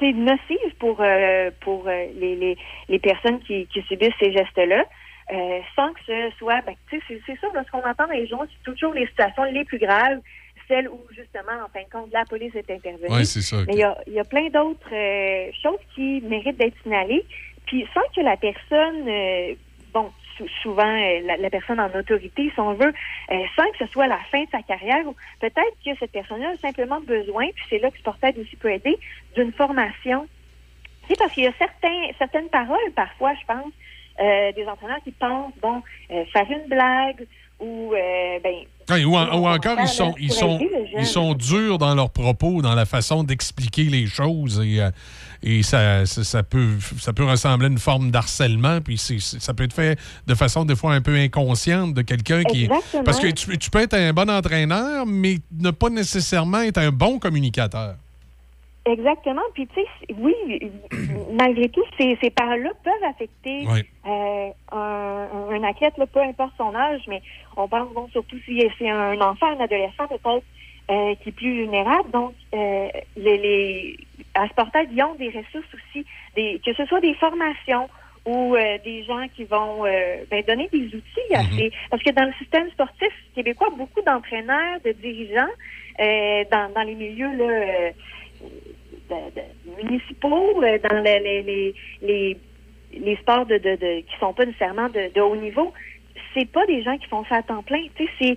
[0.00, 2.56] nocives pour, euh, pour euh, les, les,
[2.88, 4.84] les personnes qui, qui subissent ces gestes-là.
[5.32, 8.06] euh, sans que ce soit, ben, tu sais, c'est c'est ça, là, ce qu'on entend
[8.12, 10.18] les journaux, c'est toujours les situations les plus graves,
[10.68, 13.10] celles où, justement, en fin de compte, la police est intervenue.
[13.12, 13.56] Ouais, c'est ça.
[13.66, 17.24] Mais il y a, il y a plein d'autres euh, choses qui méritent d'être signalées,
[17.66, 19.54] puis sans que la personne, euh,
[19.92, 22.92] bon, sou- souvent, euh, la, la personne en autorité, si on veut,
[23.56, 25.04] sans que ce soit la fin de sa carrière,
[25.40, 28.98] peut-être que cette personne-là a simplement besoin, puis c'est là que Sportaid aussi peut aider,
[29.36, 30.26] d'une formation.
[31.08, 33.72] Sais, parce qu'il y a certains, certaines paroles, parfois, je pense,
[34.54, 37.26] des entraîneurs qui pensent, bon, faire une blague
[37.62, 40.58] ou, euh, ben, ou, en- ou encore, ils sont, ils, sont,
[40.98, 44.60] ils sont durs dans leurs propos, dans la façon d'expliquer les choses.
[44.64, 44.90] Et, euh,
[45.44, 46.68] et ça, ça, ça peut,
[47.00, 48.80] ça peut ressembler à une forme d'harcèlement.
[48.80, 52.68] Puis ça peut être fait de façon, des fois, un peu inconsciente de quelqu'un qui.
[53.04, 56.90] Parce que tu, tu peux être un bon entraîneur, mais ne pas nécessairement être un
[56.90, 57.94] bon communicateur.
[58.84, 59.42] Exactement.
[59.54, 60.34] Puis, tu sais, oui,
[61.32, 63.80] malgré tout, ces, ces paroles-là peuvent affecter Oui.
[64.06, 67.22] euh, un, un athlète, là, peu importe son âge, mais
[67.56, 70.42] on pense bon, surtout si c'est un enfant, un adolescent peut-être,
[70.90, 72.10] euh, qui est plus vulnérable.
[72.10, 73.96] Donc, euh, les, les,
[74.34, 76.04] à Sportail, ils ont des ressources aussi,
[76.34, 77.88] des, que ce soit des formations
[78.24, 81.72] ou euh, des gens qui vont euh, ben, donner des outils à ces...
[81.90, 85.50] Parce que dans le système sportif québécois, beaucoup d'entraîneurs, de dirigeants,
[86.00, 87.90] euh, dans, dans les milieux là, euh,
[89.34, 92.38] de- municipaux, euh, dans le- les, les, les,
[92.98, 95.72] les sports de, de, de, qui sont pas nécessairement de, de haut niveau,
[96.34, 97.82] c'est pas des gens qui font ça à temps plein.
[97.94, 98.36] Tu sais,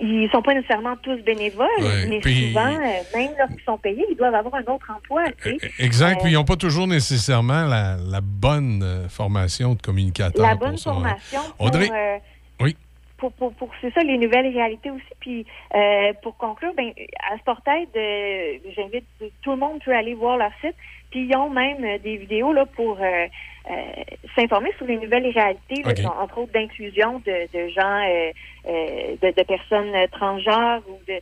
[0.00, 4.04] ils sont pas nécessairement tous bénévoles, Ouais, mais puis- souvent, euh, même lorsqu'ils sont payés,
[4.10, 5.24] ils doivent avoir un autre emploi.
[5.42, 5.70] Tu sais.
[5.78, 6.16] Exact.
[6.18, 10.46] Euh, Puis ils n'ont pas toujours nécessairement la, la bonne formation de communicateur.
[10.46, 11.90] la pour bonne ça, formation pour, Audrey?
[11.92, 12.20] euh, Oui.
[13.18, 15.04] Pour, pour, pour c'est ça, les nouvelles réalités aussi.
[15.20, 16.92] Puis euh, pour conclure, ben,
[17.30, 19.06] à Sportaid, euh, j'invite
[19.42, 20.76] tout le monde peut aller voir leur site.
[21.10, 23.26] Puis ils ont même euh, des vidéos là pour euh,
[23.70, 23.74] euh,
[24.34, 28.32] s'informer sur les nouvelles réalités, là, entre autres d'inclusion de, de gens,
[28.64, 31.20] de, de personnes transgenres ou de,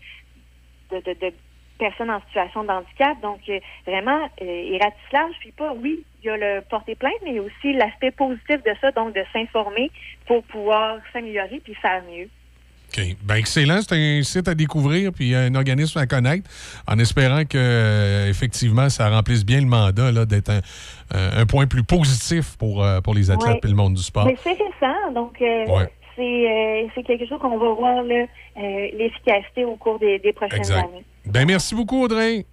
[0.90, 1.32] de, de, de
[1.78, 3.20] personnes en situation de handicap.
[3.22, 5.34] Donc, euh, vraiment, euh, il ratisse large.
[5.40, 8.10] Puis pas, oui, il y a le porter plainte, mais il y a aussi l'aspect
[8.10, 9.90] positif de ça, donc de s'informer
[10.26, 12.28] pour pouvoir s'améliorer puis faire mieux.
[12.96, 13.16] OK.
[13.24, 13.80] Ben, excellent.
[13.82, 16.48] C'est un site à découvrir puis un organisme à connaître
[16.86, 20.52] en espérant que, euh, effectivement, ça remplisse bien le mandat là, d'être
[21.12, 23.60] un, point plus positif pour, euh, pour les athlètes Ouais.
[23.64, 24.26] et le monde du sport.
[24.26, 25.90] Mais c'est récent, donc Ouais.
[26.16, 28.26] C'est euh, c'est quelque chose qu'on va voir euh,
[28.56, 30.88] l'efficacité au cours des, des prochaines Exact.
[30.88, 31.04] années.
[31.26, 32.46] Ben, merci beaucoup, Audrey.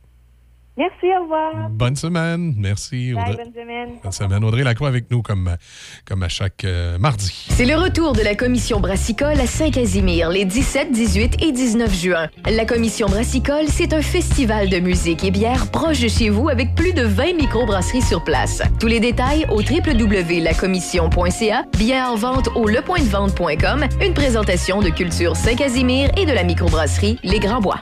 [0.78, 1.70] Merci, au revoir.
[1.70, 2.54] Bonne semaine.
[2.58, 3.44] Merci, Bye, Audrey.
[3.44, 3.90] bonne semaine.
[4.02, 4.44] Bonne semaine.
[4.46, 5.58] Audrey Lacroix avec nous comme,
[6.06, 7.46] comme à chaque euh, mardi.
[7.50, 12.30] C'est le retour de la commission brassicole à Saint-Casimir les 17, 18 et 19 juin.
[12.50, 16.74] La commission brassicole, c'est un festival de musique et bière proche de chez vous avec
[16.74, 18.62] plus de 20 microbrasseries sur place.
[18.80, 26.10] Tous les détails au www.lacommission.ca, bien en vente au lepointdevente.com, une présentation de Culture Saint-Casimir
[26.18, 27.82] et de la microbrasserie Les Grands Bois.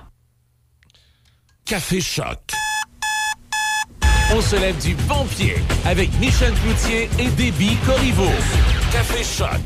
[1.65, 2.39] Café Choc.
[4.31, 8.29] On se lève du bon pied avec Michel Cloutier et Déby Corriveau.
[8.91, 9.59] Café Choc.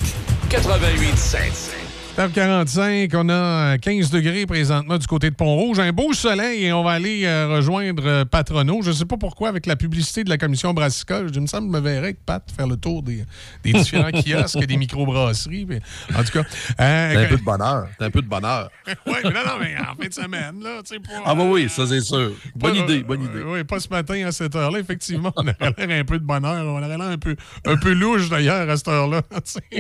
[0.50, 1.83] 88.7.
[2.16, 5.80] 45 on a 15 degrés présentement du côté de Pont-Rouge.
[5.80, 8.82] Un beau soleil et on va aller euh, rejoindre euh, Patrono.
[8.84, 11.72] Je ne sais pas pourquoi, avec la publicité de la commission brassicole, je me semble
[11.72, 13.26] que je me verrais avec Pat faire le tour des,
[13.64, 15.68] des différents kiosques et des microbrasseries.
[16.16, 16.44] En tout cas.
[16.82, 17.88] euh, T'as un peu de bonheur.
[18.00, 18.70] T'as un peu de bonheur.
[18.88, 21.24] oui, mais non, non, mais en fin de semaine, là, tu sais, pas.
[21.26, 22.32] Ah, bah oui, ça, c'est sûr.
[22.56, 23.42] Bonne Pas- idée, bonne idée.
[23.44, 24.78] Oui, pas ce matin à cette heure-là.
[24.80, 25.56] Effectivement, on aurait
[25.88, 26.64] l'air un peu de bonheur.
[26.64, 27.36] On aurait l'air un peu,
[27.66, 29.22] un peu louche d'ailleurs à cette heure-là.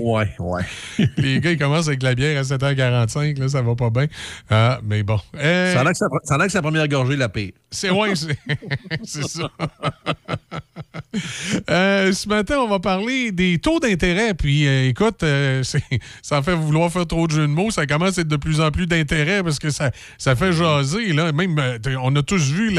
[0.01, 0.64] Ouais, ouais.
[1.18, 4.07] Les gars, ils commencent avec la bière à 7h45, là, ça va pas bien.
[4.49, 5.19] Ah, mais bon.
[5.35, 6.07] Euh, Ça a que sa-
[6.47, 7.53] que première gorgée, la paix.
[7.71, 9.49] c'est ouais, c'est ça.
[11.69, 14.33] Euh, ce matin, on va parler des taux d'intérêt.
[14.33, 15.63] Puis, euh, écoute, euh,
[16.23, 17.69] ça fait vouloir faire trop de jeux de mots.
[17.71, 21.13] Ça commence à être de plus en plus d'intérêt parce que ça, ça fait jaser.
[21.13, 21.31] Là.
[21.31, 21.59] Même,
[22.01, 22.75] on a tous vu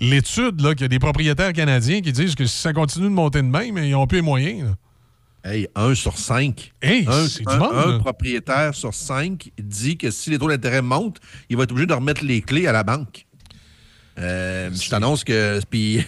[0.00, 3.14] l'étude là, qu'il y a des propriétaires canadiens qui disent que si ça continue de
[3.14, 4.62] monter de même, ils n'ont plus les moyens.
[4.64, 4.70] là.
[5.44, 6.72] Hey, un sur cinq.
[6.80, 10.48] Hey, un, c'est du un- monde, un propriétaire sur cinq dit que si les taux
[10.48, 11.18] d'intérêt montent,
[11.50, 13.26] il va être obligé de remettre les clés à la banque.
[14.18, 16.04] Euh, je t'annonce que puis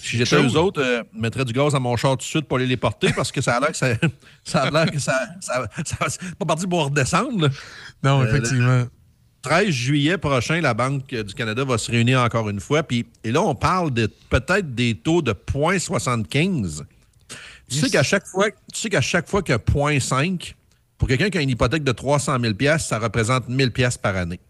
[0.00, 2.46] si j'étais eux autres, euh, je mettrais du gaz à mon char tout de suite
[2.48, 3.88] pour aller les porter parce que ça a l'air que ça,
[4.44, 7.42] ça a l'air que ça, ça, ça- c'est pas parti pour redescendre.
[7.42, 7.48] là.
[8.02, 8.84] Non, Euh, effectivement.
[9.42, 12.82] 13 juillet prochain, la Banque du Canada va se réunir encore une fois.
[12.82, 16.82] Puis, et là, on parle de peut-être des taux de 0,75.
[17.80, 20.54] Tu sais qu'à chaque fois, tu sais qu'à chaque fois que 0,5,
[20.98, 23.72] pour quelqu'un qui a une hypothèque de 300 000 ça représente 1000
[24.02, 24.40] par année.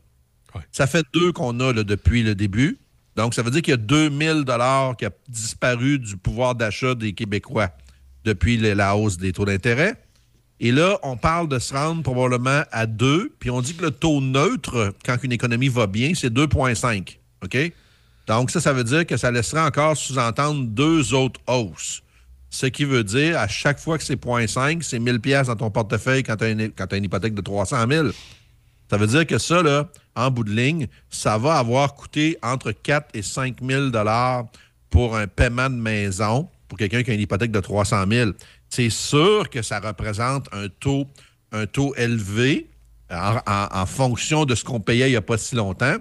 [0.71, 2.79] Ça fait deux qu'on a là, depuis le début.
[3.17, 6.95] Donc, ça veut dire qu'il y a 2000 dollars qui a disparu du pouvoir d'achat
[6.95, 7.71] des Québécois
[8.25, 9.95] depuis la hausse des taux d'intérêt.
[10.61, 13.91] Et là, on parle de se rendre probablement à 2, puis on dit que le
[13.91, 17.19] taux neutre, quand une économie va bien, c'est 2,5.
[17.43, 17.73] OK?
[18.27, 22.03] Donc, ça, ça veut dire que ça laisserait encore sous-entendre deux autres hausses.
[22.55, 25.73] Ce qui veut dire, à chaque fois que c'est 0,5, c'est 1000 pièces dans ton
[25.73, 28.09] portefeuille quand tu as, une, hypothèque de 300 000.
[28.89, 32.71] Ça veut dire que ça, là, en bout de ligne, ça va avoir coûté entre
[32.71, 33.91] 4 et 5 000
[34.89, 38.31] pour un paiement de maison pour quelqu'un qui a une hypothèque de 300 000.
[38.69, 41.09] C'est sûr que ça représente un taux,
[41.97, 42.71] élevé
[43.11, 45.97] en, fonction de ce qu'on payait il n'y a pas si longtemps.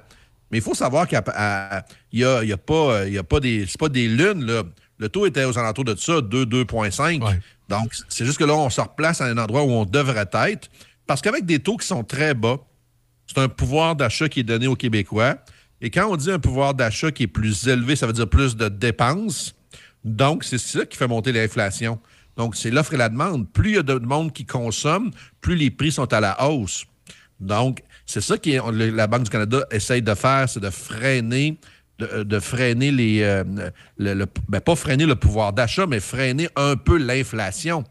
[0.51, 4.45] Mais il faut savoir qu'il n'y a, pas, a pas des, pas des lunes.
[4.45, 4.61] Là.
[4.97, 7.39] Le taux était aux alentours de ça, 2, 2,5.
[7.69, 10.69] Donc, c'est juste que là, on se replace à un endroit où on devrait être.
[11.07, 12.57] Parce qu'avec des taux qui sont très bas,
[13.27, 15.37] c'est un pouvoir d'achat qui est donné aux Québécois.
[15.81, 18.55] Et quand on dit un pouvoir d'achat qui est plus élevé, ça veut dire plus
[18.55, 19.55] de dépenses.
[20.03, 21.99] Donc, c'est ça qui fait monter l'inflation.
[22.37, 23.51] Donc, c'est l'offre et la demande.
[23.51, 25.11] Plus il y a de monde qui consomme,
[25.41, 26.85] plus les prix sont à la hausse.
[27.39, 31.57] Donc, c'est ça que la Banque du Canada essaye de faire, c'est de freiner,
[32.07, 33.21] de, de freiner les.
[33.21, 33.43] euh,
[33.97, 37.83] le, ben, pas freiner le pouvoir d'achat, mais freiner un peu l'inflation.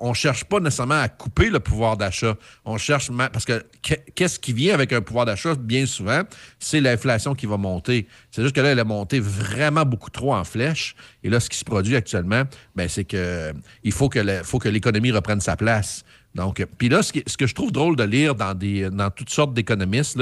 [0.00, 2.34] On ne cherche pas nécessairement à couper le pouvoir d'achat.
[2.64, 3.08] On cherche.
[3.32, 6.22] Parce que qu'est- qu'est-ce qui vient avec un pouvoir d'achat, bien souvent,
[6.58, 8.08] c'est l'inflation qui va monter.
[8.32, 10.96] C'est juste que là, elle a monté vraiment beaucoup trop en flèche.
[11.22, 12.42] Et là, ce qui se produit actuellement,
[12.74, 13.52] ben, c'est que
[13.84, 16.04] il faut que l'économie reprenne sa place.
[16.34, 18.54] Donc, euh, puis là, ce, que je trouve drôle de lire dans,
[18.90, 20.18] dans toutes sortes d'économistes,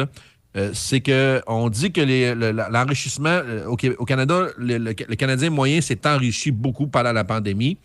[0.57, 2.01] euh, c'est qu'on dit que
[2.71, 7.79] l'enrichissement euh, au, Canada, le, Canadien moyen s'est enrichi beaucoup pendant la pandémie.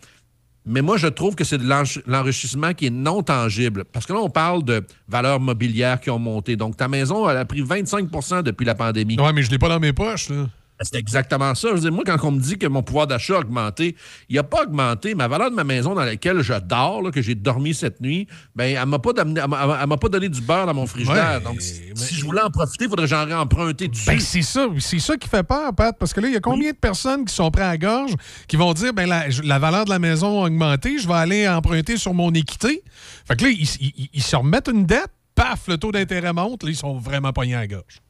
[0.66, 1.58] Mais moi, je trouve que c'est
[2.06, 3.84] l'enrichissement qui est non tangible.
[3.86, 6.56] Parce que là, on parle de valeurs mobilières qui ont monté.
[6.56, 9.18] Donc, ta maison, elle a pris 25% depuis la pandémie.
[9.18, 10.46] Ouais, mais je l'ai pas dans mes poches, là.
[10.80, 11.68] C'est exactement ça.
[11.70, 13.96] Je veux dire, moi, quand on me dit que mon pouvoir d'achat a augmenté,
[14.28, 15.14] il n'a pas augmenté.
[15.14, 18.26] Ma valeur de ma maison dans laquelle je dors, là, que j'ai dormi cette nuit,
[18.54, 19.48] ben, elle m'a pas, d'amener- elle
[19.88, 21.38] m'a- pas donné du beurre dans mon frigidaire.
[21.38, 24.06] Ouais, Donc, si, si je voulais en profiter, il faudrait que j'en réemprunter dessus.
[24.06, 26.40] Ben, c'est ça, c'est ça qui fait peur, Pat, parce que là, il y a
[26.40, 28.12] combien de personnes qui sont prêtes à la gorge,
[28.46, 31.96] qui vont dire, ben la, valeur de la maison a augmenté, je vais aller emprunter
[31.96, 32.82] sur mon équité.
[33.26, 36.62] Fait que là, ils, ils- ils se remettent une dette, paf, le taux d'intérêt monte,
[36.62, 38.00] là, ils sont vraiment pognés à la gorge.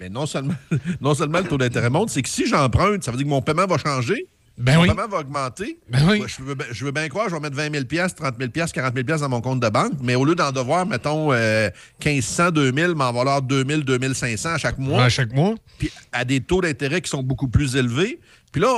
[0.00, 0.54] Mais non seulement,
[1.00, 3.42] non seulement le taux d'intérêt monte, c'est que si j'emprunte, ça veut dire que mon
[3.42, 4.26] paiement va changer.
[4.58, 4.88] Ben mon oui.
[4.88, 5.78] paiement va augmenter.
[5.90, 6.22] Ben oui.
[6.26, 7.84] Je, veux, bien- je veux bien croire, je vais mettre 20 000
[8.16, 11.30] 30 000 40 000 dans mon compte de banque, mais au lieu d'en devoir, mettons,
[11.32, 11.68] euh,
[12.04, 15.04] 1500, 2000, m'en valoir 2000, 2500 à chaque mois.
[15.04, 15.54] À chaque mois.
[15.78, 18.18] Puis à des taux d'intérêt qui sont beaucoup plus élevés.
[18.56, 18.72] Puis là,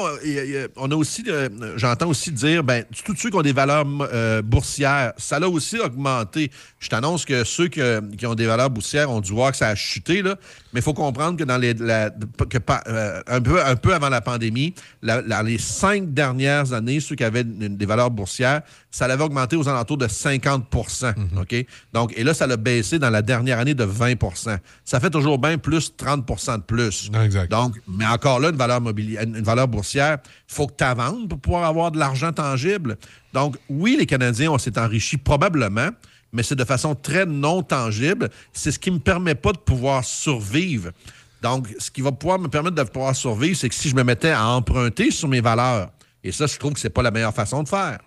[0.74, 4.42] on a aussi, euh, j'entends aussi dire, ben, tous ceux qui ont des valeurs euh,
[4.42, 6.50] boursières, ça l'a aussi augmenté.
[6.80, 9.68] Je t'annonce que ceux que- qui ont des valeurs boursières ont dû voir que ça
[9.68, 10.34] a chuté, là.
[10.72, 14.09] Mais il faut comprendre que dans les, la- que euh, un, peu, un peu avant
[14.09, 19.22] la pandémie, la- les cinq dernières années, ceux qui avaient des valeurs boursières, ça l'avait
[19.22, 20.64] augmenté aux alentours de 50
[21.40, 21.66] OK?
[21.92, 25.38] Donc, et là, ça l'a baissé dans la dernière année de 20% Ça fait toujours
[25.38, 27.10] bien plus 30% de plus.
[27.48, 30.96] Donc, mais encore là, une valeur mobilière, une une valeur boursière, il faut que tu
[30.96, 32.96] vendes pour pouvoir avoir de l'argent tangible.
[33.32, 35.90] Donc, oui, les Canadiens, on s'est enrichis probablement,
[36.32, 38.30] mais c'est de façon très non tangible.
[38.52, 40.90] C'est ce qui ne me permet pas de pouvoir survivre.
[41.42, 44.02] Donc, ce qui va pouvoir me permettre de pouvoir survivre, c'est que si je me
[44.02, 45.90] mettais à emprunter sur mes valeurs,
[46.24, 47.98] et ça, je trouve que c'est pas la meilleure façon de faire.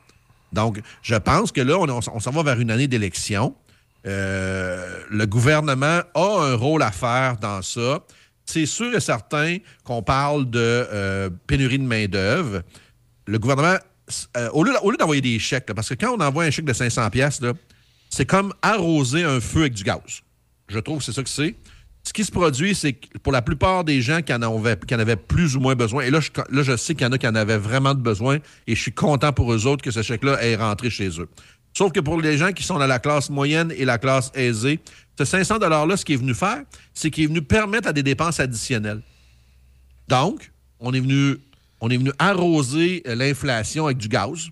[0.52, 3.56] Donc, je pense que là, on, on s'en va vers une année d'élection.
[4.06, 8.00] Euh, le gouvernement a un rôle à faire dans ça.
[8.52, 12.64] C'est sûr et certain qu'on parle de euh, pénurie de main-d'œuvre.
[13.26, 13.78] Le gouvernement,
[14.36, 17.10] euh, au lieu, d'envoyer des chèques, parce que quand on envoie un chèque de 500
[17.12, 17.40] pièces,
[18.10, 20.02] c'est comme arroser un feu avec du gaz.
[20.68, 21.56] Je trouve que c'est ça que c'est.
[22.04, 24.96] Ce qui se produit, c'est que pour la plupart des gens qui en avaient, qui
[24.96, 27.14] en avaient plus ou moins besoin, et là, je, là, je sais qu'il y en
[27.14, 29.92] a qui en avaient vraiment de besoin, et je suis content pour eux autres que
[29.92, 31.30] ce chèque-là est rentré chez eux.
[31.74, 34.82] Sauf que pour les gens qui sont dans la classe moyenne et la classe aisée,
[35.26, 38.04] ce 500 $-là, ce qu'il est venu faire, c'est qu'il est venu permettre à des
[38.04, 39.02] dépenses additionnelles.
[40.08, 41.38] Donc, on est venu,
[41.80, 44.50] on est venu arroser euh, l'inflation avec du gaz.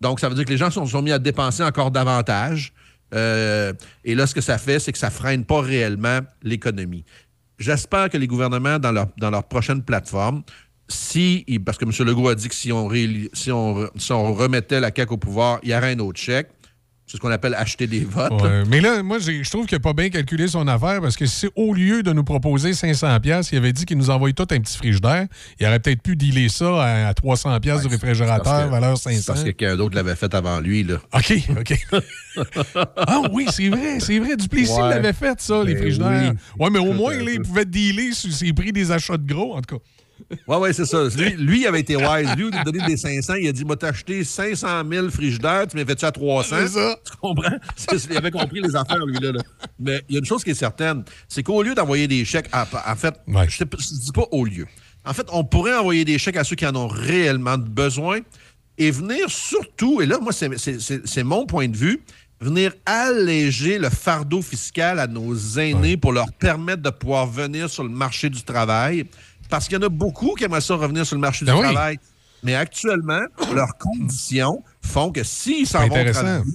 [0.00, 2.72] Donc, ça veut dire que les gens se sont, mis à dépenser encore davantage.
[3.14, 3.72] Euh,
[4.04, 7.04] et là, ce que ça fait, c'est que ça freine pas réellement l'économie.
[7.58, 10.42] J'espère que les gouvernements, dans leur, dans leur prochaine plateforme,
[10.88, 11.92] si, parce que M.
[12.06, 12.90] Legault a dit que si on,
[13.32, 16.48] si on, si on remettait la CAQ au pouvoir, il y aurait un autre chèque.
[17.12, 18.30] C'est ce qu'on appelle acheter des votes.
[18.30, 18.36] là.
[18.38, 21.26] Ouais, mais là, moi, je trouve qu'il n'a pas bien calculé son affaire parce que
[21.26, 24.46] si au lieu de nous proposer 500 pièces, il avait dit qu'il nous envoyait tout
[24.50, 25.26] un petit frigidaire,
[25.60, 29.10] il aurait peut-être pu dealer ça à, à 300 pièces du réfrigérateur, que- valeur c'est
[29.12, 29.24] 500.
[29.26, 30.84] Parce que quelqu'un d'autre l'avait fait avant lui.
[30.84, 30.94] Là.
[31.12, 31.86] OK, OK.
[32.96, 34.36] ah oui, c'est vrai, c'est vrai.
[34.36, 34.88] Duplessis Ouais.
[34.88, 36.32] l'avait fait, ça, les Ben frigidaires.
[36.58, 36.64] oui.
[36.64, 39.54] Ouais, mais au moins, là, il pouvait dealer sur ses prix des achats de gros,
[39.54, 39.82] en tout cas.
[40.30, 41.04] Oui, oui, c'est ça.
[41.16, 42.34] Lui, lui, il avait été wise.
[42.36, 43.34] Lui, il a donné des 500.
[43.34, 46.56] Il a dit, moi, t'as acheté 500 000 frigidaires, tu m'as fait ça à 300.
[46.60, 46.96] C'est ça.
[47.04, 47.56] Tu comprends?
[48.10, 49.32] Il avait compris les affaires, lui, là.
[49.32, 49.40] là.
[49.78, 52.48] Mais il y a une chose qui est certaine, c'est qu'au lieu d'envoyer des chèques,
[52.52, 54.66] à- en fait, je ne dis pas au lieu.
[55.04, 58.20] En fait, on pourrait envoyer des chèques à ceux qui en ont réellement besoin
[58.78, 62.02] et venir surtout, et là, moi, c'est mon point de vue,
[62.40, 67.82] venir alléger le fardeau fiscal à nos aînés pour leur permettre de pouvoir venir sur
[67.84, 69.04] le marché du travail.
[69.52, 71.60] Parce qu'il y en a beaucoup qui aimeraient ça revenir sur le marché Ben du
[71.60, 71.74] oui.
[71.74, 71.98] travail.
[72.42, 73.20] Mais actuellement,
[73.54, 76.22] leurs conditions font que s'ils s'en vont intéressant.
[76.22, 76.50] travailler,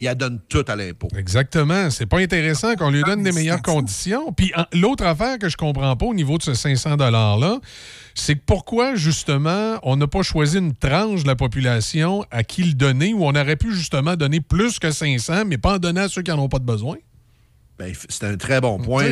[0.00, 1.08] ils donnent tout à l'impôt.
[1.16, 1.90] Exactement.
[1.90, 4.32] C'est pas intéressant qu'on lui donne des meilleures conditions.
[4.32, 7.58] Puis l'autre affaire que je comprends pas au niveau de ce 500 $-là,
[8.14, 12.74] c'est pourquoi, justement, on n'a pas choisi une tranche de la population à qui le
[12.74, 16.08] donner, où on aurait pu, justement, donner plus que 500, mais pas en donner à
[16.08, 16.96] ceux qui n'en ont pas de besoin?
[17.78, 19.10] Ben, c'est un très bon point.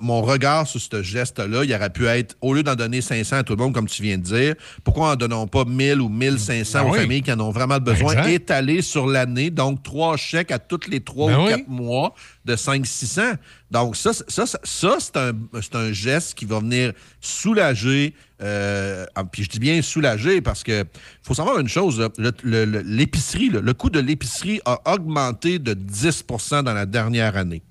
[0.00, 3.42] Mon- regard sur ce geste-là, il aurait pu être, au lieu d'en donner 500 à
[3.42, 6.78] tout le monde, comme tu viens de dire, pourquoi en donnons pas 1000 ou 1500
[6.82, 7.00] Ben aux oui.
[7.00, 11.00] familles qui en ont vraiment besoin, étalés sur l'année, donc trois chèques à tous les
[11.00, 11.50] trois Ben ou oui.
[11.50, 12.14] quatre mois
[12.46, 13.36] de 500-600.
[13.70, 15.32] Donc, ça, ça, ça, c'est un,
[15.74, 20.84] un geste qui va venir soulager, euh, puis je dis bien soulager parce que
[21.22, 22.08] faut savoir une chose,
[22.44, 27.62] l'épicerie, le coût de l'épicerie a augmenté de 10% dans la dernière année.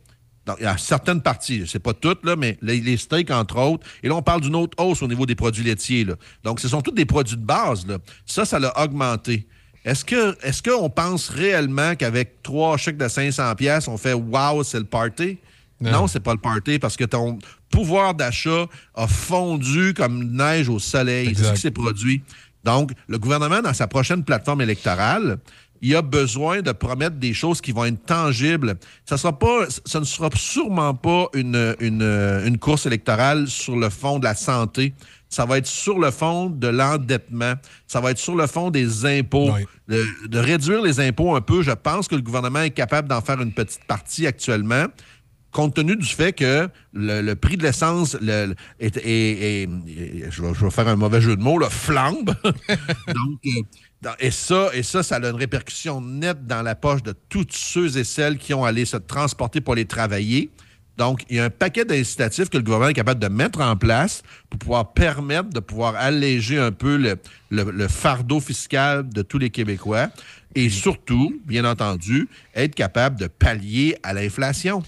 [0.45, 3.57] Donc, il y a certaines parties, c'est pas toutes, là, mais les, les steaks, entre
[3.57, 3.87] autres.
[4.03, 6.05] Et là, on parle d'une autre hausse au niveau des produits laitiers.
[6.05, 6.15] Là.
[6.43, 7.87] Donc, ce sont tous des produits de base.
[7.87, 7.97] Là.
[8.27, 9.47] Ça, ça l'a augmenté.
[9.85, 14.63] Est-ce que est-ce qu'on pense réellement qu'avec trois chèques de 500 pièces, on fait wow,
[14.63, 15.37] c'est le party?
[15.79, 15.91] Non.
[15.91, 17.37] Non, c'est pas le party parce que ton
[17.69, 21.33] pouvoir d'achat a fondu comme neige au soleil.
[21.35, 22.23] C'est ce qui s'est produit.
[22.63, 25.37] Donc, le gouvernement, dans sa prochaine plateforme électorale,
[25.81, 28.75] il a besoin de promettre des choses qui vont être tangibles.
[29.05, 33.89] Ça, sera pas, ça ne sera sûrement pas une, une, une course électorale sur le
[33.89, 34.95] fond de la santé.
[35.29, 37.53] Ça va être sur le fond de l'endettement.
[37.87, 39.49] Ça va être sur le fond des impôts.
[39.87, 41.61] De, de réduire les impôts un peu.
[41.61, 44.85] Je pense que le gouvernement est capable d'en faire une petite partie actuellement
[45.51, 49.63] compte tenu du fait que le, le prix de l'essence le- le- est, est- est-
[49.63, 52.35] est- je, vais, je vais faire un mauvais jeu de mots, là, flambe.
[53.07, 57.13] Donc, euh, et ça, et ça, ça a une répercussion nette dans la poche de
[57.29, 60.49] tous ceux et celles qui ont allé se transporter pour aller travailler.
[60.97, 63.75] Donc, il y a un paquet d'incitatifs que le gouvernement est capable de mettre en
[63.75, 66.97] place pour pouvoir permettre de pouvoir alléger un peu
[67.49, 70.09] le, fardeau fiscal de tous les Québécois
[70.55, 74.83] et surtout, bien entendu, être capable de pallier à l'inflation.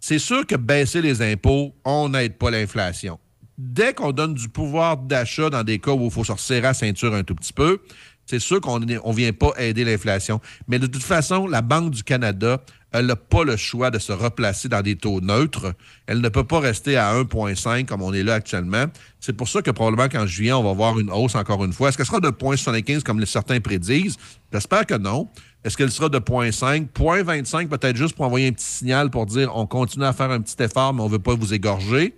[0.00, 3.18] C'est sûr que baisser les impôts, on n'aide pas l'inflation.
[3.58, 6.72] Dès qu'on donne du pouvoir d'achat dans des cas où il faut se resserrer la
[6.72, 7.82] ceinture un tout petit peu,
[8.30, 10.40] c'est sûr qu'on ne vient pas aider l'inflation.
[10.68, 12.62] Mais de toute façon, la Banque du Canada,
[12.92, 15.74] elle n'a pas le choix de se replacer dans des taux neutres.
[16.06, 18.84] Elle ne peut pas rester à 1,5 comme on est là actuellement.
[19.18, 21.88] C'est pour ça que probablement qu'en juillet, on va voir une hausse encore une fois.
[21.88, 24.16] Est-ce qu'elle sera de 0,75 comme certains prédisent?
[24.52, 25.28] J'espère que non.
[25.64, 26.86] Est-ce qu'elle sera de 0,5?
[26.94, 30.40] 0,25 peut-être juste pour envoyer un petit signal pour dire on continue à faire un
[30.40, 32.14] petit effort, mais on ne veut pas vous égorger?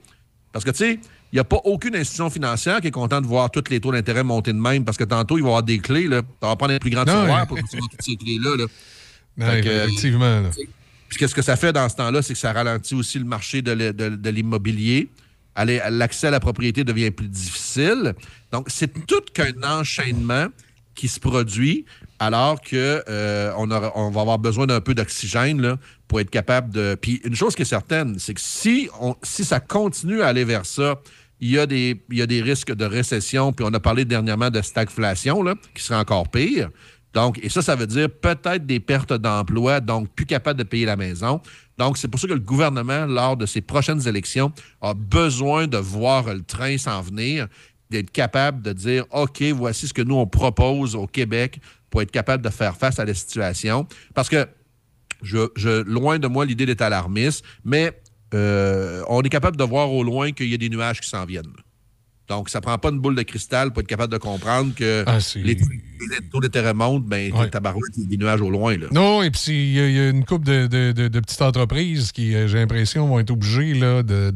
[0.52, 1.00] Parce que, tu sais,
[1.32, 3.90] il n'y a pas aucune institution financière qui est contente de voir tous les taux
[3.92, 6.06] d'intérêt monter de même parce que tantôt, il va y avoir des clés.
[6.06, 6.20] Là.
[6.20, 7.46] Tu vas prendre les plus grands Non, tiroirs oui.
[7.48, 8.56] pour recevoir toutes ces clés-là.
[8.56, 8.64] là.
[9.34, 10.40] Non, euh, effectivement.
[10.42, 10.50] là.
[11.08, 12.20] puis qu'est-ce que ça fait dans ce temps-là?
[12.20, 15.08] C'est que ça ralentit aussi le marché de, l'immobilier.
[15.56, 18.14] L'accès à la propriété devient plus difficile.
[18.52, 20.48] Donc, c'est tout qu'un enchaînement
[20.94, 21.86] qui se produit
[22.18, 25.76] alors que euh, on, aura- on va avoir besoin d'un peu d'oxygène
[26.08, 26.94] pour être capable de...
[27.00, 30.44] Puis une chose qui est certaine, c'est que si, on, si ça continue à aller
[30.44, 31.00] vers ça,
[31.42, 33.52] il y, a des, il y a des risques de récession.
[33.52, 36.70] Puis on a parlé dernièrement de stagflation, là, qui serait encore pire.
[37.14, 40.86] Donc, et ça, ça veut dire peut-être des pertes d'emploi, donc plus capable de payer
[40.86, 41.42] la maison.
[41.78, 45.78] Donc, c'est pour ça que le gouvernement, lors de ses prochaines élections, a besoin de
[45.78, 47.48] voir le train s'en venir,
[47.90, 51.60] d'être capable de dire, OK, voici ce que nous, on propose au Québec
[51.90, 53.86] pour être capable de faire face à la situation.
[54.14, 54.46] Parce que,
[55.22, 58.00] je, je- loin de moi l'idée d'être alarmiste, mais
[58.34, 61.24] euh, on est capable de voir au loin qu'il y a des nuages qui s'en
[61.24, 61.52] viennent.
[62.28, 65.18] Donc, ça prend pas une boule de cristal pour être capable de comprendre que Ah,
[65.34, 65.58] les, les
[66.30, 67.48] taux d'intérêt montent, ben, Ouais.
[67.50, 68.76] il y a des nuages au loin.
[68.76, 68.86] Là.
[68.92, 71.20] Non, et puis il y, a- il y a une couple de, de- de- de
[71.20, 74.30] petites entreprises qui, euh, j'ai l'impression, vont être obligées là, de,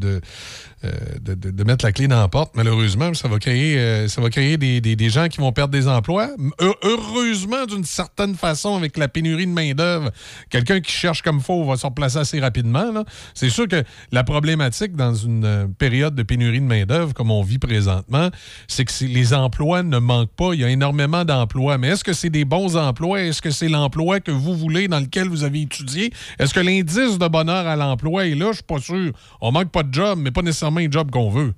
[1.21, 2.53] de, euh, de- mettre la clé dans la porte.
[2.55, 5.73] Malheureusement, ça va créer, euh, ça va créer des, des- des gens qui vont perdre
[5.73, 6.31] des emplois.
[6.61, 10.11] Heu- Heureusement, d'une certaine façon, avec la pénurie de main-d'œuvre,
[10.51, 13.05] quelqu'un qui cherche comme faux va se replacer assez rapidement.
[13.35, 13.83] C'est sûr que
[14.13, 18.31] la problématique dans une euh, période de pénurie de main-d'œuvre, comme on vit présentement,
[18.69, 20.53] c'est que les emplois ne manquent pas.
[20.55, 21.79] Il y a énormément d'emplois.
[21.79, 23.21] Mais est-ce que c'est des bons emplois?
[23.23, 26.13] Est-ce que c'est l'emploi que vous voulez, dans lequel vous avez étudié?
[26.39, 28.49] Est-ce que l'indice de bonheur à l'emploi est là?
[28.51, 29.13] Je suis pas sûr.
[29.41, 31.55] On manque pas de job, mais pas nécessairement un job qu'on veut.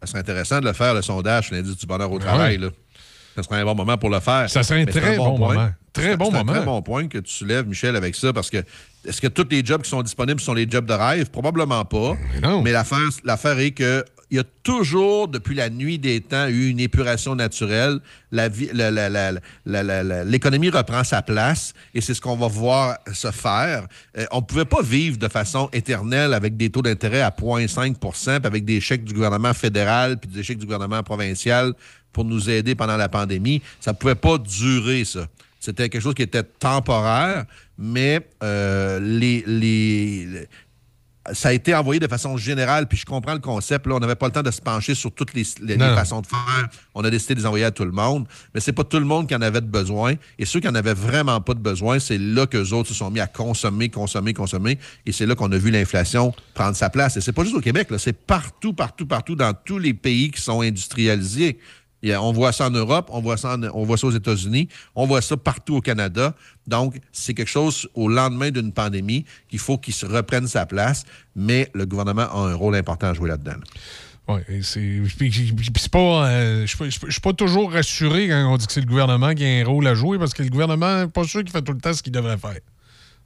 [0.00, 2.56] Ça serait intéressant de le faire, le sondage l'indice du bonheur au travail.
[2.56, 2.64] Ouais.
[2.64, 2.70] Là.
[3.36, 4.48] Ça serait un bon moment pour le faire.
[4.50, 5.70] Ça serait un Mais très bon moment.
[5.92, 6.52] Très bon c'est un moment.
[6.52, 8.58] très bon point que tu soulèves, Michel, avec ça, parce que
[9.04, 11.30] est-ce que tous les jobs qui sont disponibles sont les jobs de rêve?
[11.30, 12.16] Probablement pas.
[12.62, 16.68] Mais, l'affaire, l'affaire est que il y a toujours, depuis la nuit des temps, eu
[16.68, 17.98] une épuration naturelle.
[18.30, 23.86] Vie- la- L'économie reprend sa place et c'est ce qu'on va voir se faire.
[24.18, 28.38] Euh, on ne pouvait pas vivre de façon éternelle avec des taux d'intérêt à 0,5%
[28.40, 31.72] puis avec des chèques du gouvernement fédéral puis des chèques du gouvernement provincial
[32.12, 33.62] pour nous aider pendant la pandémie.
[33.80, 35.26] Ça ne pouvait pas durer, ça.
[35.60, 37.44] C'était quelque chose qui était temporaire,
[37.76, 40.46] mais euh, les, les,
[41.32, 43.86] ça a été envoyé de façon générale, puis je comprends le concept.
[43.86, 46.68] Là, on n'avait pas le temps de se pencher sur toutes les, façons de faire.
[46.94, 49.04] On a décidé de les envoyer à tout le monde, mais c'est pas tout le
[49.04, 50.14] monde qui en avait de besoin.
[50.38, 52.94] Et ceux qui en avaient vraiment pas de besoin, c'est là que les autres se
[52.94, 54.78] sont mis à consommer, consommer, consommer.
[55.06, 57.16] Et c'est là qu'on a vu l'inflation prendre sa place.
[57.16, 60.40] Et c'est pas juste au Québec, c'est partout, partout, partout dans tous les pays qui
[60.40, 61.58] sont industrialisés.
[62.04, 65.06] On voit ça en Europe, on voit ça, en- on voit ça aux États-Unis, on
[65.06, 66.34] voit ça partout au Canada.
[66.68, 71.04] Donc, c'est quelque chose au lendemain d'une pandémie qu'il faut qu'il se reprenne sa place,
[71.34, 73.56] mais le gouvernement a un rôle important à jouer là-dedans.
[74.28, 75.00] Oui, c'est.
[75.90, 79.48] pas- je suis pas toujours rassuré quand on dit que c'est le gouvernement qui a
[79.48, 81.80] un rôle à jouer parce que le gouvernement n'est pas sûr qu'il fait tout le
[81.80, 82.58] temps ce qu'il devrait faire.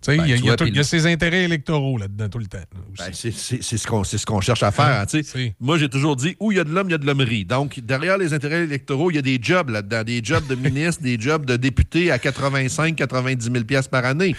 [0.07, 2.59] Ben, il y a- y, y ses intérêts électoraux là-dedans tout le temps.
[2.99, 5.01] Ben, c'est ce qu'on ce cherche à faire.
[5.03, 5.51] hein.
[5.61, 7.45] Moi, j'ai toujours dit où il y a de l'homme, il y a de l'hommerie.
[7.45, 11.03] Donc, derrière les intérêts électoraux, il y a des jobs là-dedans, des jobs de ministre,
[11.03, 14.35] des jobs de député à 85 90 000 pièces par année.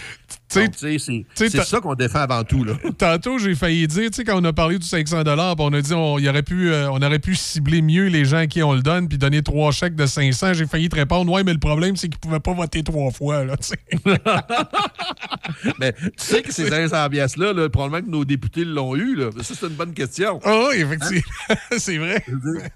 [1.34, 2.62] C'est ça qu'on défend avant tout.
[2.64, 2.74] Là.
[2.98, 5.22] Tantôt, j'ai failli dire, quand on a parlé du 500
[5.58, 8.38] on a dit on, il aurait pu, euh, on aurait pu cibler mieux les gens
[8.38, 10.54] à qui on le donne puis donner trois chèques de 500.
[10.54, 13.44] J'ai failli te répondre, ouais, mais le problème, c'est qu'ils pouvaient pas voter trois fois.
[13.44, 13.56] Là.
[15.80, 19.14] Mais tu sais que ces 500 pièces-là, là, probablement que nos députés l'ont eu.
[19.16, 19.30] Là.
[19.42, 20.40] Ça, c'est une bonne question.
[20.44, 21.22] Ah oui, effectivement.
[21.78, 22.24] c'est vrai.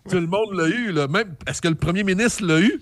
[0.08, 0.92] Tout le monde l'a eu.
[0.92, 1.08] Là.
[1.08, 2.80] Même, est-ce que le premier ministre l'a eu?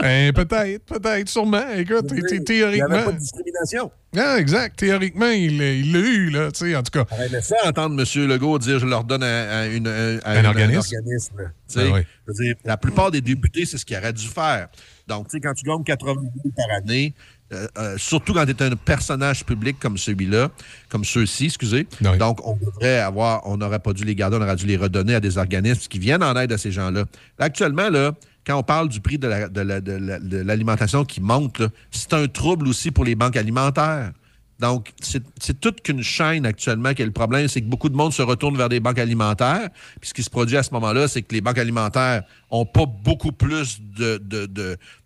[0.00, 1.62] Ben, peut-être, peut-être, sûrement.
[1.76, 2.94] Écoute, thé- thé- Il n'y théoriquement.
[2.94, 3.90] avait pas de discrimination.
[4.16, 4.76] Ah, exact.
[4.78, 5.58] Théoriquement, il
[5.92, 7.04] l'a eu, là, tu sais, en tout cas.
[7.18, 8.28] Aimé ça entendre M.
[8.28, 10.94] Legault dire je leur donne à, à une- à- Un organisme?
[10.96, 11.44] organisme, là.
[11.68, 12.00] Tu sais, oui.
[12.28, 14.68] je veux dire, la plupart des députés, c'est ce qu'ils auraient dû faire.
[15.08, 17.12] Donc, tu sais, quand tu gagnes 80 000 par année,
[17.52, 20.50] euh, euh, surtout quand tu es un personnage public comme celui-là,
[20.88, 21.86] comme ceux-ci, excusez,
[22.18, 25.14] donc on devrait avoir, on n'aurait pas dû les garder, on aurait dû les redonner
[25.14, 27.00] à des organismes qui viennent en aide à ces gens-là.
[27.38, 28.12] Là, actuellement, là,
[28.46, 31.62] quand on parle du prix de la- de la- de la- de l'alimentation qui monte,
[31.90, 34.12] c'est un trouble aussi pour les banques alimentaires.
[34.60, 38.12] Donc, c'est toute qu'une chaîne actuellement qui est le problème, c'est que beaucoup de monde
[38.12, 39.68] se retourne vers des banques alimentaires.
[40.00, 42.86] Puis ce qui se produit à ce moment-là, c'est que les banques alimentaires ont pas
[42.86, 43.80] beaucoup plus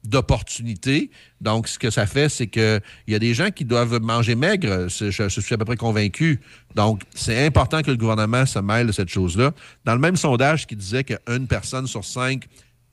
[0.04, 1.10] d'opportunités.
[1.40, 4.88] Donc, ce que ça fait, c'est qu'il y a des gens qui doivent manger maigre.
[4.88, 6.40] Je suis à peu près convaincu.
[6.74, 9.52] Donc, c'est important que le gouvernement se mêle de cette chose-là.
[9.86, 12.44] Dans le même sondage qui disait qu'une personne sur cinq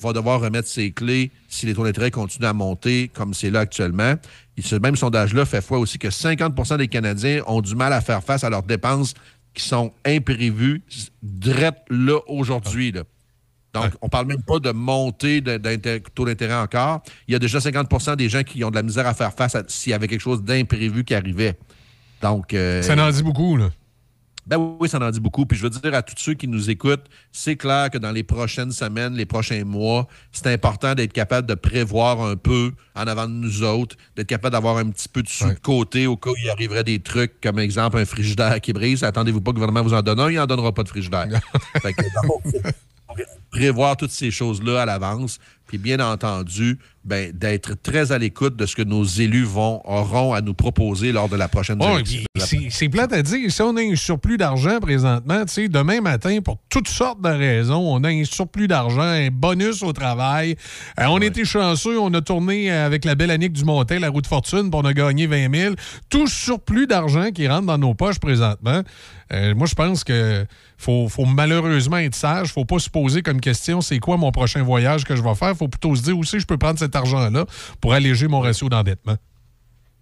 [0.06, 3.62] va devoir remettre ses clés si les taux d'intérêt continuent à monter comme c'est là
[3.62, 4.16] actuellement.
[4.58, 8.02] Et ce même sondage-là fait foi aussi que 50% des Canadiens ont du mal à
[8.02, 9.14] faire face à leurs dépenses
[9.54, 10.82] qui sont imprévues,
[11.24, 12.92] drettes là aujourd'hui.
[12.92, 13.04] là.
[13.74, 17.02] Donc, on parle même pas de montée de- taux d'intérêt encore.
[17.28, 19.58] Il y a déjà 50% des gens qui ont de la misère à faire face
[19.68, 21.58] s'il y avait quelque chose d'imprévu qui arrivait.
[22.22, 23.70] Donc, euh, Ça en dit beaucoup, là.
[24.46, 25.46] Ben oui, ça en dit beaucoup.
[25.46, 28.24] Puis je veux dire à tous ceux qui nous écoutent, c'est clair que dans les
[28.24, 33.28] prochaines semaines, les prochains mois, c'est important d'être capable de prévoir un peu en avant
[33.28, 36.30] de nous autres, d'être capable d'avoir un petit peu de sous de côté au cas
[36.30, 39.04] où il arriverait des trucs, comme exemple un frigidaire qui brise.
[39.04, 41.28] Attendez-vous pas que le gouvernement vous en donne un, il n'en donnera pas de frigidaire.
[41.82, 42.44] Fait que, donc,
[43.52, 48.66] prévoir toutes ces choses-là à l'avance, puis bien entendu, ben, d'être très à l'écoute de
[48.66, 52.00] ce que nos élus vont, auront à nous proposer lors de la prochaine Oh,
[52.70, 53.52] c'est plate à dire.
[53.52, 58.04] Si on a un surplus d'argent présentement, demain matin, pour toutes sortes de raisons, on
[58.04, 60.56] a un surplus d'argent, un bonus au travail.
[61.00, 64.22] Euh, on était chanceux, on a tourné avec la belle Annick du Montel, la roue
[64.22, 65.76] de fortune, puis on a gagné 20 000.
[66.10, 68.82] Tout surplus d'argent qui rentre dans nos poches présentement.
[69.34, 70.46] Euh, moi, je pense que
[70.78, 72.54] faut, faut malheureusement être sage.
[72.54, 75.56] Faut pas se poser comme question c'est quoi mon prochain voyage que je vais faire?
[75.56, 77.46] Faut plutôt se dire aussi je peux prendre cet argent-là
[77.82, 79.18] pour alléger mon ratio d'endettement.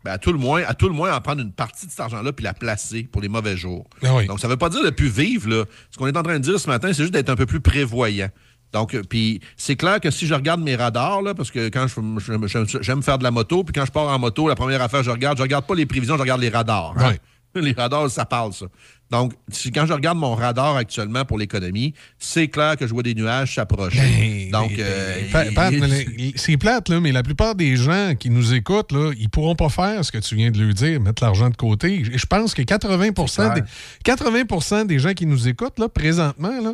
[0.04, 2.02] Ben, à tout le moins, à tout le moins, en prendre une partie de cet
[2.02, 3.88] argent-là puis la placer pour les mauvais jours.
[4.04, 4.26] Ah oui.
[4.28, 5.50] Donc, ça ne veut pas dire de plus vivre.
[5.50, 5.64] Là.
[5.92, 7.62] Ce qu'on est en train de dire ce matin, c'est juste d'être un peu plus
[7.62, 8.28] prévoyant.
[8.74, 11.86] Donc, euh, puis c'est clair que si je regarde mes radars, là, parce que quand
[11.88, 15.00] je, j'aime faire de la moto, puis quand je pars en moto, la première affaire
[15.00, 16.96] que je regarde, je regarde pas les prévisions, je regarde les radars.
[16.98, 17.14] hein.
[17.56, 18.66] Les radars, ça parle, ça.
[19.14, 19.34] Donc,
[19.76, 23.54] quand je regarde mon radar actuellement pour l'économie, c'est clair que je vois des nuages
[23.54, 24.50] s'approcher.
[24.52, 25.88] Donc, euh, Pa- Pat, il- mais
[26.18, 29.56] les- c'est plate, là, mais la plupart des gens qui nous écoutent, là, ils pourront
[29.56, 32.04] pas faire ce que tu viens de lui dire, mettre l'argent de côté.
[32.04, 33.12] Je pense que 80
[33.54, 33.62] des,
[34.04, 36.74] 80 des gens qui nous écoutent, là, présentement, là,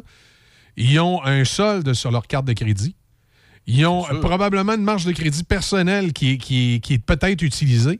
[0.77, 2.95] ils ont un solde sur leur carte de crédit.
[3.67, 6.99] Ils ont euh, probablement une marge de crédit personnelle qui est, qui est- qui est
[7.05, 7.99] peut-être utilisée.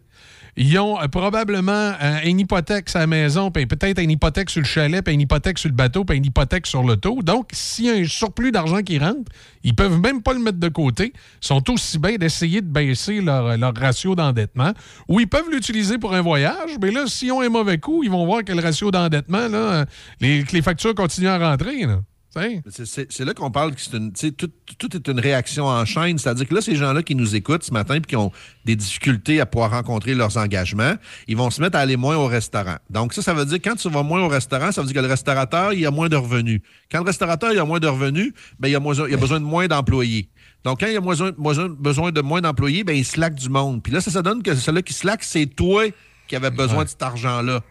[0.58, 4.62] Ils ont euh, probablement euh, une hypothèque sur la maison, puis peut-être une hypothèque sur
[4.62, 7.22] le chalet, puis une hypothèque sur le bateau, puis une hypothèque sur l'auto.
[7.24, 9.32] Donc, s'il y a un surplus d'argent qui rentre,
[9.64, 11.14] ils peuvent même pas le mettre de côté.
[11.16, 14.74] Ils sont aussi bien d'essayer de baisser leur, leur ratio d'endettement.
[15.08, 18.12] Ou ils peuvent l'utiliser pour un voyage, mais là, s'ils ont un mauvais coup, ils
[18.12, 19.48] vont voir que le ratio d'endettement,
[20.20, 21.86] les, que les factures continuent à rentrer.
[22.70, 26.18] C'est- C'est là qu'on parle que c'est une, tout, tout est une réaction en chaîne.
[26.20, 28.32] C'est-à-dire que là, ces gens-là qui nous écoutent ce matin et qui ont
[28.66, 30.94] des difficultés à pouvoir rencontrer leurs engagements,
[31.28, 32.78] ils vont se mettre à aller moins au restaurant.
[32.90, 35.06] Donc, ça, ça veut dire quand tu vas moins au restaurant, ça veut dire que
[35.06, 36.62] le restaurateur, il a moins de revenus.
[36.92, 39.40] Quand le restaurateur, il a moins de revenus, ben, il, a moins- il a besoin
[39.40, 40.30] de moins d'employés.
[40.64, 43.82] Donc, quand il a moins- moins- besoin de moins d'employés, ben, il slack du monde.
[43.82, 45.86] Puis là, ça, ça donne que celui qui slack, c'est toi
[46.28, 47.62] qui avais besoin de cet argent-là.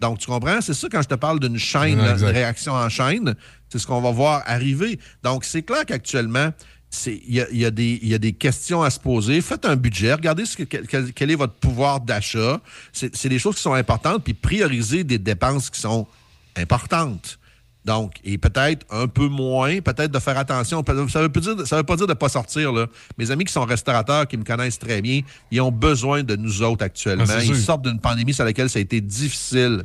[0.00, 0.60] Donc, tu comprends?
[0.60, 3.36] C'est ça quand je te parle d'une chaîne, Ouais, là, une réaction en chaîne.
[3.72, 4.98] C'est ce qu'on va voir arriver.
[5.22, 6.52] Donc, c'est clair qu'actuellement,
[7.06, 9.40] il y a, y des- il y a des questions à se poser.
[9.40, 12.60] Faites un budget, regardez ce que- quel, quel est votre pouvoir d'achat.
[12.92, 16.06] C'est des choses qui sont importantes, puis priorisez des dépenses qui sont
[16.56, 17.38] importantes.
[17.84, 20.84] Donc, et peut-être un peu moins, peut-être de faire attention.
[20.86, 22.72] Ça ne veut, pas dire- ça veut pas dire de ne pas sortir.
[22.72, 22.86] Là.
[23.18, 26.62] Mes amis qui sont restaurateurs, qui me connaissent très bien, ils ont besoin de nous
[26.62, 27.24] autres actuellement.
[27.28, 29.82] Ah, ils sortent d'une pandémie sur laquelle ça a été difficile.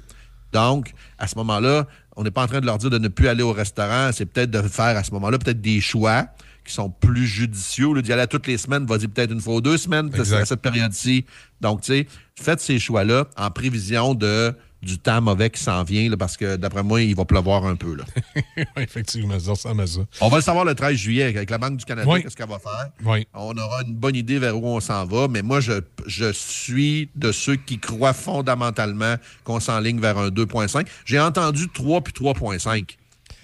[0.53, 3.27] Donc, à ce moment-là, on n'est pas en train de leur dire de ne plus
[3.27, 4.09] aller au restaurant.
[4.11, 6.25] C'est peut-être de faire à ce moment-là peut-être des choix
[6.65, 8.01] qui sont plus judicieux.
[8.01, 10.61] D'y aller à toutes les semaines, vas-y peut-être une fois ou deux semaines à cette
[10.61, 11.25] période-ci.
[11.61, 14.53] Donc, tu sais, faites ces choix-là en prévision de
[14.87, 17.75] du temps mauvais qui s'en vient, là, parce que d'après moi, il va pleuvoir un
[17.75, 17.95] peu.
[17.95, 18.03] Là.
[18.57, 19.99] Oui, effectivement, ça ressemble à ça.
[20.21, 22.23] On va le savoir le 13 juillet avec la Banque du Canada, Oui.
[22.23, 22.89] qu'est-ce qu'elle va faire.
[23.05, 23.27] Oui.
[23.33, 25.73] On aura une bonne idée vers où on s'en va, mais moi, je,
[26.05, 30.87] je suis de ceux qui croient fondamentalement qu'on s'enligne vers un 2,5.
[31.05, 32.85] J'ai entendu 3 puis 3,5.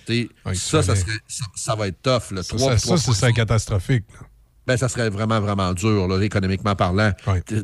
[0.06, 2.32] Tu sais, ça, ça, serait- ça, ça va être tough.
[2.32, 2.44] Là.
[2.44, 3.14] Ça, 3 ça, ça, ce 3,5.
[3.16, 4.04] serait catastrophique.
[4.14, 4.28] là.
[4.66, 7.12] Ben, ça serait vraiment, vraiment dur, là, économiquement parlant.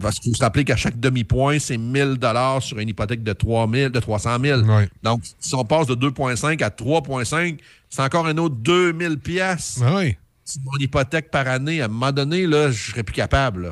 [0.02, 3.32] Parce qu'il faut se rappeler qu'à chaque demi-point, c'est 1000 dollars sur une hypothèque de
[3.34, 4.62] 3000, de 300 000.
[5.02, 7.58] Donc, si on passe de 2,5 à 3,5,
[7.90, 9.80] c'est encore un autre 2000 pièces.
[9.82, 10.18] Oui.
[10.66, 13.68] Mon hypothèque par année, à un moment donné, là, je serais plus capable.
[13.68, 13.72] là.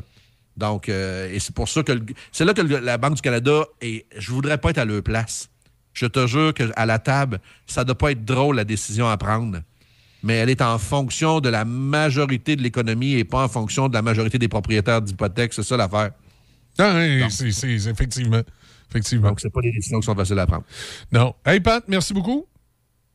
[0.56, 1.92] Donc, euh, et c'est pour ça que
[2.32, 5.02] c'est là que le- la Banque du Canada, et je voudrais pas être à leur
[5.02, 5.48] place.
[5.92, 9.60] Je te jure qu'à la table, ça doit pas être drôle, la décision à prendre
[10.22, 13.94] mais elle est en fonction de la majorité de l'économie et pas en fonction de
[13.94, 15.52] la majorité des propriétaires d'hypothèques.
[15.54, 16.10] C'est ça l'affaire.
[16.78, 18.42] Ah, oui, c'est effectivement.
[18.90, 19.28] effectivement.
[19.28, 20.64] Donc, c'est pas des décisions qui sont faciles à prendre.
[21.12, 21.34] Non.
[21.44, 22.46] Hey, Pat, merci beaucoup.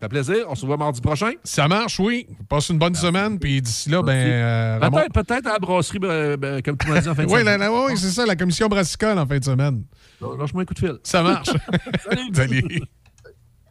[0.02, 0.46] Ça fait plaisir.
[0.50, 1.32] On se voit mardi prochain.
[1.46, 2.28] Ça marche, oui.
[2.50, 4.12] Passe une bonne semaine, puis d'ici là, ben.
[4.12, 7.30] euh, Peut-être peut-être à la brasserie, ben, ben, comme tu m'as dit en fin de
[7.32, 7.62] Oui, semaine.
[7.72, 9.84] oui, c'est ça, la commission brassicole en fin de semaine.
[10.20, 10.98] Lâche-moi un coup de fil.
[11.04, 11.50] Ça marche.
[12.34, 12.82] Salut.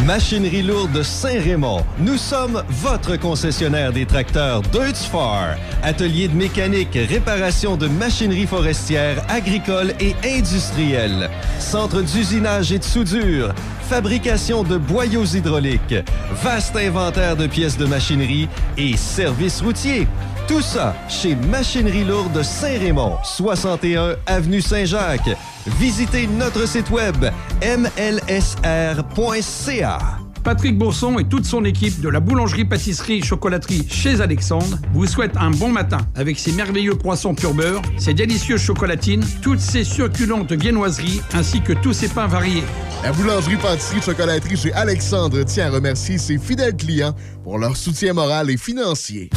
[0.00, 1.82] Machinerie lourde Saint-Raymond.
[1.98, 5.56] Nous sommes votre concessionnaire des tracteurs Deutz-Far.
[5.82, 11.30] Atelier de mécanique, réparation de machinerie forestière, agricole et industrielle.
[11.58, 13.54] Centre d'usinage et de soudure.
[13.88, 15.94] Fabrication de boyaux hydrauliques.
[16.42, 20.06] Vaste inventaire de pièces de machinerie et services routiers.
[20.46, 25.30] Tout ça chez Machinerie lourde Saint-Raymond, 61 Avenue Saint-Jacques.
[25.78, 27.16] Visitez notre site web
[27.62, 28.58] mlsr.ca.
[30.42, 35.70] Patrick Bourson et toute son équipe de la boulangerie-pâtisserie-chocolaterie chez Alexandre vous souhaitent un bon
[35.70, 41.62] matin avec ses merveilleux poissons pur beurre, ses délicieuses chocolatines, toutes ses succulentes viennoiseries ainsi
[41.62, 42.64] que tous ses pains variés.
[43.02, 48.58] La boulangerie-pâtisserie-chocolaterie chez Alexandre tient à remercier ses fidèles clients pour leur soutien moral et
[48.58, 49.30] financier.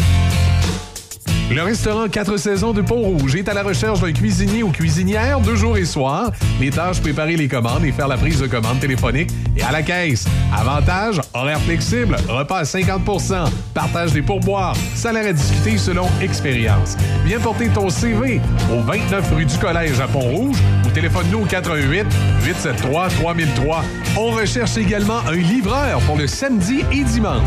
[1.49, 5.55] Le restaurant 4 saisons de Pont-Rouge est à la recherche d'un cuisinier ou cuisinière deux
[5.55, 6.31] jours et soir.
[6.59, 9.81] Les tâches, préparer les commandes et faire la prise de commande téléphonique et à la
[9.81, 10.25] caisse.
[10.53, 16.97] Avantage, horaire flexible, repas à 50% partage des pourboires, salaire à discuter selon expérience.
[17.25, 22.05] Viens porter ton CV au 29 rue du Collège à Pont-Rouge ou téléphone-nous au 88
[22.43, 23.83] 873 3003.
[24.17, 27.41] On recherche également un livreur pour le samedi et dimanche.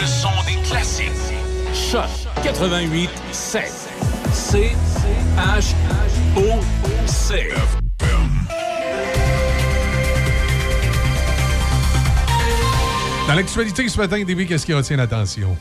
[0.00, 1.33] Le son des classiques.
[1.74, 2.08] Choc
[2.44, 3.64] 88 7.
[4.32, 4.72] C
[5.36, 5.74] H
[6.36, 6.60] O
[7.06, 7.48] C.
[13.26, 15.56] Dans l'actualité ce matin, David, qu'est-ce qui retient l'attention?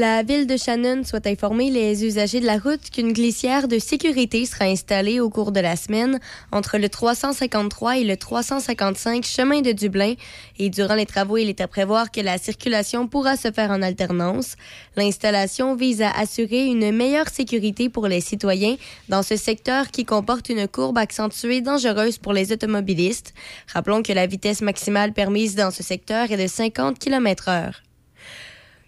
[0.00, 4.46] La ville de Shannon souhaite informer les usagers de la route qu'une glissière de sécurité
[4.46, 6.20] sera installée au cours de la semaine
[6.52, 10.14] entre le 353 et le 355 chemin de Dublin.
[10.60, 13.82] Et durant les travaux, il est à prévoir que la circulation pourra se faire en
[13.82, 14.54] alternance.
[14.94, 18.76] L'installation vise à assurer une meilleure sécurité pour les citoyens
[19.08, 23.34] dans ce secteur qui comporte une courbe accentuée dangereuse pour les automobilistes.
[23.74, 27.82] Rappelons que la vitesse maximale permise dans ce secteur est de 50 km heure.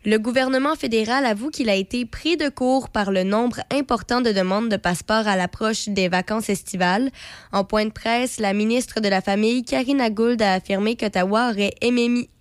[0.06, 4.32] Le gouvernement fédéral avoue qu'il a été pris de court par le nombre important de
[4.32, 7.10] demandes de passeports à l'approche des vacances estivales.
[7.52, 11.74] En point de presse, la ministre de la Famille, Karina Gould, a affirmé qu'Ottawa aurait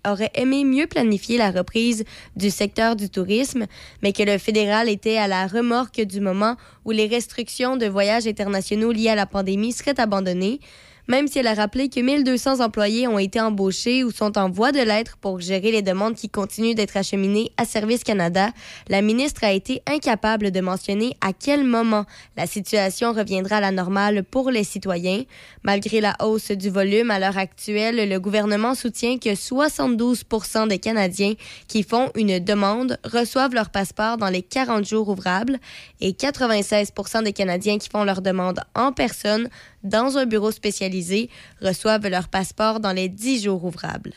[0.07, 2.05] aurait aimé mieux planifier la reprise
[2.37, 3.65] du secteur du tourisme,
[4.01, 6.55] mais que le fédéral était à la remorque du moment
[6.85, 10.61] où les restrictions de voyages internationaux liées à la pandémie seraient abandonnées.
[11.09, 14.71] Même si elle a rappelé que 1200 employés ont été embauchés ou sont en voie
[14.71, 18.51] de l'être pour gérer les demandes qui continuent d'être acheminées à Service Canada,
[18.89, 22.05] la ministre a été incapable de mentionner à quel moment
[22.37, 25.23] la situation reviendra à la normale pour les citoyens.
[25.63, 31.33] Malgré la hausse du volume à l'heure actuelle, le gouvernement soutient que 72% des Canadiens
[31.67, 35.57] qui font une demande reçoivent leur passeport dans les 40 jours ouvrables
[36.01, 39.49] et 96% des Canadiens qui font leur demande en personne
[39.83, 41.29] dans un bureau spécialisé
[41.61, 44.13] reçoivent leur passeport dans les 10 jours ouvrables.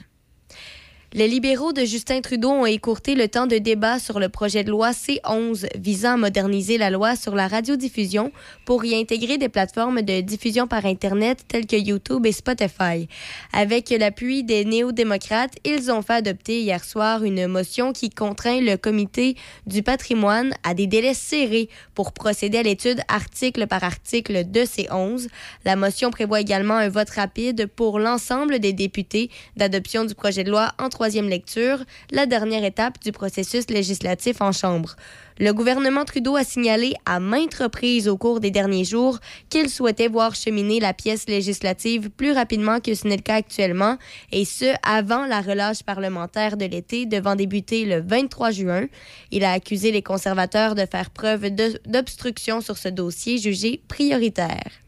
[1.15, 4.71] Les libéraux de Justin Trudeau ont écourté le temps de débat sur le projet de
[4.71, 8.33] loi C11 visant à moderniser la loi sur la radiodiffusion
[8.65, 13.09] pour y intégrer des plateformes de diffusion par Internet telles que YouTube et Spotify.
[13.53, 18.77] Avec l'appui des néo-démocrates, ils ont fait adopter hier soir une motion qui contraint le
[18.77, 19.37] comité
[19.67, 25.27] du patrimoine à des délais serrés pour procéder à l'étude article par article de C11.
[25.67, 29.29] La motion prévoit également un vote rapide pour l'ensemble des députés
[29.59, 31.79] d'adoption du projet de loi en troisième lecture,
[32.13, 34.95] la dernière étape du processus législatif en Chambre.
[35.41, 39.19] Le gouvernement Trudeau a signalé à maintes reprises au cours des derniers jours
[39.51, 43.99] qu'il souhaitait voir cheminer la pièce législative plus rapidement que ce n'est le cas actuellement,
[44.31, 48.87] et ce, avant la relâche parlementaire de l'été devant débuter le 23 juin.
[49.33, 51.51] Il a accusé les conservateurs de faire preuve
[51.85, 54.82] d'obstruction sur ce dossier jugé prioritaire.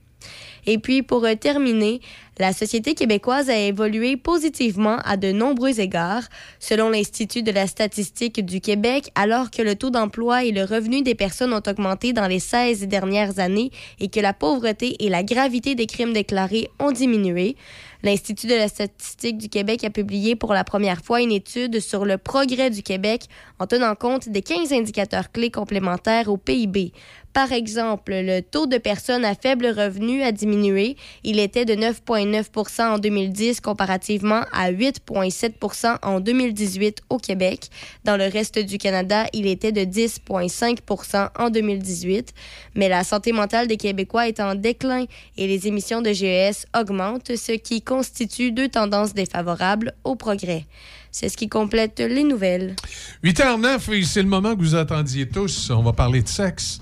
[0.66, 2.00] Et puis, pour euh, terminer,
[2.38, 6.24] la société québécoise a évolué positivement à de nombreux égards.
[6.58, 11.02] Selon l'Institut de la statistique du Québec, alors que le taux d'emploi et le revenu
[11.02, 13.70] des personnes ont augmenté dans les 16 dernières années
[14.00, 17.56] et que la pauvreté et la gravité des crimes déclarés ont diminué,
[18.04, 22.04] L'Institut de la statistique du Québec a publié pour la première fois une étude sur
[22.04, 23.28] le progrès du Québec
[23.58, 26.92] en tenant compte des 15 indicateurs clés complémentaires au PIB.
[27.34, 30.96] Par exemple, le taux de personnes à faible revenu a diminué.
[31.24, 37.70] Il était de 9,9% en 2010 comparativement à 8,7% en 2018 au Québec.
[38.04, 42.32] Dans le reste du Canada, il était de 10,5% en 2018.
[42.76, 45.06] Mais la santé mentale des Québécois est en déclin
[45.36, 50.66] et les émissions de GES augmentent, ce qui constitue deux tendances défavorables au progrès.
[51.10, 52.76] C'est ce qui complète les nouvelles.
[53.24, 55.70] 8h09, et c'est le moment que vous attendiez tous.
[55.70, 56.80] On va parler de sexe.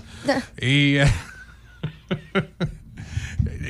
[0.59, 1.01] Et.
[1.01, 1.05] euh,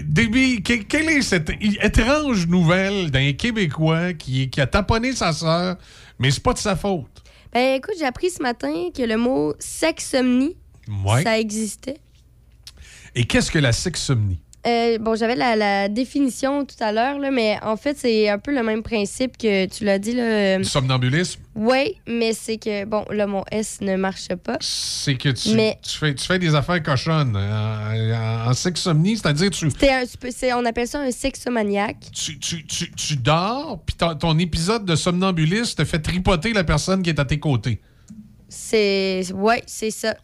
[0.06, 5.78] Déby, que- quelle est cette étrange nouvelle d'un Québécois qui, qui a taponné sa sœur,
[6.20, 7.24] mais c'est pas de sa faute?
[7.52, 10.58] Ben écoute, j'ai appris ce matin que le mot sexomnie,
[11.06, 11.24] Ouais.
[11.24, 11.98] ça existait.
[13.16, 14.40] Et qu'est-ce que la sexomnie?
[14.66, 18.56] Euh, bon, j'avais la, la définition tout à l'heure, mais en fait, c'est un peu
[18.56, 20.14] le même principe que tu l'as dit.
[20.14, 20.58] Là.
[20.58, 21.42] Le somnambulisme?
[21.54, 24.58] Oui, mais c'est que, bon, là, mon S ne marche pas.
[24.62, 27.36] C'est que tu, Mais- tu, fais, tu fais des affaires cochonnes.
[27.36, 31.98] En, en- en sexomnie, c'est-à-dire tu, un- on appelle ça un sexomaniaque.
[32.14, 36.64] tu, tu, tu, tu dors, puis ton, ton épisode de somnambulisme te fait tripoter la
[36.64, 37.82] personne qui est à tes côtés.
[38.48, 39.24] C'est.
[39.34, 40.16] Ouais, c'est ça.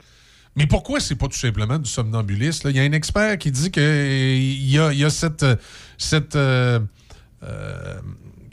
[0.60, 2.70] Mais pourquoi c'est pas tout simplement du somnambulisme?
[2.70, 5.46] Il y a un expert qui dit qu'il y a, y a cette.
[5.98, 6.80] cette euh,
[7.44, 8.00] euh,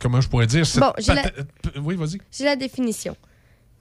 [0.00, 0.64] comment je pourrais dire?
[0.66, 1.42] Cette Bon, j'ai la- pata-
[1.82, 2.18] Oui, vas-y.
[2.30, 3.16] J'ai la définition.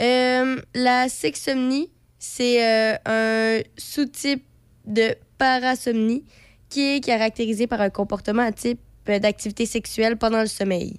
[0.01, 1.89] Euh, la sexomnie,
[2.19, 4.43] c'est un sous-type
[4.85, 6.23] de parasomnie
[6.69, 10.97] qui est caractérisé par un comportement à type d'activité sexuelle pendant le sommeil.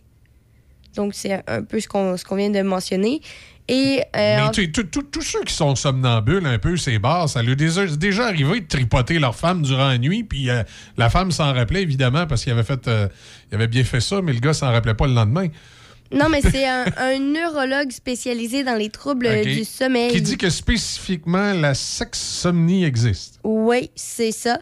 [0.95, 3.21] Donc, c'est un- un peu ce qu'on ce qu'on vient de mentionner.
[3.69, 7.53] Et, euh, Mais tu tous ceux qui sont somnambules un peu, c'est bars, ça lui
[7.53, 7.57] est
[7.97, 10.63] déjà, arrivé de tripoter leur femme durant la nuit, puis euh,
[10.97, 13.09] la femme s'en rappelait évidemment parce qu'il avait fait, euh,
[13.51, 15.49] il avait bien fait ça, mais le gars s'en rappelait pas le lendemain.
[16.13, 20.13] non, mais c'est un, un neurologue spécialisé dans les troubles du sommeil.
[20.13, 23.41] Qui dit que spécifiquement la sexsomnie existe.
[23.43, 24.61] Oui, c'est ça.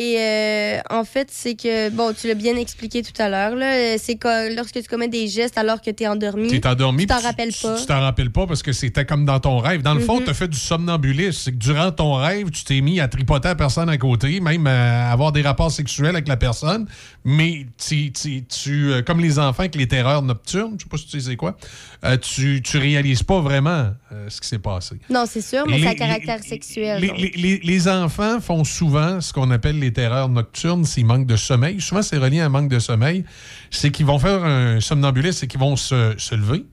[0.00, 3.52] Et euh, en fait, c'est que, bon, tu l'as bien expliqué tout à l'heure,
[3.98, 7.00] c'est que lorsque tu commets des gestes alors que tu es endormi, Tu es endormi.
[7.02, 7.74] tu t'en rappelles pas.
[7.80, 9.82] Tu t'en rappelles pas parce que c'était comme dans ton rêve.
[9.82, 10.24] Dans le fond, Mhm.
[10.26, 11.32] tu as fait du somnambulisme.
[11.42, 14.68] C'est que durant ton rêve, tu t'es mis à tripoter la personne à côté, même
[14.68, 16.86] à avoir des rapports sexuels avec la personne.
[17.24, 20.96] Mais tu, tu, tu, euh, comme les enfants avec les terreurs nocturnes, je sais pas
[20.96, 21.56] si tu sais quoi,
[22.04, 23.90] euh, tu, tu réalises pas vraiment
[24.28, 24.94] ce qui s'est passé.
[25.10, 27.00] Non, c'est sûr, mais c'est à caractère sexuel.
[27.00, 27.18] Les, donc.
[27.18, 31.36] les- les- les enfants font souvent ce qu'on appelle les terreurs nocturnes s'ils manquent de
[31.36, 31.80] sommeil.
[31.80, 33.24] Souvent, c'est relié à un manque de sommeil.
[33.70, 36.64] C'est qu'ils vont faire un somnambulisme, c'est qu'ils vont se, se lever.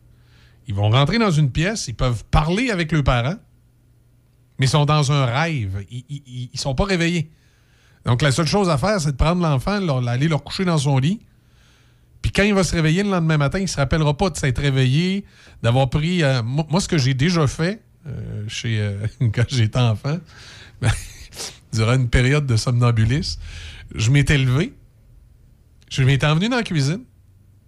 [0.68, 3.36] Ils vont rentrer dans une pièce, ils peuvent parler avec leurs parents,
[4.58, 5.86] mais ils sont dans un rêve.
[5.92, 7.30] Ils, ils sont pas réveillés.
[8.06, 10.78] Donc, la seule chose à faire, c'est de prendre l'enfant, leur- aller le coucher dans
[10.78, 11.20] son lit.
[12.22, 14.60] Puis quand il va se réveiller le lendemain matin, il se rappellera pas de s'être
[14.60, 15.26] réveillé,
[15.62, 16.24] d'avoir pris...
[16.24, 20.18] euh, moi, moi, ce que j'ai déjà fait euh, chez, euh, quand j'étais enfant,
[20.82, 20.90] ben,
[21.76, 23.40] durant une période de somnambulisme,
[23.94, 24.74] je m'étais levé,
[25.90, 27.02] je m'étais envenu dans la cuisine,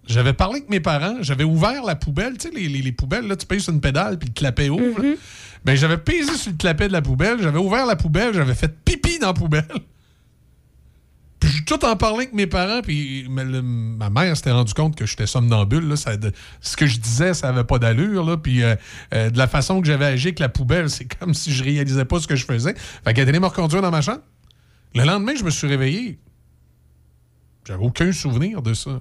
[0.06, 3.26] j'avais parlé avec mes parents, j'avais ouvert la poubelle, tu sais, les, les- les poubelles,
[3.26, 5.02] là, tu payes sur une pédale, puis le clapet ouvre.
[5.02, 5.14] là.
[5.64, 8.74] Ben, j'avais pesé sur le clapet de la poubelle, j'avais ouvert la poubelle, j'avais fait
[8.84, 9.68] pipi dans la poubelle.
[11.40, 14.74] Puis j'ai tout en parlé avec mes parents, puis mais le- ma mère s'était rendu
[14.74, 15.86] compte que j'étais somnambule.
[15.86, 16.12] Là, ça,
[16.60, 18.24] ce que je disais, ça avait pas d'allure.
[18.24, 18.74] Là, puis euh,
[19.14, 22.04] euh, de la façon que j'avais agi avec la poubelle, c'est comme si je réalisais
[22.04, 22.74] pas ce que je faisais.
[23.04, 24.22] Fait qu'elle est allée me reconduire dans ma chambre.
[24.94, 26.18] Le lendemain, je me suis réveillé.
[27.66, 28.98] J'avais aucun souvenir de ça.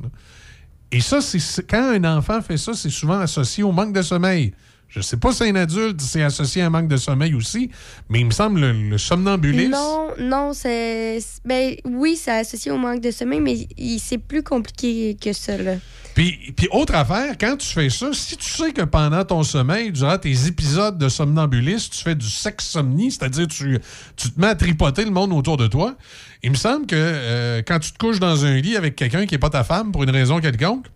[0.92, 4.54] Et ça, c'est- quand un enfant fait ça, c'est souvent associé au manque de sommeil.
[4.90, 7.70] Je sais pas si un adulte, c'est associé à un manque de sommeil aussi,
[8.10, 9.72] mais il me semble le, le somnambulisme.
[9.72, 11.20] Non, non, c'est.
[11.20, 13.68] c'est- Ben oui, c'est associé au manque de sommeil, mais
[14.00, 15.76] c'est plus compliqué que ça, là.
[16.16, 19.92] Puis, puis autre affaire, quand tu fais ça, si tu sais que pendant ton sommeil,
[19.92, 23.78] durant tes épisodes de somnambulisme, tu fais du sexe-somnie, c'est-à-dire tu,
[24.16, 25.96] tu te mets à tripoter le monde autour de toi,
[26.42, 29.36] il me semble que euh, quand tu te couches dans un lit avec quelqu'un qui
[29.36, 30.88] n'est pas ta femme pour une raison quelconque,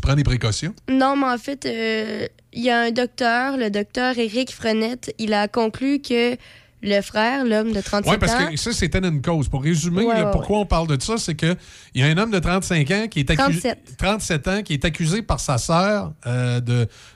[0.00, 0.74] tu prends des précautions?
[0.90, 5.32] Non, mais en fait, euh, il y a un docteur, le docteur Éric Frenette, il
[5.34, 6.36] a conclu que
[6.80, 8.50] le frère, l'homme de 37 Oui, parce ans.
[8.52, 9.48] que ça, c'était une cause.
[9.48, 11.56] Pour résumer, Ouais, là, ouais, pourquoi on parle de ça, c'est qu'il
[11.96, 13.60] y a un homme de 35 ans qui est accusé.
[13.60, 13.96] 37.
[13.98, 16.60] 37 ans qui est accusé par sa sœur euh,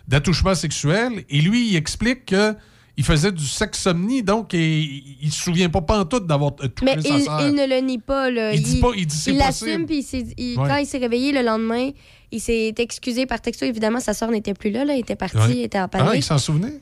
[0.09, 1.25] d'attouchement sexuel.
[1.31, 2.55] Et lui, il explique que.
[2.99, 7.01] Il faisait du sexomnie, donc il, il se souvient pas pantoute d'avoir euh, touché Mais
[7.01, 7.41] sa il, sœur.
[7.49, 8.31] il ne le nie pas.
[8.31, 8.53] Là.
[8.53, 9.87] Il dit pas- il dit c'est l'assume, possible.
[9.87, 10.69] puis il il- Ouais.
[10.69, 11.89] quand il s'est réveillé le lendemain,
[12.33, 13.65] il s'est excusé par texto.
[13.67, 15.53] Évidemment, sa soeur n'était plus là, là, elle était partie, Ouais.
[15.53, 16.09] elle était en panique.
[16.11, 16.73] Ah, il s'en souvenait?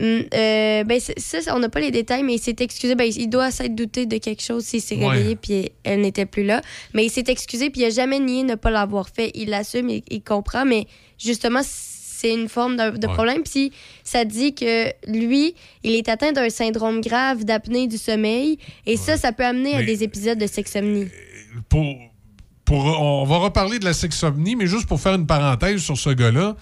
[0.00, 2.96] Euh, ben, ça, on n'a pas les détails, mais il s'est excusé.
[2.96, 5.06] Ben, il doit s'être douté de quelque chose s'il s'est Ouais.
[5.08, 6.62] réveillé puis elle n'était plus là.
[6.94, 9.30] Mais il s'est excusé puis il n'a jamais nié ne pas l'avoir fait.
[9.34, 10.86] Il l'assume, il, il comprend, mais
[11.16, 13.12] justement, c'est une forme de, de Ouais.
[13.12, 13.42] problème.
[13.44, 13.70] Puis
[14.02, 15.54] ça dit que lui,
[15.84, 19.82] il est atteint d'un syndrome grave d'apnée du sommeil et ça, ça peut amener à
[19.84, 21.06] des épisodes de sexomnie.
[21.68, 21.84] pour,
[22.64, 26.10] pour, on va reparler de la sexomnie, mais juste pour faire une parenthèse sur ce
[26.10, 26.56] gars-là,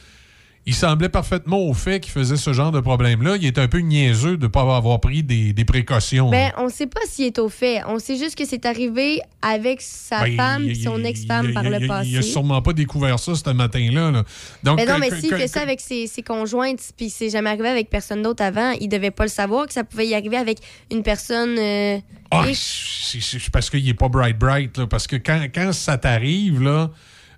[0.65, 3.37] il semblait parfaitement au fait qu'il faisait ce genre de problème-là.
[3.37, 6.31] Il est un peu niaiseux de ne pas avoir pris des, des précautions.
[6.31, 7.81] Ben, on sait pas s'il est au fait.
[7.89, 11.71] On sait juste que c'est arrivé avec sa Ben, femme et son ex-femme par il-
[11.73, 12.09] le il- passé.
[12.11, 14.13] Il a sûrement pas découvert ça ce matin-là.
[14.13, 14.23] là.
[14.63, 17.69] Donc, Mais non, mais s'il fait ça avec ses, ses conjointes, puis c'est jamais arrivé
[17.69, 20.59] avec personne d'autre avant, il devait pas le savoir que ça pouvait y arriver avec
[20.93, 21.57] une personne.
[21.59, 21.99] euh,
[22.31, 26.63] Ah, c'est- parce qu'il est pas bright bright, là, parce que quand, quand ça t'arrive,
[26.63, 26.91] là,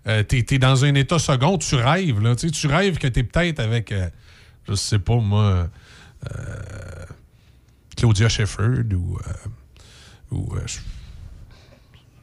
[0.06, 3.22] euh, t'es es dans un état second, tu rêves, là, tu tu rêves que t'es
[3.22, 4.09] peut-être avec, euh,
[4.68, 5.68] je sais pas moi,
[6.31, 7.05] euh,
[7.97, 9.32] Claudia Shefford ou, euh,
[10.31, 10.60] ou euh,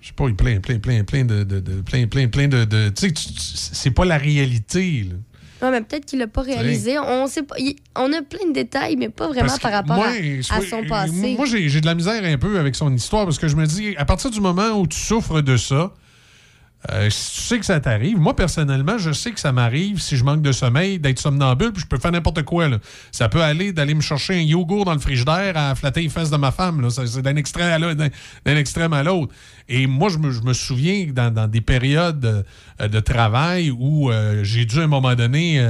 [0.01, 2.65] je sais pas, il plein, plein, plein, plein de, de- de- plein, plein, plein de,
[2.65, 5.15] de- tu sais, tu- tu- c'est pas la réalité, là.
[5.63, 6.97] Ouais, mais peut-être qu'il l'a pas réalisé.
[6.97, 7.53] On sait pas.
[7.59, 11.35] il- on a plein de détails, mais pas vraiment par rapport moi, à, son passé.
[11.37, 13.95] Moi, j'ai de la misère un peu avec son histoire parce que je me dis,
[13.95, 15.93] à partir du moment où tu souffres de ça,
[16.89, 20.17] euh, si tu sais que ça t'arrive, moi, personnellement, je sais que ça m'arrive si
[20.17, 22.67] je manque de sommeil, d'être somnambule, puis je peux faire n'importe quoi.
[23.11, 26.31] Ça peut aller d'aller me chercher un yogourt dans le frigidaire à flatter les fesses
[26.31, 26.87] de ma femme.
[26.89, 29.33] C'est d'un extrême à l'autre-.
[29.69, 32.45] Et moi, je me, souviens dans, des périodes
[32.81, 35.63] euh, de travail où euh, j'ai dû à un moment donné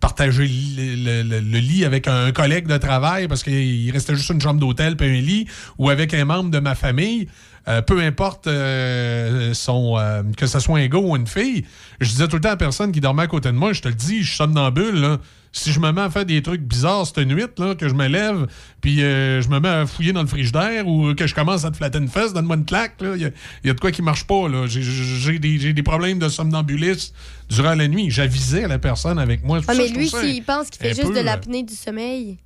[0.00, 4.96] partager le lit avec un collègue de travail parce qu'il restait juste une chambre d'hôtel
[4.96, 5.46] puis un lit,
[5.76, 7.28] ou avec un membre de ma famille.
[7.66, 11.64] Euh, peu importe euh, son, euh, que ce soit un gars ou une fille,
[12.00, 13.80] je disais tout le temps à la personne qui dormait à côté de moi, je
[13.80, 15.18] te le dis, je suis somnambule, là.
[15.56, 18.08] Si je me mets à faire des trucs bizarres cette nuit, là, que je me
[18.08, 18.48] lève,
[18.80, 21.70] puis euh, je me mets à fouiller dans le frigidaire ou que je commence à
[21.70, 23.12] te flatter une fesse, donne-moi une claque, là.
[23.14, 23.30] Il y, a-
[23.62, 24.66] il y a de quoi qui marche pas, là.
[24.66, 27.14] J'ai- des, problèmes de somnambulisme
[27.48, 28.10] durant la nuit.
[28.10, 29.60] J'avisais la personne avec moi.
[29.68, 32.36] Ah, mais lui, s'il pense qu'il fait juste peu, de l'apnée du sommeil.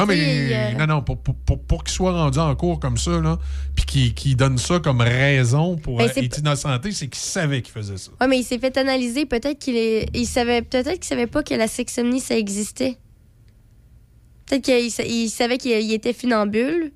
[0.00, 2.96] Non, mais euh, non, non, pour, pour, pour, pour qu'il soit rendu en cours comme
[2.98, 3.38] ça, là,
[3.74, 7.72] puis qu'il donne ça comme raison pour Ben, euh, être innocenté, c'est qu'il savait qu'il
[7.72, 8.10] faisait ça.
[8.20, 9.26] Ouais, mais il s'est fait analyser.
[9.26, 12.96] Peut-être qu'il est, il savait, peut-être qu'il savait pas que la sexomnie ça existait.
[14.46, 16.92] Peut-être qu'il sa- il savait qu'il il était funambule,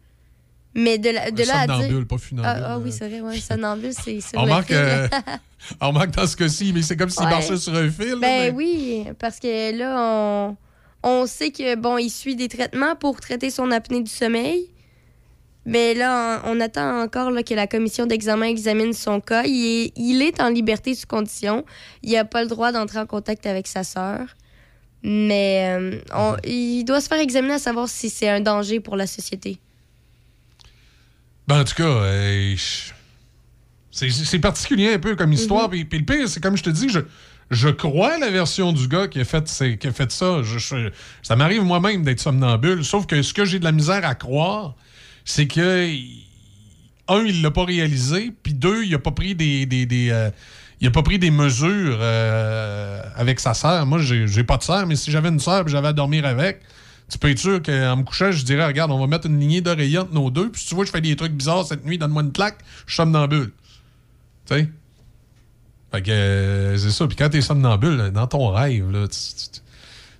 [0.74, 2.06] mais de, la, de là à dire.
[2.06, 4.74] pas funambule, Ah, ah oui, c'est vrai, ouais, somnambule, c'est On fil.
[4.76, 5.06] euh,
[5.80, 7.30] on remarque dans ce cas-ci, mais c'est comme s'il Ouais.
[7.30, 8.12] marchait sur un fil.
[8.14, 10.56] Ben mais- oui, parce que là, on,
[11.02, 14.68] on sait que bon, il suit des traitements pour traiter son apnée du sommeil.
[15.64, 19.44] Mais là, on, attend encore là, que la commission d'examen examine son cas.
[19.44, 21.64] Il est, il est en liberté sous condition.
[22.02, 24.20] Il n'a pas le droit d'entrer en contact avec sa sœur.
[25.04, 28.96] Mais euh, on- il doit se faire examiner à savoir si c'est un danger pour
[28.96, 29.58] la société.
[31.46, 32.56] Ben, en tout cas, euh,
[33.90, 35.70] c'est particulier un peu comme histoire.
[35.70, 37.00] Puis le pire, c'est comme je te dis, je,
[37.52, 39.66] je crois la version du gars qui a fait, ça.
[41.22, 42.82] Ça m'arrive moi-même d'être somnambule.
[42.84, 44.74] Sauf que ce que j'ai de la misère à croire,
[45.26, 45.86] c'est que,
[47.08, 50.10] un, il l'a pas réalisé, puis deux, il a pas pris des.
[50.10, 50.30] euh,
[51.30, 53.84] mesures euh, avec sa sœur.
[53.84, 56.60] Moi, j'ai pas de sœur, mais si j'avais une sœur et j'avais à dormir avec,
[57.10, 59.60] tu peux être sûr qu'en me couchant, je dirais, regarde, on va mettre une lignée
[59.60, 61.98] d'oreillers entre nos deux, puis si tu vois, je fais des trucs bizarres cette nuit,
[61.98, 63.52] donne-moi une claque, je somnambule.
[64.46, 64.68] Tu sais?
[65.93, 67.06] Fait que euh, c'est ça.
[67.06, 69.06] Puis quand t'es somnambule, dans ton rêve, là,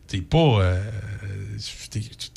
[0.07, 0.39] t'es pas.
[0.39, 0.83] euh,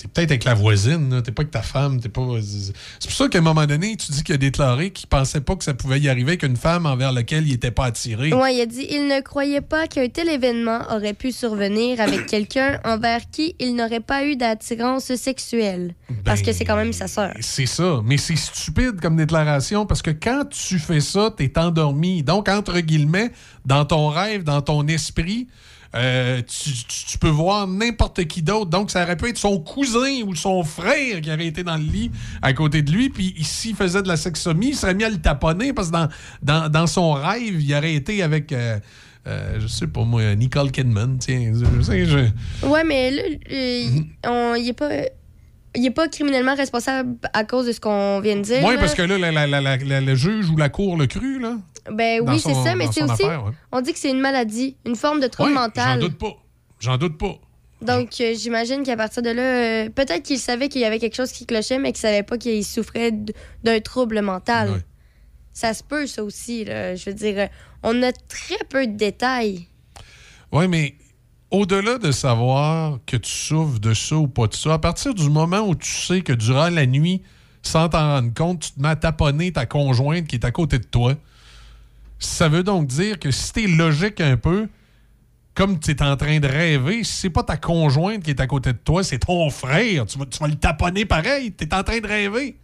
[0.05, 2.21] t'es peut-être avec la voisine, t'es pas avec ta femme, t'es pas.
[2.41, 5.55] C'est pour ça qu'à un moment donné, tu dis qu'il a déclaré qu'il pensait pas
[5.55, 8.33] que ça pouvait y arriver qu'une femme envers laquelle il était pas attiré.
[8.33, 12.25] Ouais, il a dit il ne croyait pas qu'un tel événement aurait pu survenir avec
[12.27, 15.95] quelqu'un envers qui il n'aurait pas eu d'attirance sexuelle.
[16.23, 17.33] Parce que c'est quand même sa sœur.
[17.39, 18.01] C'est ça.
[18.03, 22.23] Mais c'est stupide comme déclaration parce que quand tu fais ça, t'es endormi.
[22.23, 23.31] Donc, entre guillemets,
[23.65, 25.47] dans ton rêve, dans ton esprit,
[25.93, 28.69] euh, tu, tu- tu peux voir n'importe qui d'autre.
[28.69, 31.83] Donc, ça aurait pu être son cousin ou son frère qui aurait été dans le
[31.83, 33.09] lit à côté de lui.
[33.09, 36.07] Puis, s'il faisait de la sexomie, il serait mis à le taponner parce que dans,
[36.41, 38.79] dans, dans son rêve, il aurait été avec, euh,
[39.27, 41.17] euh, je sais pas moi, Nicole Kidman.
[41.19, 43.21] Tiens, je sais, je- Ouais, mais là,
[43.51, 44.89] euh, il- on- il est pas.
[45.75, 48.63] Il est pas criminellement responsable à cause de ce qu'on vient de dire.
[48.63, 51.05] Oui, parce que là, la- la- la- la- la- le juge ou la cour le
[51.07, 51.57] cru, là.
[51.91, 53.11] Ben oui, c'est ça, mais c'est aussi.
[53.11, 53.51] affaire, ouais.
[53.71, 55.99] On dit que c'est une maladie, une forme de trouble Ouais, mental.
[56.01, 56.35] J'en doute pas.
[56.79, 57.35] J'en doute pas.
[57.81, 59.41] Donc, euh, j'imagine qu'à partir de là,
[59.85, 62.37] euh, peut-être qu'il savait qu'il y avait quelque chose qui clochait, mais qu'il savait pas
[62.37, 63.11] qu'il souffrait
[63.63, 64.81] d'un trouble mental.
[65.53, 66.65] Ça se peut, ça aussi.
[66.65, 66.95] là.
[66.95, 67.47] Je veux dire, euh,
[67.83, 69.67] on a très peu de détails.
[70.51, 70.95] Oui, mais
[71.51, 75.29] au-delà de savoir que tu souffres de ça ou pas de ça, à partir du
[75.29, 77.21] moment où tu sais que durant la nuit,
[77.61, 80.79] sans t'en rendre compte, tu te mets à taponner ta conjointe qui est à côté
[80.79, 81.15] de toi,
[82.19, 84.67] ça veut donc dire que si t'es logique un peu,
[85.53, 88.47] comme tu es en train de rêver, si c'est pas ta conjointe qui est à
[88.47, 90.05] côté de toi, c'est ton frère.
[90.05, 91.53] Tu vas, le taponner pareil.
[91.53, 92.57] Tu es en train de rêver.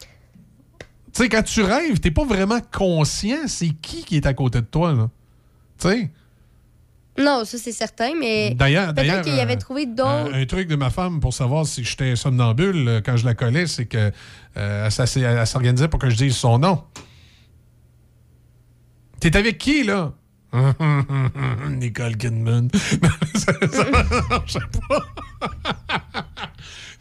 [0.00, 4.60] Tu sais, quand tu rêves, t'es pas vraiment conscient c'est qui qui est à côté
[4.60, 5.10] de toi.
[5.78, 6.10] Tu sais?
[7.18, 10.32] Non, ça, c'est certain, mais D'ailleurs, peut-être qu'il avait euh, trouvé d'autres.
[10.32, 13.34] Un, un truc de ma femme pour savoir si j'étais somnambule euh, quand je la
[13.34, 14.10] collais, c'est que
[14.56, 16.82] euh, elle s'organisait pour que je dise son nom.
[19.20, 20.12] T'es avec qui, là?
[21.70, 22.68] Nicole Kidman.
[23.34, 23.84] ça, ça
[24.30, 24.58] marchait
[24.88, 26.31] pas.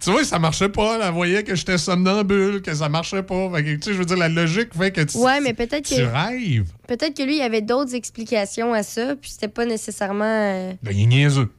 [0.01, 0.97] Tu vois, ça marchait pas.
[1.01, 3.49] Elle voyait que j'étais somnambule, que ça marchait pas.
[3.53, 5.85] Fait que, tu sais, je veux dire, la logique fait que tu, Ouais, mais peut-être
[5.85, 6.01] tu que.
[6.01, 6.71] rêves.
[6.87, 10.25] Peut-être que lui, il y avait d'autres explications à ça, puis c'était pas nécessairement.
[10.25, 11.49] euh, Ben, il est niaiseux.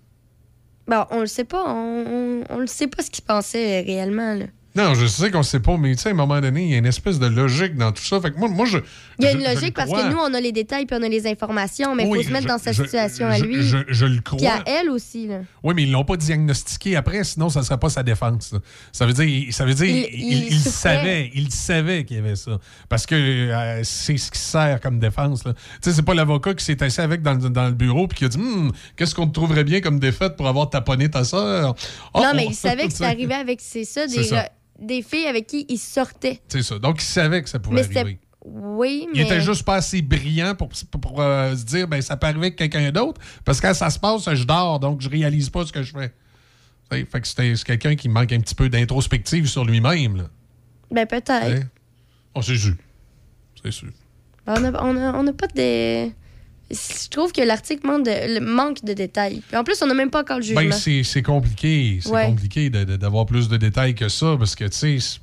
[0.89, 1.65] Bon, on le sait pas.
[1.67, 4.35] On, on, on le sait pas ce qu'il pensait euh, réellement.
[4.35, 4.47] Là.
[4.75, 6.75] Non, je sais qu'on sait pas, mais tu sais, à un moment donné, il y
[6.75, 8.21] a une espèce de logique dans tout ça.
[8.23, 8.79] Fait que moi, moi je.
[9.19, 10.05] Il y a une je logique parce crois.
[10.05, 12.29] que nous, on a les détails puis on a les informations, mais il Oui, faut
[12.29, 13.63] se mettre je- dans sa situation à lui.
[13.63, 14.65] je- je le Puis à crois.
[14.67, 15.27] elle aussi.
[15.27, 15.41] Là.
[15.63, 18.53] Oui, mais ils l'ont pas diagnostiqué après, sinon ça serait pas sa défense.
[18.55, 18.61] là.
[18.93, 22.59] Ça veut dire, ça veut dire, Il- savait, il savait qu'il y avait ça,
[22.89, 25.43] parce que euh, c'est ce qui sert comme défense.
[25.45, 25.51] Tu
[25.83, 28.25] sais, c'est pas l'avocat qui s'est assis avec dans, le- dans le bureau puis qui
[28.25, 31.75] a dit, Hum, qu'est-ce qu'on te trouverait bien comme défaite pour avoir taponné ta sœur?
[32.15, 32.51] Oh, non, mais oh.
[32.51, 34.25] il savait que ça arrivait avec, c'est ça, C'est
[34.83, 36.41] des, filles avec qui il sortait.
[36.49, 36.79] C'est ça.
[36.79, 38.19] Donc il savait que ça pouvait Mais arriver.
[38.45, 39.21] Oui, mais.
[39.21, 42.27] Il était juste pas assez brillant pour, pour, pour, euh, se dire ben ça peut
[42.27, 45.49] arriver avec quelqu'un d'autre parce que quand ça se passe, je dors donc je réalise
[45.49, 46.13] pas ce que je fais.
[46.91, 50.17] Tu sais, Fait que c'était- c'est quelqu'un qui manque un petit peu d'introspective sur lui-même.
[50.17, 50.25] là.
[50.91, 51.47] Ben, peut-être.
[51.47, 51.67] Tu sais.
[52.35, 52.75] Oh, c'est sûr.
[53.63, 53.89] C'est sûr.
[54.47, 56.11] Ben, On a- on a- on n'a pas de.
[56.73, 59.43] Je trouve que l'article manque de, manque de détails.
[59.47, 60.63] Puis en plus, on n'a même pas encore le jugement.
[60.63, 61.99] Ben, c'est compliqué.
[62.03, 62.27] C'est Ouais.
[62.27, 65.19] compliqué d'avoir plus de détails que ça parce que, tu sais,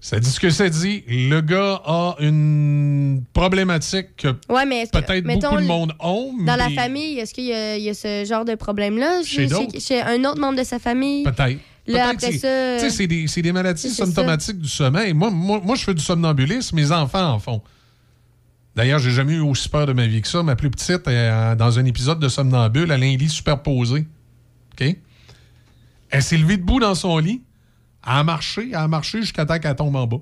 [0.00, 1.02] ça dit ce que ça dit.
[1.08, 6.32] Le gars a une problématique que ouais, peut-être beaucoup de monde ont.
[6.44, 9.22] Dans la famille, est-ce qu'il y, a- il y a ce genre de problème-là?
[9.24, 9.48] Chez
[10.02, 11.24] un autre membre de sa famille?
[11.24, 11.58] Peut-être.
[11.88, 12.84] Après c'est- ça.
[12.84, 14.04] Tu sais, c'est des, des maladies ça.
[14.06, 15.12] symptomatiques du sommeil.
[15.12, 17.62] Moi, moi, moi, je fais du somnambulisme, mes enfants en font.
[18.76, 20.42] D'ailleurs, j'ai jamais eu aussi peur de ma vie que ça.
[20.42, 24.06] Ma plus petite, euh, dans un épisode de somnambule, elle a un lit superposé.
[24.78, 27.42] Elle s'est levée debout dans son lit.
[28.06, 30.20] Marché, elle a marché jusqu'à temps qu'elle tombe en bas.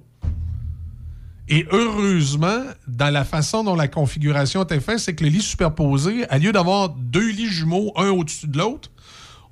[1.49, 6.27] Et heureusement, dans la façon dont la configuration était faite, c'est que le lit superposé,
[6.31, 8.91] à lieu d'avoir deux lits jumeaux, un au-dessus de l'autre,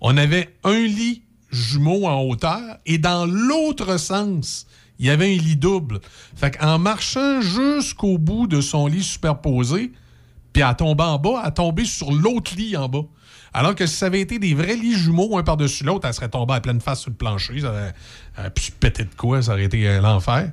[0.00, 4.66] on avait un lit jumeau en hauteur et dans l'autre sens,
[5.02, 5.98] il y avait un lit double.
[6.36, 9.90] Fait qu'en marchant jusqu'au bout de son lit superposé,
[10.52, 13.02] puis elle tombait en bas, elle tombait sur l'autre lit en bas.
[13.52, 16.28] Alors que si ça avait été des vrais lits jumeaux, un par-dessus l'autre, elle serait
[16.28, 17.60] tombée à pleine face sur le plancher.
[17.60, 20.52] Ça aurait, pu de quoi, ça aurait été euh, l'enfer.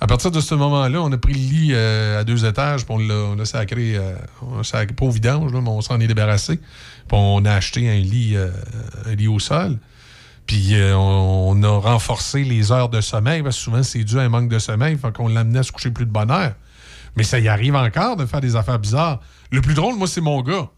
[0.00, 2.94] À partir de ce moment-là, on a pris le lit euh, à deux étages, puis
[2.94, 4.16] on l'a sacré, euh,
[5.10, 6.56] vidange, mais on s'en est débarrassé.
[6.56, 8.34] Puis on a acheté un lit,
[9.04, 9.78] un lit au sol.
[10.46, 14.22] Puis euh, on, a renforcé les heures de sommeil, parce que souvent c'est dû à
[14.22, 16.54] un manque de sommeil, fait qu'on l'amenait à se coucher plus de bonne heure.
[17.16, 19.20] Mais ça y arrive encore de faire des affaires bizarres.
[19.50, 20.70] Le plus drôle, moi, c'est mon gars.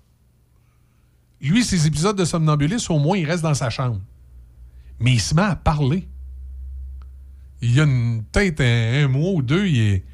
[1.40, 4.00] Lui, ses épisodes de somnambulisme, au moins, il reste dans sa chambre.
[5.00, 6.06] Mais il se met à parler.
[7.62, 10.04] Il y a peut-être un, mois ou deux, il est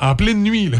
[0.00, 0.78] en pleine nuit, là.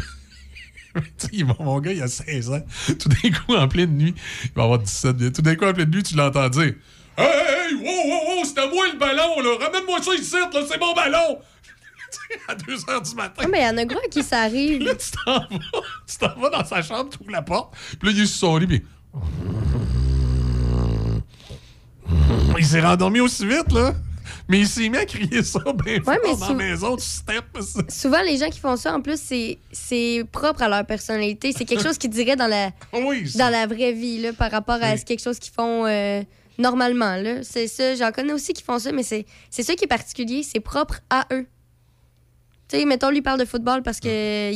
[1.61, 2.63] Mon gars, il a 16 ans.
[2.99, 5.35] Tout d'un coup, en pleine nuit, il va avoir 17 bientôt.
[5.37, 6.75] Tout d'un coup, en pleine nuit, tu l'entends dire
[7.19, 9.57] Hey, hey, wow, wow, wow, c'était à moi le ballon, là.
[9.65, 11.39] Ramène-moi ça ici, là, c'est mon ballon.
[12.49, 13.43] À 2 h du matin.
[13.45, 14.83] Ah, mais il y en a gros à qui ça arrive.
[14.83, 15.49] Là, tu t'en vas,
[16.09, 18.39] tu t'en vas dans sa chambre, tu ouvres la porte, puis là, il est sur
[18.49, 18.83] son lit, puis.
[22.59, 23.93] Il s'est rendormi aussi vite, là.
[24.49, 27.61] Mais il s'est mis à crier ça bien fort mais dans la maison, tu steps.
[27.61, 27.81] ça.
[27.89, 31.53] Souvent, les gens qui font ça, en plus, c'est- c'est propre à leur personnalité.
[31.57, 34.93] C'est quelque chose qu'ils diraient dans la, dans la vraie vie, là, par rapport à
[34.95, 35.05] Oui.
[35.05, 36.23] quelque chose qu'ils font euh,
[36.59, 37.17] normalement.
[37.17, 37.43] là.
[37.43, 37.95] C'est ça.
[37.95, 40.43] J'en connais aussi qui font ça, mais c'est c'est ça qui est particulier.
[40.43, 41.47] C'est propre à eux.
[42.69, 44.11] Tu sais, mettons, lui parle de football parce qu'il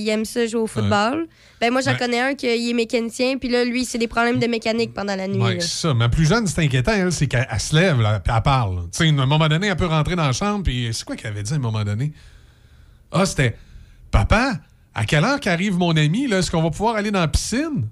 [0.08, 1.28] aime ça jouer au football.
[1.60, 1.96] Ben, moi, j'en Ouais.
[1.96, 5.28] connais un qui est mécanicien, puis là, lui, c'est des problèmes de mécanique pendant la
[5.28, 5.40] nuit.
[5.40, 5.94] Ouais, c'est ça.
[5.94, 8.82] Ma plus jeune, c'est inquiétant, elle, c'est qu'elle elle se lève, là, puis elle parle.
[8.90, 11.14] Tu sais, à un moment donné, elle peut rentrer dans la chambre, puis c'est quoi
[11.14, 12.12] qu'elle avait dit à un moment donné?
[13.12, 13.54] Ah, c'était
[14.10, 14.54] Papa,
[14.92, 16.26] à quelle heure qu'arrive mon ami?
[16.26, 16.38] là?
[16.38, 17.86] Est-ce qu'on va pouvoir aller dans la piscine?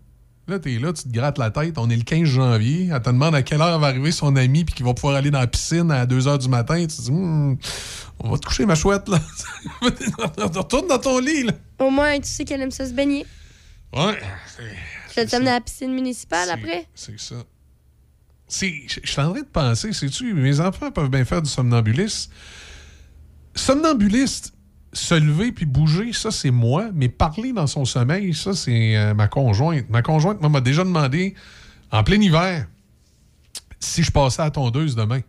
[0.48, 1.76] Là, t'es là, tu te grattes la tête.
[1.76, 2.88] On est le 15 janvier.
[2.90, 5.30] Elle te demande à quelle heure va arriver son ami, puis qu'il va pouvoir aller
[5.30, 6.80] dans la piscine à 2 h du matin.
[6.80, 7.56] Tu te dis, Hmm,
[8.20, 9.20] on va te coucher, ma chouette, là.
[9.82, 11.52] Retourne dans ton lit, là.
[11.78, 13.26] Au moins, tu sais qu'elle aime ça se baigner.
[13.92, 14.18] Ouais.
[15.10, 16.86] Je vais t'amener à la piscine municipale après?
[16.94, 17.36] C'est ça.
[18.50, 18.56] Je
[19.04, 22.32] suis en train de penser, sais-tu, mes enfants peuvent bien faire du somnambulisme.
[23.54, 24.54] Somnambuliste,
[24.92, 29.14] se lever puis bouger, ça c'est moi, mais parler dans son sommeil, ça c'est euh,
[29.14, 29.88] ma conjointe.
[29.90, 31.34] Ma conjointe m'a déjà demandé,
[31.90, 32.66] en plein hiver,
[33.80, 35.20] si je passais à la tondeuse demain.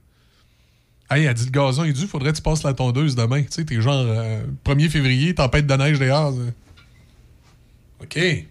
[1.12, 3.42] Hey, elle dit le gazon est dû, faudrait que tu passes la tondeuse demain.
[3.44, 6.34] Tu sais, t'es genre euh, 1er février, tempête de neige dehors.
[6.34, 8.04] ça.
[8.04, 8.20] OK.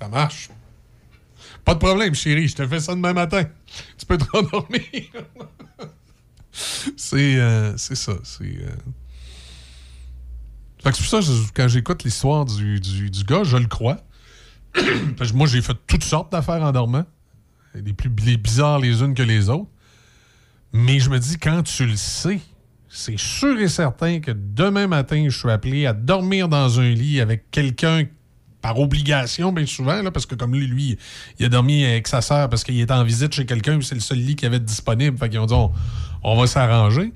[0.00, 0.48] Ça marche.
[1.64, 3.44] Pas de problème, chérie, je te fais ça demain matin.
[3.98, 4.80] Tu peux te rendormir.
[6.96, 8.12] c'est euh, ça.
[8.22, 8.58] C'est.
[10.82, 13.98] Fait que c'est pour ça, quand j'écoute l'histoire du, du, gars, je le crois.
[15.34, 17.04] Moi, j'ai fait toutes sortes d'affaires en dormant.
[17.74, 19.68] Les plus les bizarres les unes que les autres.
[20.72, 22.40] Mais je me dis, quand tu le sais,
[22.88, 27.20] c'est sûr et certain que demain matin, je suis appelé à dormir dans un lit
[27.20, 28.04] avec quelqu'un
[28.60, 30.98] par obligation, bien souvent, là, parce que comme lui, lui,
[31.38, 34.00] il a dormi avec sa sœur parce qu'il était en visite chez quelqu'un, c'est le
[34.00, 35.16] seul lit qu'il avait disponible.
[35.16, 35.54] Fait qu'ils ont dit,
[36.22, 37.12] on va s'arranger.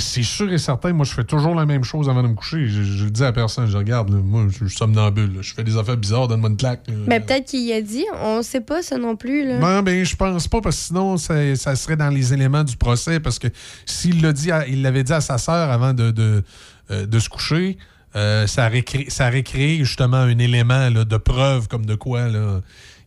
[0.00, 2.66] C'est sûr et certain, moi, je fais toujours la même chose avant de me coucher.
[2.68, 5.34] Je, je le dis à personne, je regarde, là, moi, je suis somnambule.
[5.36, 5.42] là.
[5.42, 6.86] Je fais des affaires bizarres, donne-moi une claque.
[6.88, 6.94] là.
[7.06, 9.46] Mais peut-être qu'il y a dit, on sait pas ça non plus.
[9.46, 9.58] Là.
[9.58, 12.76] Non, ben, je pense pas, parce que sinon, ça, ça serait dans les éléments du
[12.76, 13.48] procès, parce que
[13.86, 16.42] s'il l'a dit, à- il l'avait dit à sa sœur avant de, de,
[16.90, 17.78] euh, de se coucher,
[18.16, 19.30] euh, ça, aurait créé, ça
[19.84, 22.60] justement un élément de preuve comme de quoi là,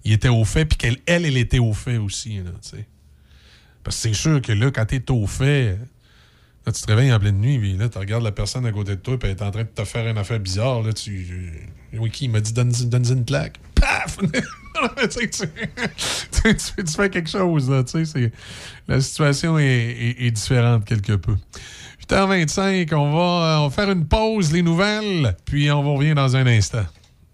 [0.03, 2.38] il était au fait, puis qu'elle, elle, elle était au fait aussi.
[2.38, 2.88] Là, tu sais.
[3.84, 5.78] Parce que c'est sûr que là, quand t'es au fait,
[6.65, 8.91] là, tu te réveilles en pleine nuit, puis là, tu regardes la personne à côté
[8.91, 10.81] de toi, puis elle est en train de te faire une affaire bizarre.
[10.81, 11.27] Là, tu,
[11.93, 12.72] euh, oui, qui il m'a dit donne,
[13.09, 13.57] une claque.
[13.75, 14.17] Paf!
[15.09, 15.27] tu,
[16.95, 17.69] fais quelque chose.
[17.69, 18.31] Là, tu sais,
[18.88, 21.35] la situation est, différente quelque peu.
[22.09, 26.15] 8h25, on va, euh, on va faire une pause, les nouvelles, puis on va revenir
[26.15, 26.85] dans un instant.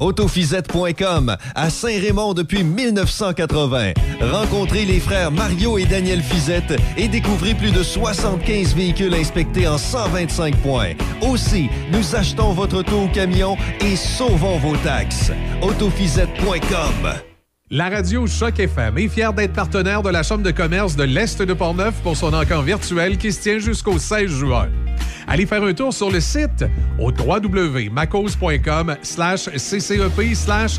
[0.00, 3.92] Autofisette.com à Saint-Raymond depuis 1980.
[4.20, 9.78] Rencontrez les frères Mario et Daniel Fizette et découvrez plus de 75 véhicules inspectés en
[9.78, 10.92] 125 points.
[11.22, 15.32] Aussi, nous achetons votre auto ou camion et sauvons vos taxes.
[15.62, 17.35] Autofisette.com
[17.68, 21.42] La radio Choc FM est fière d'être partenaire de la Chambre de commerce de l'Est
[21.42, 24.68] de Portneuf pour son encan virtuel qui se tient jusqu'au 16 juin.
[25.26, 26.64] Allez faire un tour sur le site
[27.00, 30.76] au www.macos.com slash ccep slash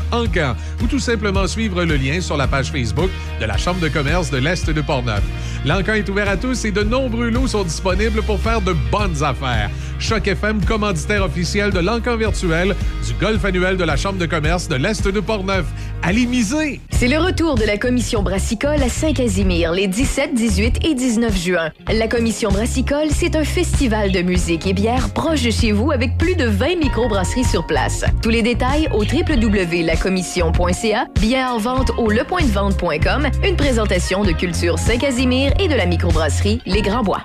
[0.82, 4.30] ou tout simplement suivre le lien sur la page Facebook de la Chambre de commerce
[4.30, 5.22] de l'Est de Portneuf.
[5.66, 9.22] L'encan est ouvert à tous et de nombreux lots sont disponibles pour faire de bonnes
[9.22, 9.68] affaires.
[9.98, 12.74] Choc FM, commanditaire officiel de l'encan virtuel
[13.06, 15.66] du golf annuel de la Chambre de commerce de l'Est de Portneuf.
[16.02, 16.80] Allez miser!
[16.90, 21.70] C'est le retour de la commission brassicole à Saint-Casimir les 17, 18 et 19 juin.
[21.92, 26.16] La commission brassicole, c'est un festival de musique et bière proche de chez vous avec
[26.18, 28.04] plus de 20 microbrasseries sur place.
[28.22, 35.52] Tous les détails au www.lacommission.ca, bien en vente au lepointdevente.com, une présentation de Culture Saint-Casimir
[35.60, 37.24] et de la microbrasserie Les Grands Bois.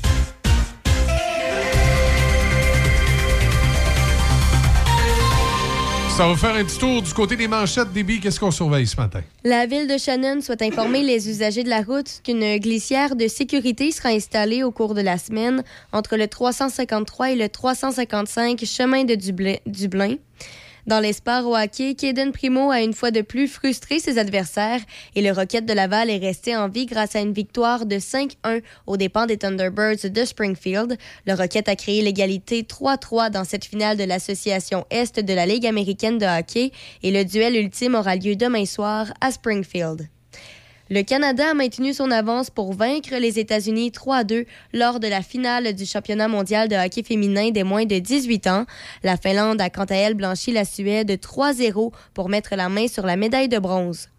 [6.21, 8.19] Ça va faire un petit tour du côté des manchettes des.
[8.19, 9.21] Qu'est-ce qu'on surveille ce matin?
[9.43, 13.91] La ville de Shannon souhaite informer les usagers de la route qu'une glissière de sécurité
[13.91, 19.15] sera installée au cours de la semaine entre le 353 et le 355 chemin de
[19.15, 20.15] Dublin.
[20.87, 24.81] Dans les sports au hockey, Kaden Primo a une fois de plus frustré ses adversaires
[25.15, 28.61] et le Rocket de Laval est resté en vie grâce à une victoire de 5-1
[28.87, 30.97] aux dépens des Thunderbirds de Springfield.
[31.27, 35.67] Le Rocket a créé l'égalité 3-3 dans cette finale de l'Association Est de la Ligue
[35.67, 36.71] américaine de hockey
[37.03, 40.07] et le duel ultime aura lieu demain soir à Springfield.
[40.93, 45.73] Le Canada a maintenu son avance pour vaincre les États-Unis 3-2 lors de la finale
[45.73, 48.65] du championnat mondial de hockey féminin des moins de 18 ans.
[49.01, 53.05] La Finlande a quant à elle blanchi la Suède 3-0 pour mettre la main sur
[53.05, 54.09] la médaille de bronze.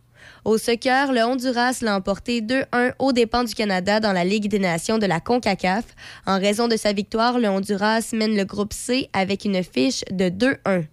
[0.46, 4.58] Au soccer, le Honduras l'a emporté 2-1 aux dépens du Canada dans la Ligue des
[4.58, 5.84] Nations de la CONCACAF.
[6.24, 10.30] En raison de sa victoire, le Honduras mène le groupe C avec une fiche de
[10.30, 10.84] 2-1.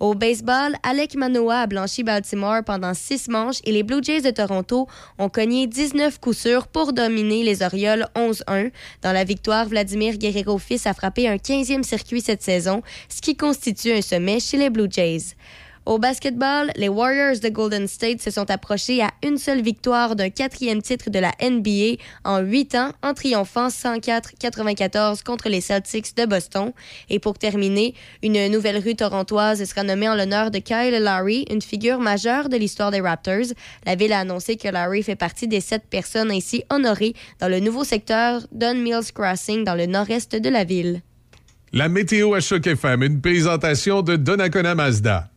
[0.00, 4.30] Au baseball, Alec Manoa a blanchi Baltimore pendant six manches et les Blue Jays de
[4.30, 4.86] Toronto
[5.18, 8.70] ont cogné 19 coups sûrs pour dominer les Orioles 11-1.
[9.02, 13.90] Dans la victoire, Vladimir Guerrero-Fils a frappé un 15e circuit cette saison, ce qui constitue
[13.90, 15.34] un sommet chez les Blue Jays.
[15.88, 20.28] Au basketball, les Warriors de Golden State se sont approchés à une seule victoire d'un
[20.28, 26.26] quatrième titre de la NBA en huit ans en triomphant 104-94 contre les Celtics de
[26.26, 26.72] Boston.
[27.08, 31.62] Et pour terminer, une nouvelle rue torontoise sera nommée en l'honneur de Kyle Lowry, une
[31.62, 33.54] figure majeure de l'histoire des Raptors.
[33.86, 37.60] La ville a annoncé que Lowry fait partie des sept personnes ainsi honorées dans le
[37.60, 41.00] nouveau secteur Don Mills Crossing dans le nord-est de la ville.
[41.72, 45.30] La météo à Choc FM, une présentation de Donnacona Mazda.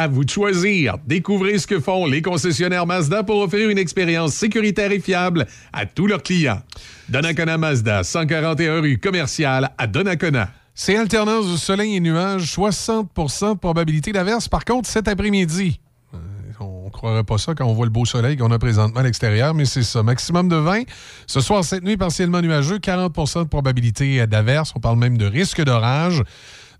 [0.00, 0.96] À vous de choisir.
[1.06, 5.84] Découvrez ce que font les concessionnaires Mazda pour offrir une expérience sécuritaire et fiable à
[5.84, 6.62] tous leurs clients.
[7.10, 10.48] Donnacona Mazda, 141 rue commerciale à Donnacona.
[10.74, 14.48] C'est alternance de soleil et nuages, 60 de probabilité d'averse.
[14.48, 15.80] Par contre, cet après-midi,
[16.14, 16.16] euh,
[16.60, 19.02] on ne croirait pas ça quand on voit le beau soleil qu'on a présentement à
[19.02, 20.02] l'extérieur, mais c'est ça.
[20.02, 20.84] Maximum de 20.
[21.26, 24.72] Ce soir, cette nuit, partiellement nuageux, 40% de probabilité d'averse.
[24.74, 26.22] On parle même de risque d'orage.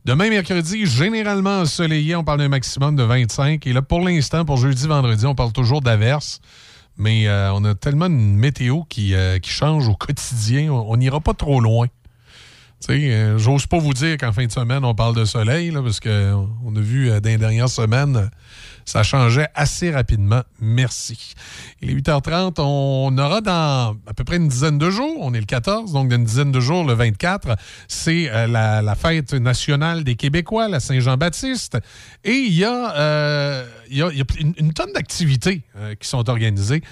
[0.06, 3.66] Demain, mercredi, généralement ensoleillé, on parle d'un maximum de 25.
[3.66, 6.40] Et là, pour l'instant, pour jeudi, vendredi, on parle toujours d'averse.
[6.96, 11.20] Mais euh, on a tellement une météo qui, euh, qui change au quotidien, on n'ira
[11.20, 11.86] pas trop loin.
[12.88, 16.00] Euh, j'ose pas vous dire qu'en fin de semaine, on parle de soleil, là, parce
[16.00, 18.30] qu'on a vu dans les dernières semaines,
[18.90, 20.42] ça changeait assez rapidement.
[20.60, 21.34] Merci.
[21.80, 22.54] Il est 8h30.
[22.58, 26.08] On aura dans à peu près une dizaine de jours, on est le 14, donc
[26.08, 30.80] dans une dizaine de jours, le 24, c'est euh, la, fête nationale des Québécois, la
[30.80, 31.78] Saint-Jean-Baptiste.
[32.24, 34.10] Et il y a, euh, il y a,
[34.40, 36.82] une, tonne d'activités euh, qui sont organisées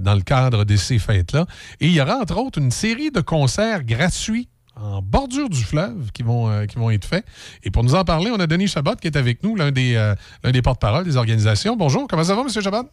[0.00, 1.46] dans le cadre de ces fêtes-là.
[1.80, 6.10] Et il y aura entre autres une série de concerts gratuits en bordure du fleuve
[6.12, 7.24] qui vont, euh, qui vont être faits.
[7.62, 9.94] Et pour nous en parler, on a Denis Chabot qui est avec nous, l'un des,
[9.94, 11.76] euh, l'un des porte-parole des organisations.
[11.76, 12.48] Bonjour, comment ça va, M.
[12.48, 12.88] Chabot?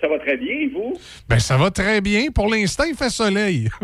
[0.00, 0.98] Ça va très bien, et vous?
[1.28, 2.30] Ben, ça va très bien.
[2.30, 3.68] Pour l'instant, il fait soleil.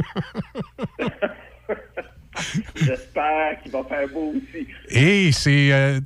[2.76, 4.66] J'espère qu'il va faire beau aussi.
[4.90, 5.72] Et c'est.
[5.72, 6.00] euh,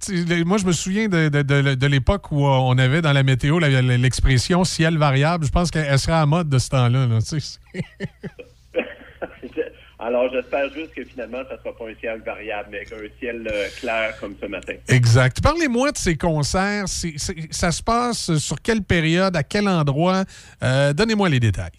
[0.45, 3.25] moi, je me souviens de, de- de- de l'époque où euh, on avait dans la
[3.25, 5.45] météo l'expression ciel variable.
[5.45, 7.07] Je pense qu'elle sera à mode de ce temps-là.
[7.07, 7.19] là.
[10.03, 13.47] Alors, j'espère juste que finalement, ça ne sera pas un ciel variable, mais un ciel
[13.47, 14.73] euh, clair comme ce matin.
[14.89, 15.43] exact.
[15.43, 16.89] Parlez-moi de ces concerts.
[16.89, 20.25] Ça se passe sur quelle période, à quel endroit?
[20.63, 21.71] Euh, Donnez-moi les détails.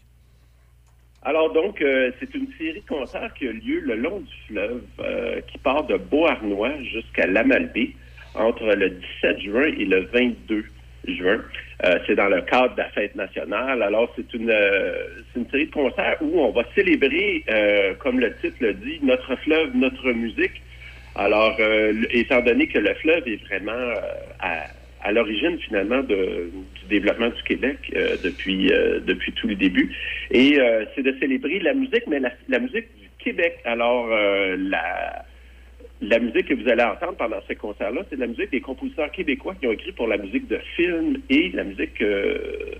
[1.24, 4.82] Alors donc, euh, c'est une série de concerts qui a lieu le long du fleuve,
[5.52, 7.96] qui part de Beauharnois jusqu'à Lamalbé,
[8.36, 8.92] entre le
[9.22, 10.64] 17 juin et le 22
[11.08, 11.42] juin.
[11.86, 13.82] Euh, c'est dans le cadre de la fête nationale.
[13.82, 14.94] Alors, c'est une, euh,
[15.36, 19.36] une série de concerts où on va célébrer, euh, comme le titre le dit, notre
[19.38, 20.62] fleuve, notre musique,
[21.16, 23.96] Alors, euh, étant donné que le fleuve est vraiment euh,
[24.40, 24.68] à,
[25.02, 26.50] à l'origine finalement de-
[26.80, 28.72] du développement du Québec euh, depuis
[29.06, 29.92] depuis tout le début,
[30.32, 30.58] et
[30.96, 33.58] c'est de célébrer la musique, mais la, la musique du Québec.
[33.66, 35.26] Alors, la
[36.02, 39.12] la musique que vous allez entendre pendant ce concert-là, c'est de la musique des compositeurs
[39.12, 42.72] québécois qui ont écrit pour la musique de film et la musique euh,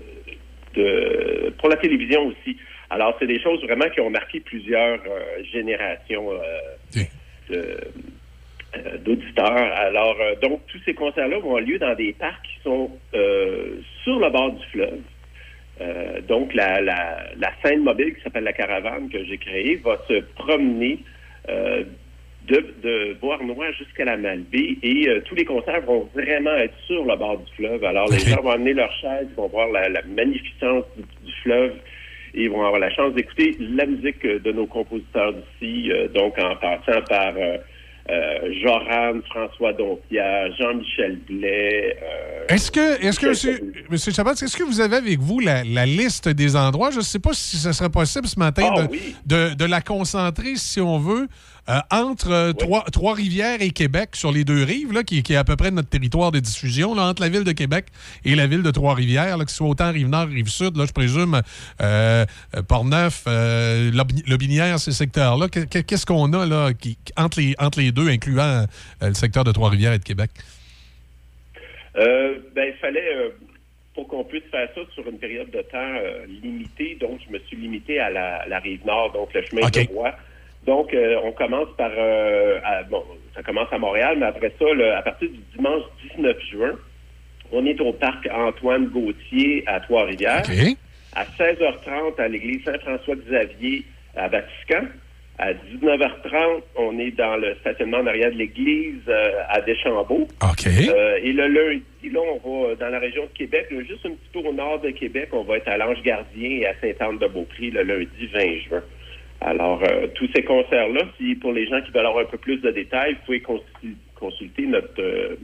[0.74, 2.56] de, pour la télévision aussi.
[2.90, 7.74] Alors, c'est des choses vraiment qui ont marqué plusieurs euh, générations euh,
[9.04, 9.72] d'auditeurs.
[9.76, 12.90] Alors, donc, tous ces concerts-là vont avoir lieu dans des parcs qui sont
[14.02, 15.00] sur le bord du fleuve.
[16.26, 20.20] Donc, la, la, la scène mobile qui s'appelle la Caravane que j'ai créée va se
[20.36, 21.00] promener
[21.48, 21.84] euh,
[22.48, 27.04] de, de Beauharnois jusqu'à la Malbaie et euh, tous les concerts vont vraiment être sur
[27.04, 27.84] le bord du fleuve.
[27.84, 31.32] Alors, les gens vont amener leurs chaises, ils vont voir la, la magnificence du, du
[31.42, 31.72] fleuve
[32.34, 36.08] et ils vont avoir la chance d'écouter la musique euh, de nos compositeurs d'ici, euh,
[36.08, 37.58] donc en passant par euh,
[38.10, 41.96] euh, Joran, François Dompierre, Jean-Michel Blais.
[42.02, 45.62] euh, Est-ce que, est-ce que, monsieur, monsieur Chabot, est-ce que vous avez avec vous la,
[45.62, 46.90] la liste des endroits?
[46.90, 49.80] Je ne sais pas si ce serait possible ce matin Ah de, de, de la
[49.80, 51.28] concentrer, si on veut,
[51.68, 55.36] euh, entre euh, Trois- Trois-Rivières et Québec, sur les deux rives, là, qui, qui est
[55.36, 57.86] à peu près notre territoire de diffusion, là, entre la ville de Québec
[58.24, 61.40] et la ville de Trois-Rivières, là, que ce soit autant Rive-Nord, Rive-Sud, là, je présume,
[61.80, 62.24] euh,
[62.56, 65.48] euh, Portneuf, Lob- Lobinière, ces secteurs-là.
[65.48, 68.66] Que- que- Qu'est-ce qu'on a là, qui, entre, les, entre les deux, incluant
[69.00, 70.30] le secteur de Trois-Rivières et de Québec?
[71.94, 73.32] Ben, il fallait,
[73.94, 77.38] pour qu'on puisse faire ça sur une période de temps euh, limitée, donc je me
[77.46, 80.10] suis limité à la, la rive nord, donc le chemin de Roy.
[80.66, 83.02] Donc, euh, on commence par, euh, à- bon,
[83.34, 85.82] ça commence à Montréal, mais après ça, le- à partir du dimanche
[86.16, 86.72] 19 juin,
[87.50, 90.42] on est au parc Antoine Gauthier à Trois-Rivières.
[91.14, 93.84] À 16h30, à l'église Saint-François-Xavier
[94.16, 94.86] à Vatican.
[95.38, 100.28] À 19h30, on est dans le stationnement en arrière de l'église euh, à Deschambault.
[100.94, 101.82] Euh, et le lundi,
[102.12, 104.80] là, on va dans la région de Québec, là, juste un petit peu au nord
[104.80, 108.82] de Québec, on va être à l'Ange-Gardien et à Sainte-Anne-de-Beaupré le lundi 20 juin.
[109.44, 112.58] Alors, euh, tous ces concerts-là, si pour les gens qui veulent avoir un peu plus
[112.58, 115.34] de détails, vous pouvez consul- consulter notre euh,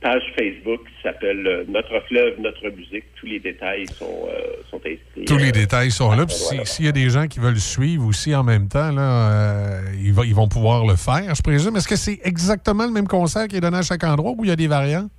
[0.00, 3.04] page Facebook qui s'appelle euh, Notre fleuve, notre musique.
[3.18, 5.24] Tous les détails sont, euh, sont inscrits.
[5.26, 6.24] Tous les détails sont là.
[6.24, 9.80] Puis si- s'il y a des gens qui veulent suivre aussi en même temps, là,
[10.00, 11.74] ils, va- ils vont pouvoir le faire, je présume.
[11.76, 14.50] Est-ce que c'est exactement le même concert qui est donné à chaque endroit ou il
[14.50, 15.10] y a des variantes?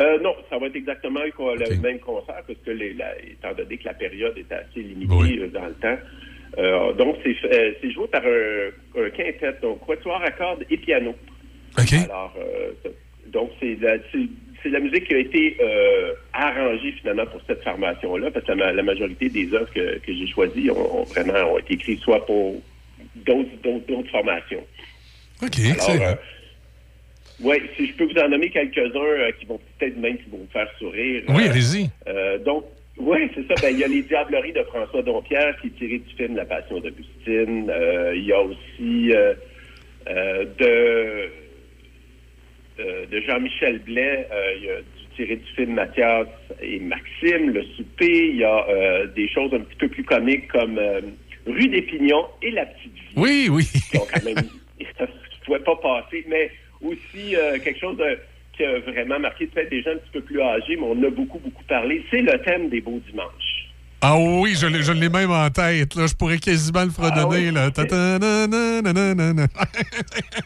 [0.00, 3.76] Euh, non, ça va être exactement le, même concert parce que, les, la- étant donné
[3.76, 5.98] que la période est assez limitée dans le temps,
[6.58, 10.76] euh, donc c'est euh, c'est joué par un, un quintet, donc quatuor à cordes et
[10.76, 11.14] piano.
[12.04, 12.72] Alors, euh,
[13.26, 14.28] donc c'est la, c'est-
[14.62, 15.56] c'est la musique qui a été
[16.32, 20.12] arrangée finalement pour cette formation-là, parce que la, ma- la majorité des œuvres que, que
[20.14, 22.62] j'ai choisies ont, ont vraiment ont été écrites soit pour
[23.16, 24.64] d'autres d'autres- d'autres formations.
[25.42, 25.58] OK,
[25.98, 26.16] Alors,
[27.40, 30.38] oui, si je peux vous en nommer quelques-uns euh, qui vont peut-être même qui vont
[30.38, 31.22] vous faire sourire.
[31.28, 31.90] Oui, allez-y.
[32.06, 32.64] euh, donc,
[33.02, 33.54] oui, c'est ça.
[33.60, 36.44] Ben, il y a les Diableries de François Dompierre qui est tiré du film La
[36.44, 37.68] Passion d'Augustine.
[37.70, 39.34] Euh, il y a aussi euh,
[40.08, 41.28] euh, de,
[43.10, 44.26] de Jean-Michel Blais,
[44.58, 46.26] il y a du tiré du film Mathias
[46.62, 48.28] et Maxime, Le Souper.
[48.30, 50.80] Il y a des choses un petit peu plus comiques comme
[51.46, 53.14] Rue des Pignons et La Petite Vie.
[53.16, 53.64] Oui, oui.
[53.94, 54.36] Donc, quand même,
[54.80, 56.50] je ne pouvais pas passer, mais
[56.82, 58.18] aussi quelque chose de-
[58.62, 61.10] qui a vraiment marqué peut-être des gens un petit peu plus âgés, mais on a
[61.10, 62.04] beaucoup, beaucoup parlé.
[62.10, 63.68] C'est le thème des beaux dimanches.
[64.04, 65.94] Ah oui, je l'ai je l'ai même en tête.
[65.94, 66.06] Là.
[66.08, 67.48] Je pourrais quasiment le fredonner.
[67.48, 67.70] Ah là.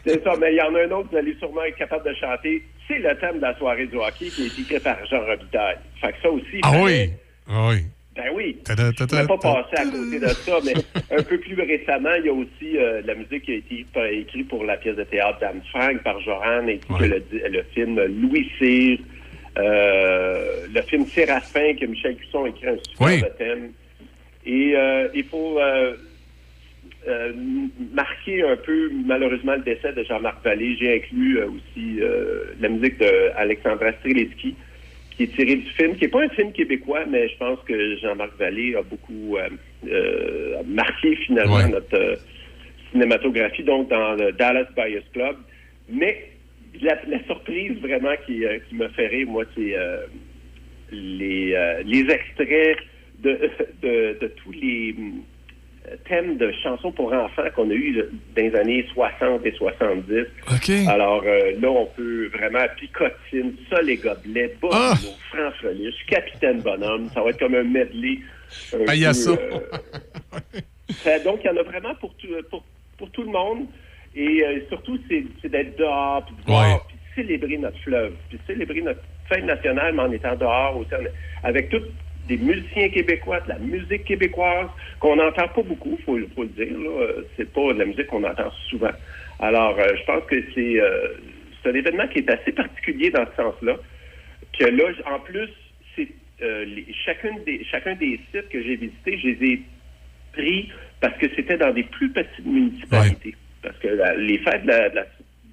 [0.05, 2.13] C'est ça, mais il y en a un autre, vous allez sûrement être capable de
[2.15, 2.63] chanter.
[2.87, 5.77] C'est le thème de la soirée du hockey qui est écrit par Jean Robitaille.
[5.99, 6.59] Fait que ça aussi.
[6.61, 7.09] Ah oui.
[7.49, 7.85] Ah oui.
[8.17, 8.57] Ben oui.
[8.65, 9.15] Ta-ta-ta-ta.
[9.17, 10.73] Je ne pas passer à côté de ça, mais
[11.17, 13.85] un peu plus récemment, il y a aussi euh, la musique qui a été
[14.19, 18.01] écrite pour la pièce de théâtre d'Anne Frank par Joran, ainsi que le, le film
[18.21, 18.97] Louis Cyr,
[19.59, 23.23] euh, le film Séraphin que Michel Cusson a écrit un super Oui.
[23.37, 23.71] thème.
[24.45, 25.59] Et euh, il faut
[27.93, 30.75] marquer un peu, malheureusement, le décès de Jean-Marc Vallée.
[30.79, 31.99] J'ai inclus aussi
[32.59, 34.55] la musique d'Alexandra Streletsky,
[35.17, 37.97] qui est tirée du film, qui n'est pas un film québécois, mais je pense que
[37.97, 39.49] Jean-Marc Vallée a beaucoup euh,
[39.87, 42.15] euh, marqué finalement notre euh,
[42.91, 45.37] cinématographie, donc dans le Dallas Buyers Club.
[45.89, 46.29] Mais
[46.79, 49.75] la, la surprise vraiment qui, qui me fait rire, moi, c'est
[50.91, 52.77] les, les extraits
[53.19, 53.39] de,
[53.81, 54.93] de, de tous les
[55.89, 57.93] euh, thèmes de chansons pour enfants qu'on a eu
[58.35, 60.25] dans les années 60 et 70.
[60.87, 64.73] Alors euh, là, on peut vraiment picotine, ça les gobelets, Bono,
[65.29, 68.19] France Relish, Capitaine Bonhomme, ça va être comme un medley.
[68.73, 69.31] un Ah, y a ça.
[69.31, 69.59] euh,
[71.03, 72.63] ça- donc, il y en a vraiment pour tout, pour,
[72.97, 73.65] pour tout le monde.
[74.15, 78.43] Et euh, surtout, c'est d'être dehors, puis de voir, puis célébrer notre fleuve, puis de
[78.47, 80.89] célébrer notre fête nationale, mais en étant dehors aussi,
[81.43, 81.83] avec tous
[82.27, 84.67] des musiciens québécois, de la musique québécoise,
[84.99, 86.77] qu'on n'entend pas beaucoup, faut, faut le dire.
[86.77, 86.89] là.
[86.89, 88.91] Euh, C'est pas de la musique qu'on entend souvent.
[89.39, 91.07] Alors, euh, je pense que c'est euh,
[91.63, 93.77] c'est un événement qui est assez particulier dans ce sens-là.
[94.57, 95.49] Que là, en plus,
[95.95, 96.07] c'est
[96.41, 99.61] euh, les- chacune des, chacun des sites que j'ai visités, je les ai
[100.33, 103.35] pris parce que c'était dans des plus petites municipalités.
[103.61, 105.03] Parce que la- les fêtes de la, de la-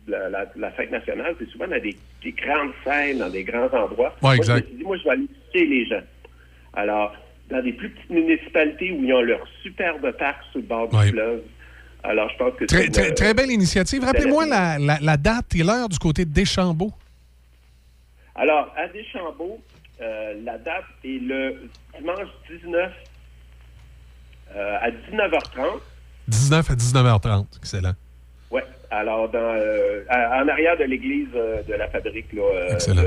[0.07, 3.44] de la- la- la fête nationale, c'est souvent dans des, des grandes scènes, dans des
[3.44, 4.15] grands endroits.
[4.23, 4.57] Ouais, Moi, exact.
[4.57, 6.03] je me suis dit, moi, je vais aller visiter les gens.
[6.77, 7.15] Alors,
[7.51, 10.97] dans des plus petites municipalités où ils ont leur superbe parc sur le bord du
[10.97, 11.09] Ouais.
[11.11, 11.41] fleuve.
[12.03, 14.05] Alors, je pense que Très, très, belle initiative.
[14.05, 16.93] Rappelez-moi la- la, la- la date et l'heure du côté de Deschambault.
[18.35, 19.61] Alors, à Deschambault,
[20.01, 22.93] euh, la date est le dimanche 19
[24.57, 25.81] euh, à 19h30.
[26.28, 27.47] 19 à 19h30.
[27.59, 27.93] Excellent.
[28.51, 28.61] Oui.
[28.91, 33.03] Alors, dans, euh, à- en arrière de l'église euh, de la fabrique, là, Excellent.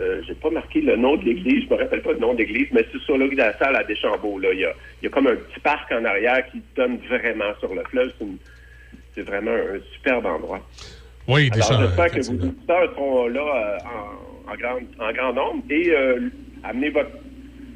[0.00, 2.38] Euh, j'ai pas marqué le nom de l'église, je me rappelle pas le nom de
[2.38, 4.38] l'église, mais c'est sur le de la salle à Deschambault.
[4.38, 4.52] Là.
[4.52, 7.54] Il, y a, il y a comme un petit parc en arrière qui donne vraiment
[7.60, 8.12] sur le fleuve.
[9.14, 10.66] C'est, vraiment un superbe endroit.
[11.28, 13.78] Oui, Deschambault, j'espère que vos auditeurs seront là euh,
[14.48, 16.28] en, en, grand, en grand nombre et euh,
[16.64, 17.12] amenez votre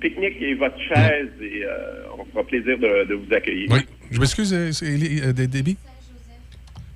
[0.00, 3.68] pique-nique et votre chaise et euh, on fera plaisir de, de vous accueillir.
[3.70, 3.80] Oui.
[4.10, 5.76] Je m'excuse, c'est Déby?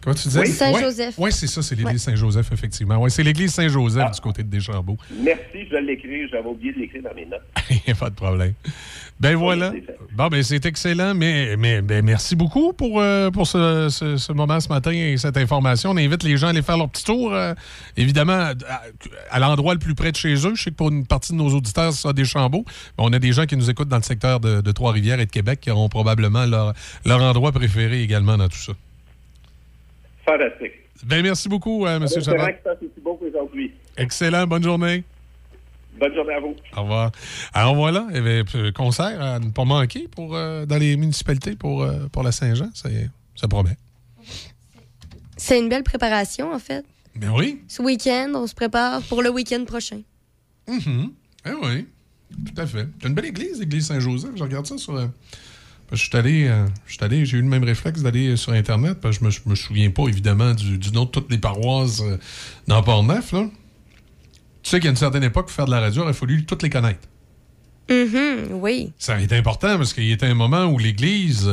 [0.03, 0.41] Comment tu disais?
[0.41, 0.49] Oui.
[0.49, 1.15] Saint-Joseph.
[1.19, 2.97] Oui, c'est ça, c'est l'église Saint-Joseph, effectivement.
[2.97, 4.97] Oui, c'est l'église Saint-Joseph du côté de Deschambault.
[5.23, 6.29] Merci, je vais l'écrire.
[6.31, 7.43] J'avais oublié de l'écrire dans mes notes.
[7.71, 8.55] Il n'y a pas de problème.
[9.21, 9.73] Ben voilà.
[10.17, 14.33] Bon, ben c'est excellent, mais, mais ben, merci beaucoup pour, euh, pour ce, ce- ce
[14.33, 15.91] moment ce matin et cette information.
[15.91, 17.55] On invite les gens à aller faire leur petit tour, euh,
[17.97, 18.55] évidemment, à,
[19.31, 20.55] à l'endroit le plus près de chez eux.
[20.57, 22.65] Je sais que pour une partie de nos auditeurs, c'est ça, des Chambeaux.
[22.99, 25.27] Mais on a des gens qui nous écoutent dans le secteur de, de Trois-Rivières et
[25.27, 26.73] de Québec qui auront probablement leur,
[27.05, 28.73] leur endroit préféré également dans tout ça.
[30.39, 30.73] Fantastique.
[31.05, 32.07] Ben merci beaucoup, euh, M.
[32.09, 32.39] C'est Chabot.
[32.39, 33.73] vrai que ça, c'est si beau aujourd'hui.
[33.97, 35.05] Excellent, bonne journée.
[35.99, 36.55] Bonne journée à vous.
[36.77, 37.13] Au revoir.
[37.53, 40.97] Alors voilà, il y avait un concert à ne pas manquer pour, euh, dans les
[40.97, 42.71] municipalités pour, euh, pour la Saint-Jean.
[42.75, 42.89] Ça,
[43.37, 43.77] ça promet.
[45.37, 46.85] C'est une belle préparation, en fait.
[47.15, 47.61] Ben oui.
[47.69, 50.01] Ce week-end, on se prépare pour le week-end prochain.
[50.69, 51.13] Mhm.
[51.47, 51.87] Eh oui,
[52.47, 52.87] tout à fait.
[53.01, 54.31] C'est une belle église, l'église Saint-Joseph.
[54.37, 54.95] Je regarde ça sur.
[55.93, 59.31] Euh, je suis allé, euh, j'ai eu le même réflexe d'aller sur Internet, parce que
[59.31, 62.19] je me, me souviens pas, évidemment, du, du nom de toutes les paroisses euh,
[62.67, 63.33] dans Port-Neuf.
[63.33, 63.47] là.
[64.63, 66.63] Tu sais qu'à une certaine époque, pour faire de la radio, il aurait fallu toutes
[66.63, 67.09] les connaître.
[67.91, 68.93] Mhm, oui.
[68.99, 71.51] Ça a été important parce qu'il y était un moment où l'Église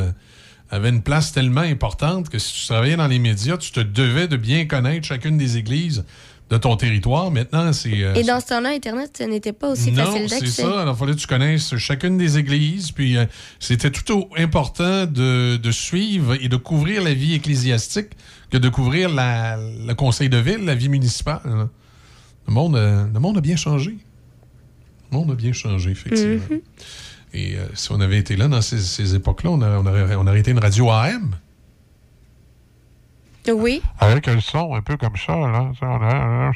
[0.69, 4.27] avait une place tellement importante que si tu travaillais dans les médias, tu te devais
[4.27, 6.05] de bien connaître chacune des églises
[6.49, 7.29] de ton territoire.
[7.31, 8.03] Maintenant, c'est...
[8.03, 10.61] euh, Et dans ce temps-là, Internet, ce n'était pas aussi non, facile c'est d'accès.
[10.63, 10.81] ça.
[10.81, 12.91] Alors, il fallait que tu connaisses chacune des églises.
[12.91, 13.25] Puis, euh,
[13.59, 18.09] c'était tout important de, de suivre et de couvrir la vie ecclésiastique
[18.49, 21.41] que de couvrir la- le conseil de ville, la vie municipale.
[21.45, 21.69] là.
[22.47, 23.97] Le monde, euh, le monde a bien changé.
[25.11, 26.41] Le monde a bien changé, effectivement.
[26.49, 26.61] Mhm.
[27.35, 30.49] Et si on avait été là dans ces, ces époques-là, on, on on aurait été
[30.49, 31.35] une radio AM.
[33.51, 33.81] Oui.
[33.99, 35.71] Avec un son un peu comme ça, là.
[35.79, 36.51] Ça, on a-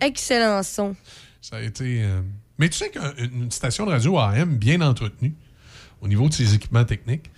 [0.00, 0.94] Excellent son.
[1.40, 2.02] Ça a été.
[2.02, 2.20] euh,
[2.58, 5.34] Mais tu sais qu'une station de radio AM bien entretenue,
[6.00, 7.30] au niveau de ses équipements techniques,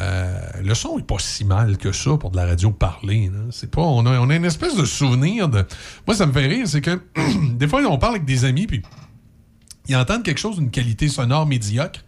[0.00, 3.30] euh, le son est pas si mal que ça pour de la radio parlée.
[3.50, 3.82] C'est pas.
[3.82, 5.64] On a, on a une espèce de souvenir de.
[6.06, 7.00] Moi, ça me fait rire, c'est que
[7.52, 8.82] des fois, on parle avec des amis, puis
[9.88, 12.00] ils entendent quelque chose d'une qualité sonore médiocre.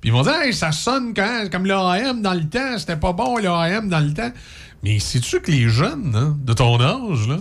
[0.00, 2.96] Puis ils vont dire, hey, ça sonne quand, comme le AM dans le temps, c'était
[2.96, 4.30] pas bon le AM dans le temps.
[4.82, 7.38] Mais sais-tu que les jeunes hein, de ton âge, là,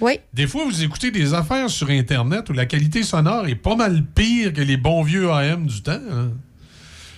[0.00, 0.18] Oui.
[0.34, 4.04] des fois, vous écoutez des affaires sur Internet où la qualité sonore est pas mal
[4.04, 5.92] pire que les bons vieux AM du temps.
[6.10, 6.30] hein?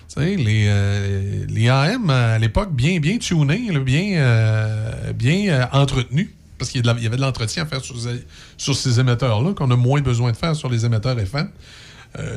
[0.08, 5.48] Tu sais, les, euh, les AM à l'époque, bien, bien tunés, là, bien, euh, bien
[5.48, 6.28] euh, entretenus.
[6.58, 8.24] Parce qu'il y, avait de l'entretien à faire sur, ces-
[8.56, 11.50] sur ces émetteurs-là, qu'on a moins besoin de faire sur les émetteurs FM.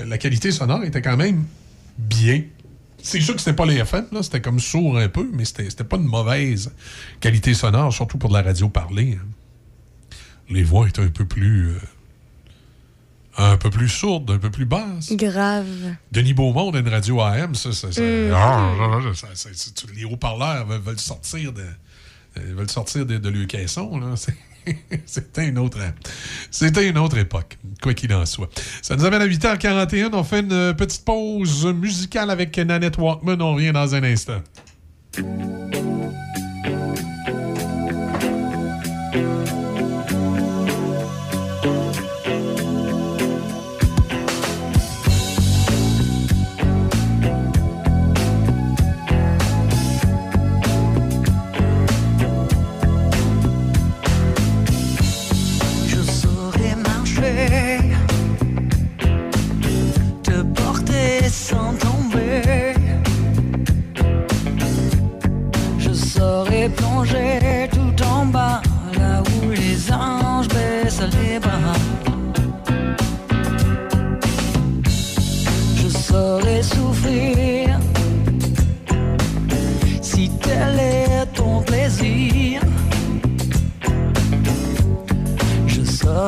[0.07, 1.45] La qualité sonore était quand même
[1.97, 2.41] bien.
[3.01, 5.83] C'est sûr que c'était pas les FM, là, c'était comme sourd un peu, mais c'était
[5.83, 6.71] pas une mauvaise
[7.19, 9.17] qualité sonore, surtout pour de la radio parlée.
[9.21, 9.25] hein
[10.51, 11.69] les voix étaient un peu plus.
[11.69, 11.79] euh,
[13.37, 15.13] un peu plus sourdes, un peu plus basses.
[15.13, 15.95] Grave.
[16.11, 17.93] Denis Beaumont d'une radio AM, ça, Mm.
[19.95, 21.61] les haut-parleurs veulent, sortir de.
[21.61, 24.15] euh, veulent sortir de, de leur caisson, là.
[25.05, 25.79] C'était une autre.
[26.51, 28.49] C'était une autre époque, quoi qu'il en soit.
[28.81, 30.09] Ça nous amène à 8h41.
[30.13, 33.41] On fait une petite pause musicale avec Nanette Walkman.
[33.41, 34.41] On revient dans un instant.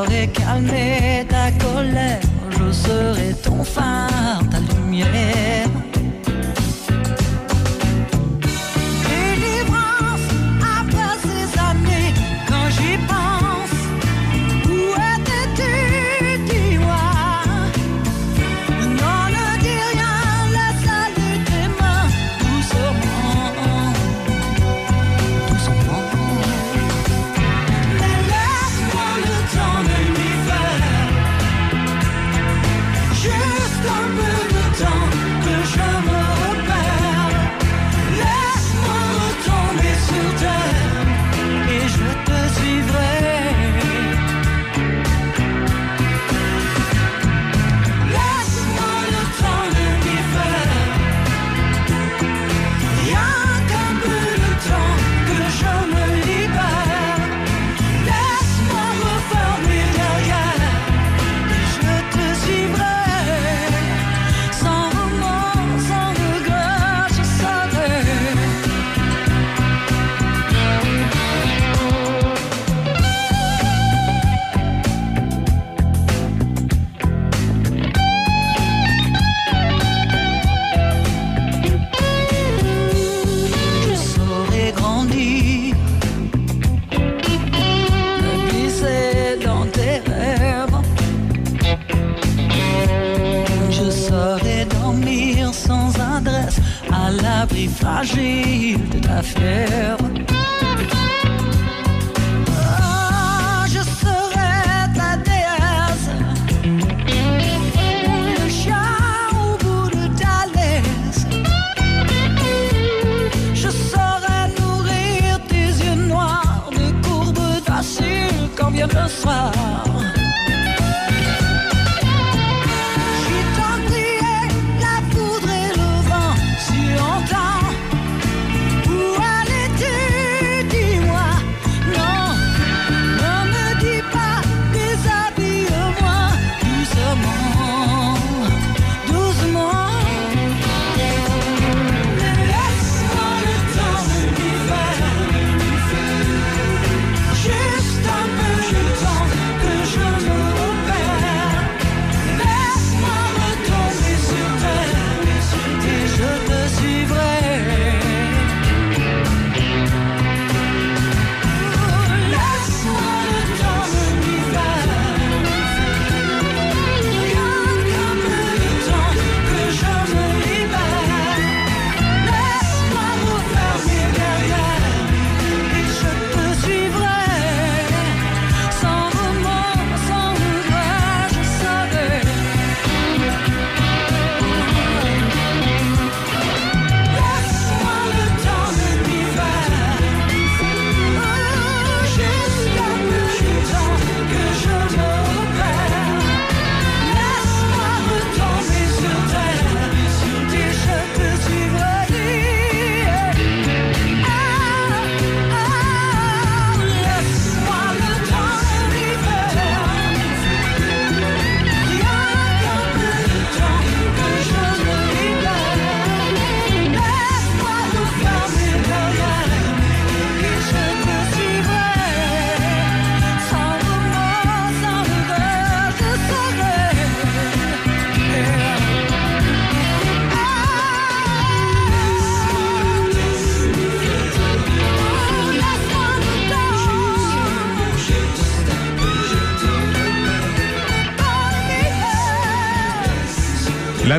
[0.04, 5.71] j'aurai calmé ta colère, je serai ton phare, ta lumière.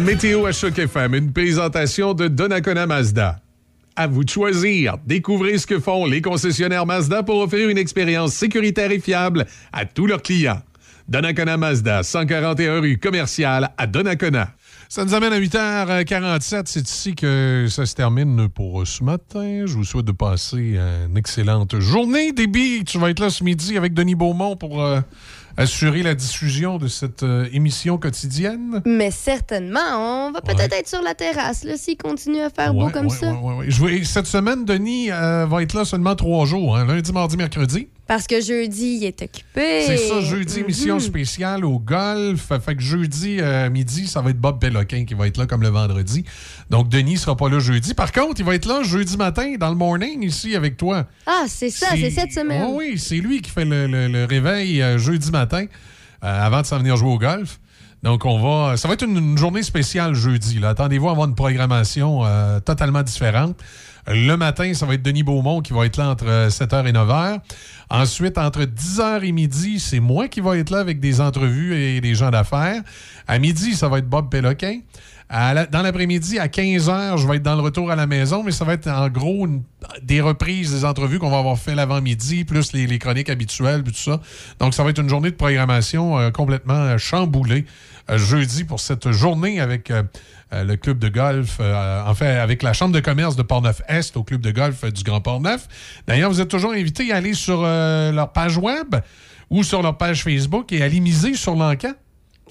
[0.03, 3.41] météo à Choc FM, une présentation de Donacona Mazda.
[3.95, 4.97] À vous de choisir.
[5.07, 9.85] Découvrez ce que font les concessionnaires Mazda pour offrir une expérience sécuritaire et fiable à
[9.85, 10.61] tous leurs clients.
[11.09, 14.49] Donacona Mazda, 141 rue commerciale à Donacona.
[14.89, 16.63] Ça nous amène à 8h47.
[16.67, 19.65] C'est ici que ça se termine pour ce matin.
[19.67, 22.33] Je vous souhaite de passer une excellente journée.
[22.33, 24.83] Déby, tu vas être là ce midi avec Denis Beaumont pour...
[24.83, 25.01] Euh,
[25.57, 28.83] assurer la diffusion de cette euh, émission quotidienne?
[28.87, 32.89] Mais certainement, on va peut-être être sur la terrasse, là, s'il continue à faire beau
[32.91, 33.35] comme ouais, ça.
[33.69, 36.77] Je vais- cette semaine, Denis euh, va être là seulement trois jours.
[36.77, 37.89] hein, lundi, mardi, mercredi.
[38.09, 39.85] Parce que jeudi, il est occupé.
[39.87, 41.01] C'est ça, jeudi, Mhm.
[41.01, 42.49] spéciale au golf.
[42.65, 45.63] Fait que jeudi euh, midi, ça va être Bob Péloquin qui va être là comme
[45.63, 46.25] le vendredi.
[46.69, 47.95] Donc, Denis sera pas là jeudi.
[47.95, 51.07] Par contre, il va être là jeudi matin dans le morning ici avec toi.
[51.27, 52.65] Ah, c'est ça, c'est cette semaine.
[52.71, 55.65] Oui, oui, c'est lui qui fait le, le- le réveil euh, jeudi matin
[56.25, 57.61] euh, avant de s'en venir jouer au golf.
[58.03, 58.77] Donc, on va.
[58.77, 60.59] Ça va être une, une journée spéciale jeudi.
[60.65, 62.23] Attendez-vous à avoir une programmation
[62.65, 63.57] totalement différente.
[64.07, 66.93] Le matin, ça va être Denis Beaumont qui va être là entre euh, 7h et
[66.93, 67.39] 9h.
[67.89, 72.01] Ensuite, entre 10h et midi, c'est moi qui va être là avec des entrevues et
[72.01, 72.83] des gens d'affaires.
[73.29, 74.81] À midi, ça va être Bob Péloquin.
[75.33, 78.67] Dans l'après-midi, à 15h, je vais être dans le retour à la maison, mais ça
[78.67, 79.49] va être en gros
[80.03, 83.99] des reprises des entrevues qu'on va avoir fait l'avant-midi, plus les, chroniques habituelles, puis tout
[83.99, 84.21] ça.
[84.59, 88.81] Donc, ça va être une journée de programmation euh, complètement euh, chamboulée euh, jeudi pour
[88.81, 90.03] cette journée avec euh,
[90.53, 94.17] euh, le club de golf, euh, en fait, avec la Chambre de commerce de Portneuf-Est
[94.17, 95.69] au club de golf euh, du Grand Portneuf.
[96.07, 98.97] D'ailleurs, vous êtes toujours invités à aller sur euh, leur page web
[99.51, 101.93] ou sur leur page Facebook et à aller sur l'encan.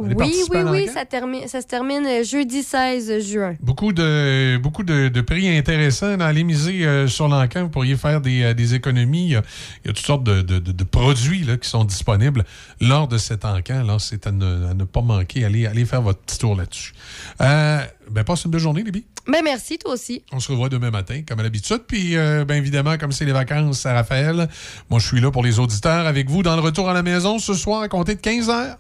[0.01, 3.55] Oui, oui, oui, ça, termine, ça se termine euh, jeudi 16 juin.
[3.61, 7.63] Beaucoup de, beaucoup de, de prix intéressants dans les miser euh, sur l'encan.
[7.63, 9.25] Vous pourriez faire des, euh, des économies.
[9.25, 9.41] Il y, a,
[9.83, 12.43] il y a toutes sortes de, de- de- de produits là, qui sont disponibles
[12.79, 13.79] lors de cet encan.
[13.79, 15.45] Alors, c'est à ne, à ne pas manquer.
[15.45, 16.93] Allez, allez faire votre petit tour là-dessus.
[17.41, 19.05] Euh, ben, passe une belle journée, Libby.
[19.27, 20.23] Ben merci, toi aussi.
[20.31, 21.83] On se revoit demain matin, comme à l'habitude.
[21.87, 24.49] Puis, euh, bien évidemment, comme c'est les vacances à Raphaël,
[24.89, 27.37] moi, je suis là pour les auditeurs avec vous dans le retour à la maison
[27.37, 28.77] ce soir à compter de 15 heures.